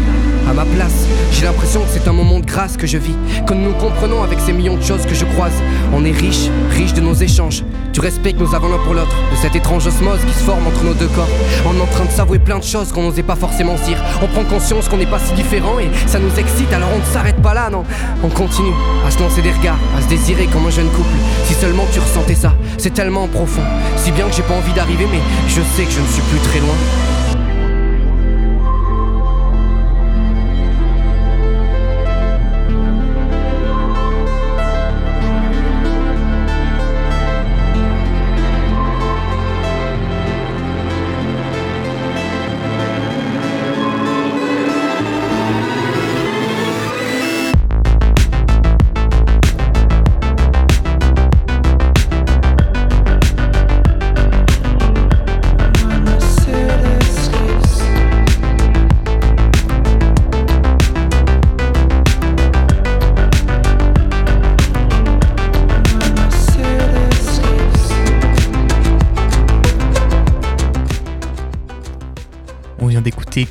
À 0.49 0.53
ma 0.53 0.63
place. 0.63 1.05
J'ai 1.32 1.45
l'impression 1.45 1.82
que 1.82 1.89
c'est 1.89 2.07
un 2.07 2.13
moment 2.13 2.39
de 2.39 2.45
grâce 2.45 2.78
que 2.78 2.88
je 2.88 2.97
vis. 2.97 3.15
Que 3.45 3.53
nous 3.53 3.74
comprenons 3.74 4.24
avec 4.24 4.39
ces 4.39 4.53
millions 4.53 4.78
de 4.78 4.82
choses 4.82 5.05
que 5.05 5.13
je 5.13 5.26
croise. 5.26 5.53
On 5.93 6.05
est 6.05 6.11
riche, 6.11 6.47
riche 6.71 6.93
de 6.93 7.01
nos 7.01 7.13
échanges. 7.13 7.63
Du 7.94 8.00
respect 8.00 8.34
que 8.34 8.39
nous 8.39 8.56
avons 8.56 8.70
l'un 8.70 8.80
pour 8.80 8.96
l'autre. 8.96 9.16
De 9.32 9.36
cette 9.36 9.56
étrange 9.56 9.86
osmose 9.86 10.20
qui 10.26 10.34
se 10.34 10.44
forme 10.44 10.66
entre 10.66 10.84
nos 10.84 10.96
deux 10.96 11.08
corps. 11.10 11.30
On 11.64 11.78
est 11.78 11.82
en 11.82 11.86
train 11.86 12.06
de 12.06 12.10
s'avouer 12.10 12.39
plein 12.39 12.58
de 12.58 12.64
choses 12.64 12.91
qu'on 12.91 13.04
n'osait 13.04 13.22
pas 13.22 13.36
forcément 13.36 13.76
dire. 13.76 14.04
On 14.24 14.28
prend 14.28 14.44
conscience 14.44 14.89
qu'on 14.89 14.98
n'est 14.98 15.06
pas 15.06 15.20
si 15.20 15.32
différents 15.34 15.78
et 15.78 15.88
ça 16.08 16.18
nous 16.18 16.34
excite. 16.39 16.74
Alors 16.74 16.89
on 16.91 16.98
ne 16.98 17.14
s'arrête 17.14 17.39
pas 17.39 17.54
là, 17.54 17.70
non. 17.70 17.84
On 18.24 18.30
continue 18.30 18.74
à 19.06 19.12
se 19.12 19.20
lancer 19.20 19.44
des 19.44 19.52
regards, 19.52 19.78
à 19.96 20.02
se 20.02 20.08
désirer 20.08 20.48
comme 20.48 20.66
un 20.66 20.72
jeune 20.72 20.89
couple. 20.89 21.14
Si 21.46 21.54
seulement 21.54 21.86
tu 21.94 22.00
ressentais 22.00 22.34
ça, 22.34 22.56
c'est 22.80 22.96
tellement 22.96 23.28
profond. 23.28 23.62
Si 23.96 24.12
bien 24.12 24.28
que 24.28 24.34
j'ai 24.34 24.41
pas 24.41 24.56
envie 24.56 24.74
d'arriver, 24.74 25.08
mais 25.12 25.20
je 25.48 25.62
sais 25.62 25.84
que 25.84 25.91
je 25.91 26.00
ne 26.00 26.08
suis 26.08 26.24
plus 26.24 26.39
très 26.39 26.60
loin. 26.62 26.76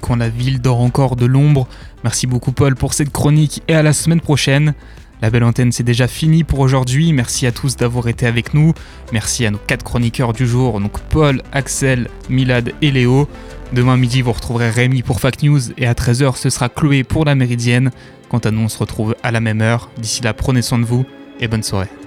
Quand 0.03 0.17
la 0.17 0.29
ville 0.29 0.61
dort 0.61 0.81
encore 0.81 1.17
de 1.17 1.25
l'ombre. 1.25 1.67
Merci 2.05 2.27
beaucoup 2.27 2.53
Paul 2.53 2.75
pour 2.75 2.93
cette 2.93 3.11
chronique 3.11 3.63
et 3.69 3.75
à 3.75 3.83
la 3.83 3.95
semaine 3.95 4.21
prochaine. 4.21 4.75
La 5.23 5.31
belle 5.31 5.45
antenne 5.45 5.73
c'est 5.73 5.83
déjà 5.83 6.09
fini 6.09 6.45
pour 6.45 6.59
aujourd'hui. 6.59 7.15
Merci 7.15 7.47
à 7.47 7.53
tous 7.53 7.77
d'avoir 7.77 8.09
été 8.09 8.27
avec 8.27 8.53
nous. 8.53 8.75
Merci 9.13 9.47
à 9.47 9.51
nos 9.51 9.59
quatre 9.59 9.85
chroniqueurs 9.85 10.35
du 10.35 10.47
jour, 10.47 10.79
donc 10.81 10.99
Paul, 11.09 11.43
Axel, 11.53 12.09
Milad 12.29 12.73
et 12.83 12.91
Léo. 12.91 13.29
Demain 13.73 13.97
midi 13.97 14.21
vous 14.21 14.33
retrouverez 14.33 14.69
Rémi 14.69 15.03
pour 15.03 15.21
Fact 15.21 15.43
News 15.43 15.73
et 15.79 15.87
à 15.87 15.95
13h 15.95 16.37
ce 16.37 16.51
sera 16.51 16.69
Chloé 16.69 17.05
pour 17.05 17.25
la 17.25 17.35
Méridienne. 17.35 17.91
Quant 18.29 18.39
à 18.39 18.51
nous, 18.51 18.63
on 18.63 18.69
se 18.69 18.79
retrouve 18.79 19.15
à 19.23 19.31
la 19.31 19.41
même 19.41 19.61
heure. 19.61 19.91
D'ici 19.99 20.23
là, 20.23 20.33
prenez 20.33 20.63
soin 20.63 20.79
de 20.79 20.85
vous 20.85 21.05
et 21.39 21.49
bonne 21.49 21.63
soirée. 21.63 22.02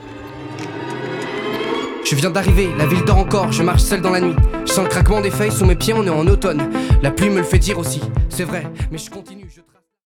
Je 2.05 2.15
viens 2.15 2.29
d'arriver, 2.29 2.69
la 2.77 2.85
ville 2.85 3.03
dort 3.03 3.17
encore, 3.17 3.51
je 3.51 3.63
marche 3.63 3.81
seul 3.81 3.99
dans 3.99 4.11
la 4.11 4.21
nuit. 4.21 4.35
Je 4.67 4.71
sens 4.71 4.83
le 4.83 4.89
craquement 4.89 5.21
des 5.21 5.31
feuilles 5.31 5.51
sous 5.51 5.65
mes 5.65 5.75
pieds, 5.75 5.93
on 5.95 6.05
est 6.05 6.09
en 6.09 6.27
automne. 6.27 6.69
La 7.01 7.09
pluie 7.09 7.29
me 7.29 7.37
le 7.37 7.43
fait 7.43 7.57
dire 7.57 7.79
aussi, 7.79 7.99
c'est 8.29 8.43
vrai, 8.43 8.67
mais 8.91 8.99
je 8.99 9.09
continue. 9.09 9.44